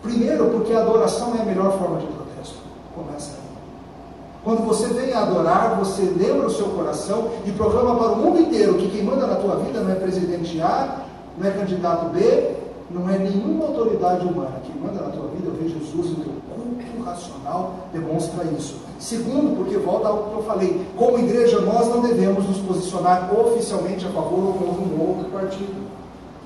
Primeiro, 0.01 0.45
porque 0.49 0.73
a 0.73 0.81
adoração 0.81 1.35
é 1.37 1.41
a 1.41 1.45
melhor 1.45 1.77
forma 1.77 1.99
de 1.99 2.07
protesto. 2.07 2.59
Começa 2.95 3.31
aí. 3.33 3.49
Quando 4.43 4.65
você 4.65 4.87
vem 4.87 5.13
adorar, 5.13 5.77
você 5.77 6.03
lembra 6.03 6.47
o 6.47 6.51
seu 6.51 6.67
coração 6.67 7.31
e 7.45 7.51
proclama 7.51 7.95
para 7.95 8.13
o 8.13 8.17
mundo 8.17 8.39
inteiro 8.39 8.75
que 8.75 8.89
quem 8.89 9.03
manda 9.03 9.27
na 9.27 9.35
tua 9.35 9.57
vida 9.57 9.81
não 9.81 9.91
é 9.91 9.95
presidente 9.95 10.59
A, 10.61 11.03
não 11.37 11.47
é 11.47 11.51
candidato 11.51 12.09
B, 12.13 12.55
não 12.89 13.09
é 13.09 13.17
nenhuma 13.17 13.65
autoridade 13.65 14.25
humana. 14.25 14.61
Quem 14.63 14.75
manda 14.81 15.01
na 15.01 15.09
tua 15.09 15.27
vida 15.27 15.51
é 15.63 15.67
Jesus 15.67 16.11
o 16.11 16.15
teu 16.15 16.33
culto 16.49 16.69
racional 17.09 17.75
demonstra 17.91 18.43
isso. 18.57 18.77
Segundo, 18.99 19.55
porque 19.55 19.77
volta 19.77 20.09
ao 20.09 20.23
que 20.23 20.35
eu 20.35 20.43
falei, 20.43 20.85
como 20.97 21.19
igreja 21.19 21.61
nós 21.61 21.87
não 21.87 22.01
devemos 22.01 22.47
nos 22.47 22.57
posicionar 22.59 23.33
oficialmente 23.33 24.05
a 24.05 24.09
favor 24.09 24.39
ou 24.39 24.53
contra 24.53 24.81
um 24.81 25.09
outro 25.09 25.31
partido, 25.31 25.89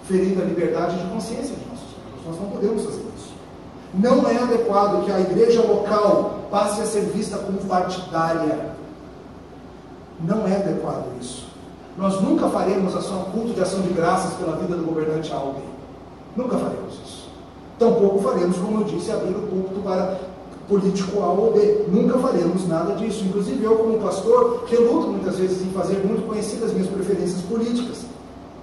ferindo 0.08 0.42
a 0.42 0.46
liberdade 0.46 0.98
de 0.98 1.10
consciência 1.10 1.56
de 1.56 1.70
nossos 1.70 1.88
membros. 1.98 2.26
Nós 2.26 2.40
não 2.40 2.50
podemos 2.50 2.84
fazer 2.84 3.04
isso. 3.18 3.34
Não 3.94 4.28
é 4.28 4.38
adequado 4.38 5.06
que 5.06 5.12
a 5.12 5.20
igreja 5.20 5.62
local 5.62 6.48
passe 6.50 6.82
a 6.82 6.86
ser 6.86 7.02
vista 7.06 7.38
como 7.38 7.60
partidária. 7.60 8.74
Não 10.20 10.48
é 10.48 10.56
adequado 10.56 11.06
isso. 11.20 11.48
Nós 11.98 12.20
nunca 12.22 12.48
faremos 12.50 12.96
ação, 12.96 13.26
culto 13.26 13.54
de 13.54 13.62
ação 13.62 13.82
de 13.82 13.90
graças 13.90 14.34
pela 14.34 14.58
vida 14.58 14.76
do 14.76 14.84
governante 14.84 15.32
alguém. 15.32 15.64
Nunca 16.36 16.58
faremos 16.58 16.94
isso. 17.06 17.30
Tampouco 17.78 18.20
faremos, 18.20 18.58
como 18.58 18.82
eu 18.82 18.84
disse, 18.86 19.12
abrir 19.12 19.36
o 19.36 19.42
púlpito 19.48 19.80
para 19.82 20.20
político 20.68 21.22
A 21.22 21.28
ou 21.28 21.54
B. 21.54 21.86
Nunca 21.90 22.18
faremos 22.18 22.68
nada 22.68 22.96
disso. 22.96 23.24
Inclusive, 23.26 23.64
eu, 23.64 23.76
como 23.78 24.00
pastor, 24.00 24.66
reluto 24.68 25.08
muitas 25.08 25.38
vezes 25.38 25.62
em 25.62 25.70
fazer 25.72 26.04
muito 26.06 26.26
conhecidas 26.28 26.72
minhas 26.72 26.88
preferências 26.88 27.42
políticas. 27.42 28.06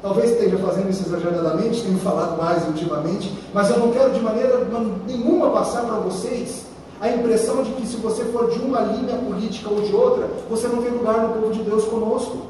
Talvez 0.03 0.31
esteja 0.31 0.57
fazendo 0.59 0.89
isso 0.89 1.07
exageradamente, 1.07 1.83
tenho 1.83 1.99
falado 1.99 2.39
mais 2.39 2.67
ultimamente, 2.67 3.33
mas 3.53 3.69
eu 3.69 3.79
não 3.79 3.93
quero 3.93 4.13
de 4.13 4.21
maneira 4.21 4.67
nenhuma 5.07 5.51
passar 5.51 5.85
para 5.85 5.97
vocês 5.97 6.65
a 7.01 7.09
impressão 7.09 7.63
de 7.63 7.73
que 7.73 7.87
se 7.87 7.97
você 7.97 8.25
for 8.27 8.51
de 8.51 8.59
uma 8.59 8.81
linha 8.81 9.17
política 9.17 9.69
ou 9.71 9.83
de 9.83 9.95
outra, 9.95 10.29
você 10.49 10.69
não 10.69 10.83
tem 10.83 10.91
lugar 10.91 11.21
no 11.21 11.35
povo 11.35 11.53
de 11.53 11.63
Deus 11.63 11.85
conosco. 11.85 12.47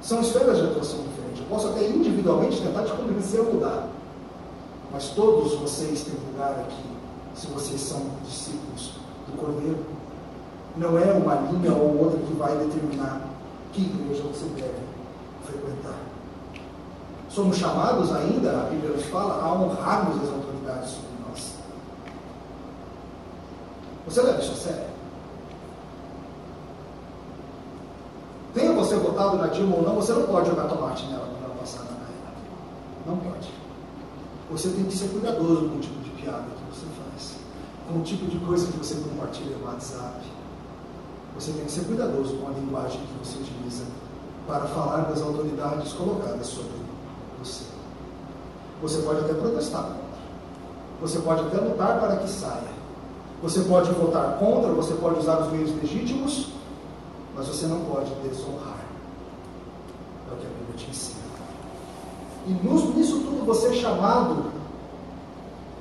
São 0.00 0.20
esferas 0.20 0.58
de 0.58 0.64
atuação 0.64 1.00
diferentes. 1.00 1.40
Eu 1.40 1.46
posso 1.48 1.68
até 1.68 1.86
individualmente 1.86 2.60
tentar 2.60 2.84
te 2.84 2.92
convencer 2.92 3.40
a 3.40 3.44
mudar. 3.44 3.88
Mas 4.92 5.08
todos 5.10 5.54
vocês 5.54 6.02
têm 6.02 6.14
lugar 6.32 6.52
aqui, 6.52 6.82
se 7.34 7.46
vocês 7.48 7.80
são 7.80 8.02
discípulos 8.24 8.92
do 9.28 9.36
Cordeiro. 9.38 9.78
Não 10.76 10.98
é 10.98 11.12
uma 11.12 11.34
linha 11.50 11.72
ou 11.72 11.98
outra 11.98 12.18
que 12.18 12.32
vai 12.34 12.56
determinar 12.56 13.28
que 13.72 13.82
igreja 13.82 14.22
você 14.22 14.44
deve 14.56 14.72
frequentar. 15.44 16.11
Somos 17.34 17.56
chamados 17.56 18.14
ainda, 18.14 18.50
a 18.50 18.64
Bíblia 18.64 18.90
nos 18.90 19.06
fala, 19.06 19.42
a 19.42 19.54
honrarmos 19.54 20.22
as 20.22 20.28
autoridades 20.28 20.90
sobre 20.90 21.08
nós. 21.26 21.54
Você 24.06 24.20
leva 24.20 24.38
isso 24.38 24.52
a 24.52 24.56
sério? 24.56 24.92
Tenha 28.52 28.72
você 28.72 28.96
votado 28.96 29.38
na 29.38 29.46
Dilma 29.46 29.76
ou 29.76 29.82
não, 29.82 29.94
você 29.94 30.12
não 30.12 30.24
pode 30.24 30.50
jogar 30.50 30.68
tomate 30.68 31.06
nela 31.06 31.26
quando 31.26 31.44
ela 31.44 31.54
passar 31.54 31.84
na 31.84 31.90
ela. 31.92 32.34
Não 33.06 33.16
pode. 33.16 33.48
Você 34.50 34.68
tem 34.68 34.84
que 34.84 34.94
ser 34.94 35.08
cuidadoso 35.08 35.70
com 35.70 35.76
o 35.76 35.80
tipo 35.80 36.00
de 36.00 36.10
piada 36.10 36.44
que 36.44 36.78
você 36.78 36.86
faz, 36.86 37.36
com 37.88 37.98
o 37.98 38.02
tipo 38.02 38.26
de 38.26 38.38
coisa 38.44 38.70
que 38.70 38.76
você 38.76 38.96
compartilha 38.96 39.56
no 39.56 39.64
WhatsApp. 39.64 40.20
Você 41.34 41.52
tem 41.52 41.64
que 41.64 41.72
ser 41.72 41.84
cuidadoso 41.86 42.36
com 42.36 42.48
a 42.48 42.50
linguagem 42.50 43.00
que 43.00 43.26
você 43.26 43.38
utiliza 43.38 43.84
para 44.46 44.66
falar 44.66 45.04
das 45.04 45.22
autoridades 45.22 45.94
colocadas 45.94 46.46
sobre 46.46 46.81
você. 47.44 47.64
Você 48.80 49.02
pode 49.02 49.20
até 49.20 49.34
protestar 49.34 49.82
contra. 49.82 50.02
Você 51.00 51.18
pode 51.18 51.40
até 51.40 51.56
lutar 51.58 52.00
para 52.00 52.16
que 52.16 52.28
saia. 52.28 52.72
Você 53.42 53.60
pode 53.60 53.90
votar 53.92 54.38
contra, 54.38 54.72
você 54.72 54.94
pode 54.94 55.18
usar 55.18 55.40
os 55.40 55.52
meios 55.52 55.70
legítimos, 55.82 56.48
mas 57.34 57.48
você 57.48 57.66
não 57.66 57.80
pode 57.80 58.10
desonrar. 58.22 58.78
É 60.30 60.34
o 60.34 60.36
que 60.36 60.46
a 60.46 60.48
Bíblia 60.48 60.76
te 60.76 60.90
ensina. 60.90 61.22
E 62.46 62.52
nisso 62.52 63.20
tudo 63.20 63.44
você 63.44 63.68
é 63.68 63.72
chamado 63.72 64.44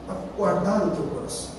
a 0.09 0.13
guardar 0.37 0.87
o 0.87 0.91
teu 0.91 1.05
coração. 1.05 1.51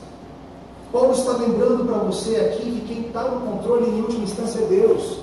Paulo 0.92 1.12
está 1.12 1.32
lembrando 1.32 1.86
para 1.86 1.98
você 1.98 2.36
aqui 2.36 2.70
que 2.70 2.86
quem 2.86 3.06
está 3.06 3.22
no 3.22 3.40
controle 3.40 3.88
em 3.88 4.02
última 4.02 4.24
instância 4.24 4.58
é 4.58 4.66
Deus. 4.66 5.20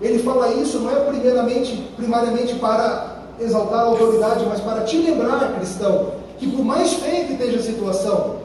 Ele 0.00 0.22
fala 0.22 0.52
isso 0.54 0.78
não 0.80 0.90
é 0.90 1.04
primeiramente, 1.06 1.76
primariamente 1.96 2.54
para 2.56 3.09
exaltar 3.40 3.80
a 3.80 3.84
autoridade, 3.84 4.44
mas 4.48 4.60
para 4.60 4.82
te 4.82 4.98
lembrar, 4.98 5.54
cristão, 5.56 6.12
que 6.38 6.50
por 6.50 6.64
mais 6.64 6.94
feia 6.94 7.24
que 7.24 7.32
esteja 7.32 7.58
a 7.58 7.62
situação, 7.62 8.36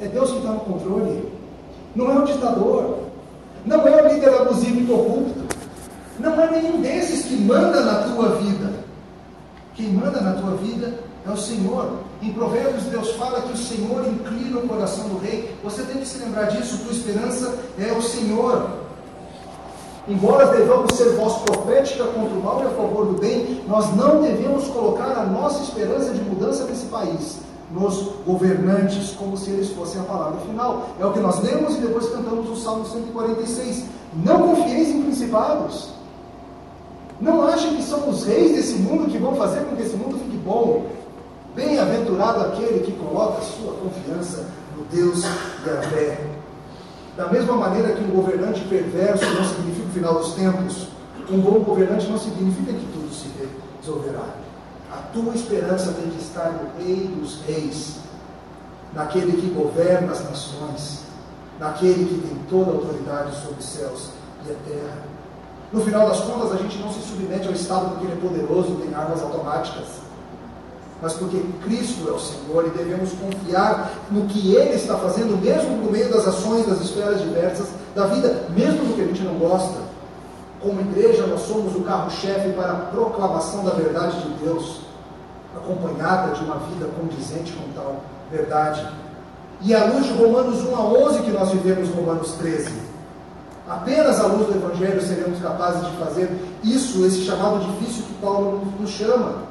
é 0.00 0.06
Deus 0.06 0.30
que 0.30 0.38
está 0.38 0.50
no 0.50 0.60
controle. 0.60 1.32
Não 1.94 2.10
é 2.10 2.18
o 2.18 2.24
ditador. 2.24 2.98
Não 3.64 3.86
é 3.86 4.02
o 4.02 4.14
líder 4.14 4.34
abusivo 4.34 4.80
e 4.80 4.86
corrupto. 4.86 5.56
Não 6.18 6.40
é 6.40 6.50
nenhum 6.50 6.80
desses 6.80 7.24
que 7.24 7.36
manda 7.36 7.80
na 7.80 8.02
tua 8.04 8.36
vida. 8.36 8.72
Quem 9.74 9.88
manda 9.88 10.20
na 10.20 10.34
tua 10.34 10.56
vida 10.56 10.94
é 11.26 11.30
o 11.30 11.36
Senhor. 11.36 11.98
Em 12.22 12.32
Provérbios, 12.32 12.84
Deus 12.84 13.10
fala 13.12 13.42
que 13.42 13.52
o 13.52 13.56
Senhor 13.56 14.06
inclina 14.06 14.58
o 14.58 14.68
coração 14.68 15.08
do 15.08 15.18
rei. 15.18 15.54
Você 15.62 15.82
tem 15.82 15.98
que 15.98 16.06
se 16.06 16.18
lembrar 16.18 16.44
disso. 16.44 16.78
Tua 16.78 16.92
esperança 16.92 17.58
é 17.78 17.92
o 17.92 18.00
Senhor. 18.00 18.85
Embora 20.08 20.46
devamos 20.46 20.92
ser 20.94 21.16
voz 21.16 21.34
profética 21.38 22.04
contra 22.04 22.38
o 22.38 22.42
mal 22.42 22.62
e 22.62 22.66
a 22.66 22.70
favor 22.70 23.06
do 23.06 23.18
bem, 23.18 23.62
nós 23.66 23.94
não 23.96 24.22
devemos 24.22 24.68
colocar 24.68 25.18
a 25.18 25.26
nossa 25.26 25.64
esperança 25.64 26.12
de 26.12 26.20
mudança 26.22 26.64
nesse 26.64 26.86
país 26.86 27.38
nos 27.72 28.12
governantes, 28.24 29.10
como 29.18 29.36
se 29.36 29.50
eles 29.50 29.70
fossem 29.70 30.00
a 30.00 30.04
palavra 30.04 30.40
final. 30.42 30.90
É 31.00 31.04
o 31.04 31.12
que 31.12 31.18
nós 31.18 31.42
lemos 31.42 31.76
e 31.76 31.80
depois 31.80 32.08
cantamos 32.08 32.48
o 32.48 32.56
Salmo 32.56 32.86
146. 32.86 33.84
Não 34.24 34.54
confieis 34.54 34.90
em 34.90 35.02
principados. 35.02 35.90
Não 37.20 37.46
achem 37.48 37.74
que 37.74 37.82
são 37.82 38.08
os 38.08 38.24
reis 38.24 38.54
desse 38.54 38.74
mundo 38.74 39.10
que 39.10 39.18
vão 39.18 39.34
fazer 39.34 39.64
com 39.64 39.74
que 39.74 39.82
esse 39.82 39.96
mundo 39.96 40.18
fique 40.18 40.36
bom. 40.36 40.86
Bem-aventurado 41.54 42.40
aquele 42.42 42.80
que 42.80 42.92
coloca 42.92 43.40
sua 43.42 43.72
confiança 43.72 44.46
no 44.76 44.84
Deus 44.84 45.22
da 45.22 45.82
fé. 45.88 46.20
Da 47.16 47.28
mesma 47.28 47.56
maneira 47.56 47.94
que 47.94 48.04
um 48.04 48.10
governante 48.10 48.60
perverso 48.68 49.24
não 49.24 49.44
significa 49.44 49.85
final 49.96 50.14
dos 50.14 50.34
tempos, 50.34 50.88
um 51.30 51.40
bom 51.40 51.60
governante 51.60 52.06
não 52.06 52.18
significa 52.18 52.72
que 52.72 52.86
tudo 52.92 53.08
se 53.12 53.30
resolverá. 53.80 54.26
A 54.92 54.96
tua 55.12 55.34
esperança 55.34 55.92
tem 55.92 56.10
que 56.10 56.22
estar 56.22 56.50
no 56.50 56.84
Rei 56.84 57.08
dos 57.08 57.40
Reis, 57.46 57.96
naquele 58.92 59.40
que 59.40 59.48
governa 59.48 60.12
as 60.12 60.22
nações, 60.24 61.00
naquele 61.58 62.04
que 62.04 62.28
tem 62.28 62.38
toda 62.48 62.70
a 62.70 62.74
autoridade 62.74 63.34
sobre 63.40 63.58
os 63.58 63.64
céus 63.64 64.10
e 64.46 64.52
a 64.52 64.54
terra. 64.68 65.02
No 65.72 65.80
final 65.80 66.08
das 66.08 66.20
contas, 66.20 66.52
a 66.52 66.56
gente 66.56 66.78
não 66.78 66.92
se 66.92 67.00
submete 67.00 67.48
ao 67.48 67.54
Estado 67.54 67.90
porque 67.90 68.04
ele 68.04 68.12
é 68.12 68.16
poderoso, 68.16 68.76
tem 68.76 68.94
armas 68.94 69.22
automáticas 69.22 70.06
mas 71.00 71.12
porque 71.12 71.42
Cristo 71.62 72.08
é 72.08 72.12
o 72.12 72.18
Senhor 72.18 72.66
e 72.66 72.70
devemos 72.70 73.10
confiar 73.12 73.92
no 74.10 74.26
que 74.26 74.54
Ele 74.54 74.74
está 74.74 74.96
fazendo, 74.96 75.40
mesmo 75.40 75.76
no 75.76 75.90
meio 75.90 76.10
das 76.10 76.26
ações 76.26 76.66
das 76.66 76.80
esferas 76.80 77.20
diversas 77.20 77.68
da 77.96 78.06
vida, 78.06 78.44
mesmo 78.50 78.84
no 78.84 78.94
que 78.94 79.00
a 79.00 79.06
gente 79.06 79.22
não 79.22 79.34
gosta. 79.34 79.80
Como 80.60 80.80
igreja, 80.80 81.26
nós 81.26 81.40
somos 81.40 81.74
o 81.74 81.80
carro-chefe 81.80 82.50
para 82.50 82.72
a 82.72 82.74
proclamação 82.74 83.64
da 83.64 83.70
verdade 83.70 84.20
de 84.20 84.44
Deus, 84.44 84.82
acompanhada 85.56 86.34
de 86.34 86.44
uma 86.44 86.56
vida 86.56 86.86
condizente 87.00 87.52
com 87.52 87.72
tal 87.72 87.96
verdade. 88.30 88.86
E 89.62 89.74
à 89.74 89.84
luz 89.86 90.04
de 90.04 90.12
Romanos 90.12 90.62
1 90.62 90.76
a 90.76 90.80
11 90.80 91.22
que 91.22 91.30
nós 91.30 91.50
vivemos 91.50 91.88
Romanos 91.88 92.32
13. 92.32 92.70
Apenas 93.66 94.20
à 94.20 94.26
luz 94.26 94.46
do 94.46 94.54
Evangelho 94.54 95.00
seremos 95.00 95.40
capazes 95.40 95.90
de 95.90 95.96
fazer 95.96 96.30
isso, 96.62 97.04
esse 97.06 97.22
chamado 97.22 97.64
difícil 97.64 98.04
que 98.04 98.14
Paulo 98.14 98.72
nos 98.78 98.90
chama. 98.90 99.46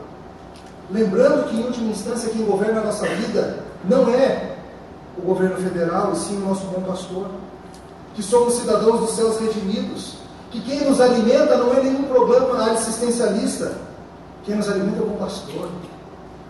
Lembrando 0.91 1.50
que, 1.50 1.56
em 1.56 1.64
última 1.66 1.89
instância, 1.89 2.30
quem 2.30 2.46
governa 2.46 2.82
a 2.82 2.84
nossa 2.86 3.08
vida 3.08 3.58
não 3.84 4.08
é 4.10 4.56
o 5.18 5.22
governo 5.22 5.58
federal, 5.58 6.12
e 6.14 6.18
sim 6.18 6.38
o 6.38 6.48
nosso 6.48 6.66
bom 6.68 6.82
pastor. 6.82 7.28
Que 8.16 8.24
somos 8.24 8.55
cidadãos 8.55 9.01
dos 9.01 9.11
céus 9.11 9.39
redimidos. 9.39 10.16
Que 10.51 10.61
quem 10.61 10.89
nos 10.89 11.01
alimenta 11.01 11.57
não 11.57 11.74
é 11.74 11.84
nenhum 11.84 12.03
problema 12.03 12.72
assistencialista. 12.72 13.78
Quem 14.45 14.55
nos 14.55 14.70
alimenta 14.70 14.99
é 14.99 15.01
o 15.01 15.18
pastor. 15.18 15.70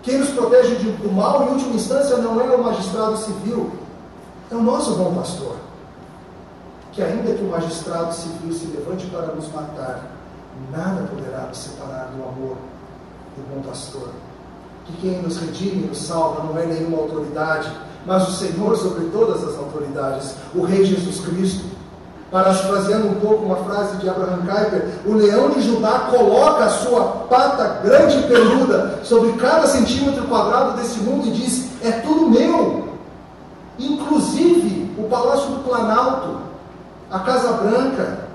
Quem 0.04 0.20
nos 0.20 0.30
protege 0.30 0.76
do 0.76 1.12
mal, 1.12 1.48
em 1.48 1.54
última 1.54 1.74
instância, 1.74 2.18
não 2.18 2.40
é 2.40 2.56
o 2.56 2.64
magistrado 2.64 3.18
civil, 3.18 3.72
é 4.52 4.56
o 4.56 4.62
nosso 4.62 4.94
bom 4.96 5.16
pastor. 5.16 5.56
Que 6.92 7.02
ainda 7.02 7.34
que 7.34 7.44
o 7.44 7.50
magistrado 7.50 8.14
civil 8.14 8.54
se 8.54 8.68
levante 8.68 9.08
para 9.08 9.34
nos 9.34 9.52
matar, 9.52 10.12
nada 10.72 11.08
poderá 11.08 11.48
nos 11.48 11.58
separar 11.58 12.12
do 12.16 12.22
amor 12.22 12.56
do 13.36 13.56
bom 13.56 13.62
pastor. 13.68 14.10
Que 14.86 14.94
quem 15.02 15.22
nos 15.24 15.38
redime, 15.38 15.88
nos 15.88 15.98
salva, 15.98 16.44
não 16.44 16.60
é 16.60 16.68
nenhuma 16.68 17.00
autoridade, 17.00 17.72
mas 18.06 18.28
o 18.30 18.32
Senhor 18.34 18.78
sobre 18.78 19.06
todas 19.06 19.44
as 19.44 19.58
autoridades, 19.58 20.36
o 20.54 20.62
Rei 20.62 20.86
Jesus 20.86 21.20
Cristo. 21.26 21.66
Parafraseando 22.32 23.08
um 23.08 23.16
pouco 23.16 23.46
uma 23.46 23.58
frase 23.58 23.98
de 23.98 24.10
Abraham 24.10 24.40
Kuyper, 24.40 24.90
o 25.06 25.14
leão 25.14 25.52
de 25.52 25.62
Judá 25.62 26.08
coloca 26.12 26.66
a 26.66 26.70
sua 26.70 27.04
pata 27.30 27.82
grande 27.84 28.18
e 28.18 28.24
peluda 28.24 29.00
sobre 29.04 29.34
cada 29.34 29.68
centímetro 29.68 30.24
quadrado 30.28 30.76
desse 30.78 31.00
mundo 31.00 31.28
e 31.28 31.32
diz: 31.32 31.70
É 31.84 31.92
tudo 31.92 32.30
meu. 32.30 32.90
Inclusive 33.78 34.96
o 34.98 35.04
Palácio 35.04 35.50
do 35.52 35.64
Planalto, 35.64 36.40
a 37.12 37.20
Casa 37.20 37.52
Branca, 37.54 38.26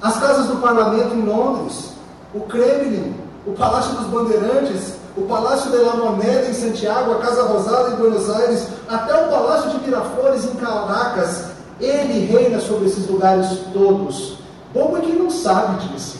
as 0.00 0.18
casas 0.18 0.46
do 0.48 0.56
parlamento 0.56 1.14
em 1.14 1.22
Londres, 1.22 1.92
o 2.34 2.40
Kremlin, 2.40 3.14
o 3.46 3.52
Palácio 3.52 3.96
dos 3.96 4.06
Bandeirantes, 4.06 4.94
o 5.16 5.22
Palácio 5.22 5.70
de 5.70 5.78
la 5.78 5.96
Moneda 5.96 6.48
em 6.48 6.54
Santiago, 6.54 7.12
a 7.12 7.18
Casa 7.18 7.42
Rosada 7.42 7.90
em 7.90 7.96
Buenos 7.96 8.30
Aires, 8.30 8.68
até 8.88 9.14
o 9.14 9.28
Palácio 9.28 9.70
de 9.70 9.84
Miraflores 9.84 10.44
em 10.44 10.54
Caracas. 10.54 11.46
Ele 11.80 12.26
reina 12.26 12.60
sobre 12.60 12.86
esses 12.86 13.08
lugares 13.08 13.48
todos. 13.72 14.38
Bobo 14.72 14.96
é 14.98 15.00
quem 15.00 15.16
não 15.16 15.30
sabe 15.30 15.86
disso. 15.86 16.18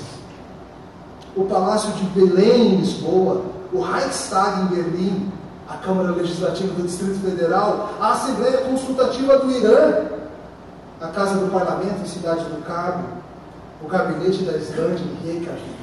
O 1.37 1.45
Palácio 1.45 1.93
de 1.93 2.05
Belém 2.07 2.75
em 2.75 2.77
Lisboa, 2.79 3.43
o 3.73 3.81
Reichstag 3.81 4.63
em 4.63 4.67
Berlim, 4.67 5.33
a 5.69 5.77
Câmara 5.77 6.11
Legislativa 6.11 6.75
do 6.75 6.83
Distrito 6.83 7.21
Federal, 7.21 7.91
a 8.01 8.13
Assembleia 8.13 8.59
Consultativa 8.59 9.39
do 9.39 9.51
Irã, 9.51 10.07
a 11.01 11.07
Casa 11.09 11.37
do 11.37 11.51
Parlamento 11.51 12.03
em 12.03 12.07
Cidade 12.07 12.45
do 12.45 12.63
Cabo, 12.63 13.05
o 13.83 13.89
Gabinete 13.89 14.43
da 14.43 14.59
Islândia 14.59 15.05
em 15.05 15.27
Reykjavik 15.27 15.82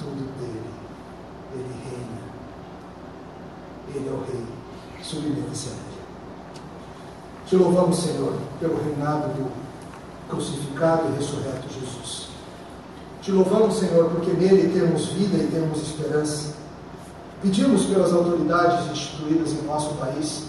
tudo 0.00 0.26
dele. 0.38 0.62
Ele 1.54 1.74
reina. 1.84 2.20
Ele 3.94 4.08
é 4.08 4.12
o 4.12 4.24
Rei, 4.24 4.44
submeta-se. 5.02 5.70
Te 7.46 7.56
louvamos, 7.56 7.98
Senhor, 7.98 8.32
pelo 8.58 8.82
reinado 8.82 9.28
do 9.34 9.50
crucificado 10.28 11.08
e 11.08 11.16
ressurreto 11.16 11.68
Jesus. 11.68 12.28
Te 13.20 13.32
louvamos, 13.32 13.74
Senhor, 13.74 14.08
porque 14.10 14.30
nele 14.32 14.72
temos 14.72 15.06
vida 15.08 15.36
e 15.36 15.48
temos 15.48 15.82
esperança. 15.82 16.54
Pedimos 17.42 17.86
pelas 17.86 18.12
autoridades 18.12 18.90
instituídas 18.90 19.52
em 19.52 19.62
nosso 19.62 19.94
país, 19.94 20.44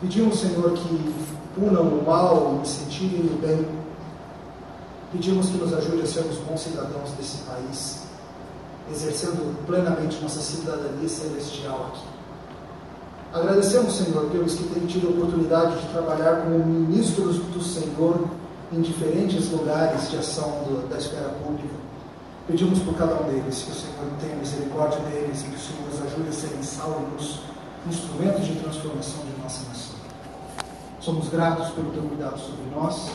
pedimos, 0.00 0.40
Senhor, 0.40 0.72
que 0.72 1.14
punam 1.54 1.84
o 1.84 2.04
mal 2.04 2.56
e 2.56 2.62
incentivem 2.62 3.26
o 3.26 3.38
bem. 3.38 3.66
Pedimos 5.12 5.48
que 5.48 5.58
nos 5.58 5.72
ajude 5.72 6.02
a 6.02 6.06
sermos 6.06 6.38
bons 6.38 6.60
cidadãos 6.60 7.10
desse 7.16 7.38
país, 7.38 8.02
exercendo 8.90 9.64
plenamente 9.66 10.20
nossa 10.22 10.40
cidadania 10.40 11.08
celestial 11.08 11.92
aqui. 11.92 12.02
Agradecemos, 13.32 13.96
Senhor, 13.96 14.28
pelos 14.30 14.54
que 14.54 14.64
têm 14.64 14.86
tido 14.86 15.08
a 15.08 15.10
oportunidade 15.10 15.80
de 15.80 15.88
trabalhar 15.88 16.42
como 16.42 16.58
ministros 16.58 17.36
do 17.36 17.62
Senhor 17.62 18.28
em 18.72 18.80
diferentes 18.80 19.50
lugares 19.50 20.10
de 20.10 20.18
ação 20.18 20.64
do, 20.64 20.88
da 20.88 20.98
esfera 20.98 21.30
pública. 21.42 21.74
Pedimos 22.46 22.80
por 22.80 22.94
cada 22.94 23.14
um 23.22 23.28
deles 23.28 23.62
que 23.62 23.70
o 23.70 23.74
Senhor 23.74 24.06
tenha 24.20 24.36
misericórdia 24.36 24.98
deles 25.00 25.42
e 25.42 25.44
que 25.44 25.54
o 25.54 25.58
Senhor 25.58 25.88
os 25.90 26.02
ajude 26.02 26.28
a 26.28 26.32
serem 26.32 26.62
sal 26.62 27.02
luz, 27.12 27.40
instrumentos 27.86 28.46
de 28.46 28.54
transformação 28.56 29.20
de 29.24 29.42
nossa 29.42 29.66
nação. 29.68 29.96
Somos 31.00 31.28
gratos 31.28 31.70
pelo 31.70 31.90
teu 31.90 32.02
cuidado 32.02 32.38
sobre 32.38 32.64
nós 32.74 33.10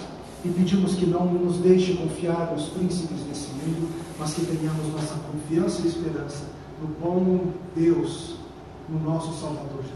e 0.46 0.50
pedimos 0.50 0.96
que 0.96 1.06
não 1.06 1.26
nos 1.26 1.58
deixe 1.58 1.94
confiar 1.96 2.52
nos 2.54 2.70
príncipes 2.70 3.22
desse 3.22 3.48
mundo, 3.50 3.90
mas 4.20 4.34
que 4.34 4.46
tenhamos 4.46 4.94
nossa 4.94 5.16
confiança 5.32 5.82
e 5.84 5.88
esperança 5.88 6.46
no 6.82 6.88
bom 6.88 7.54
Deus, 7.76 8.36
no 8.88 9.00
nosso 9.00 9.34
Salvador 9.40 9.82
Jesus. 9.82 9.88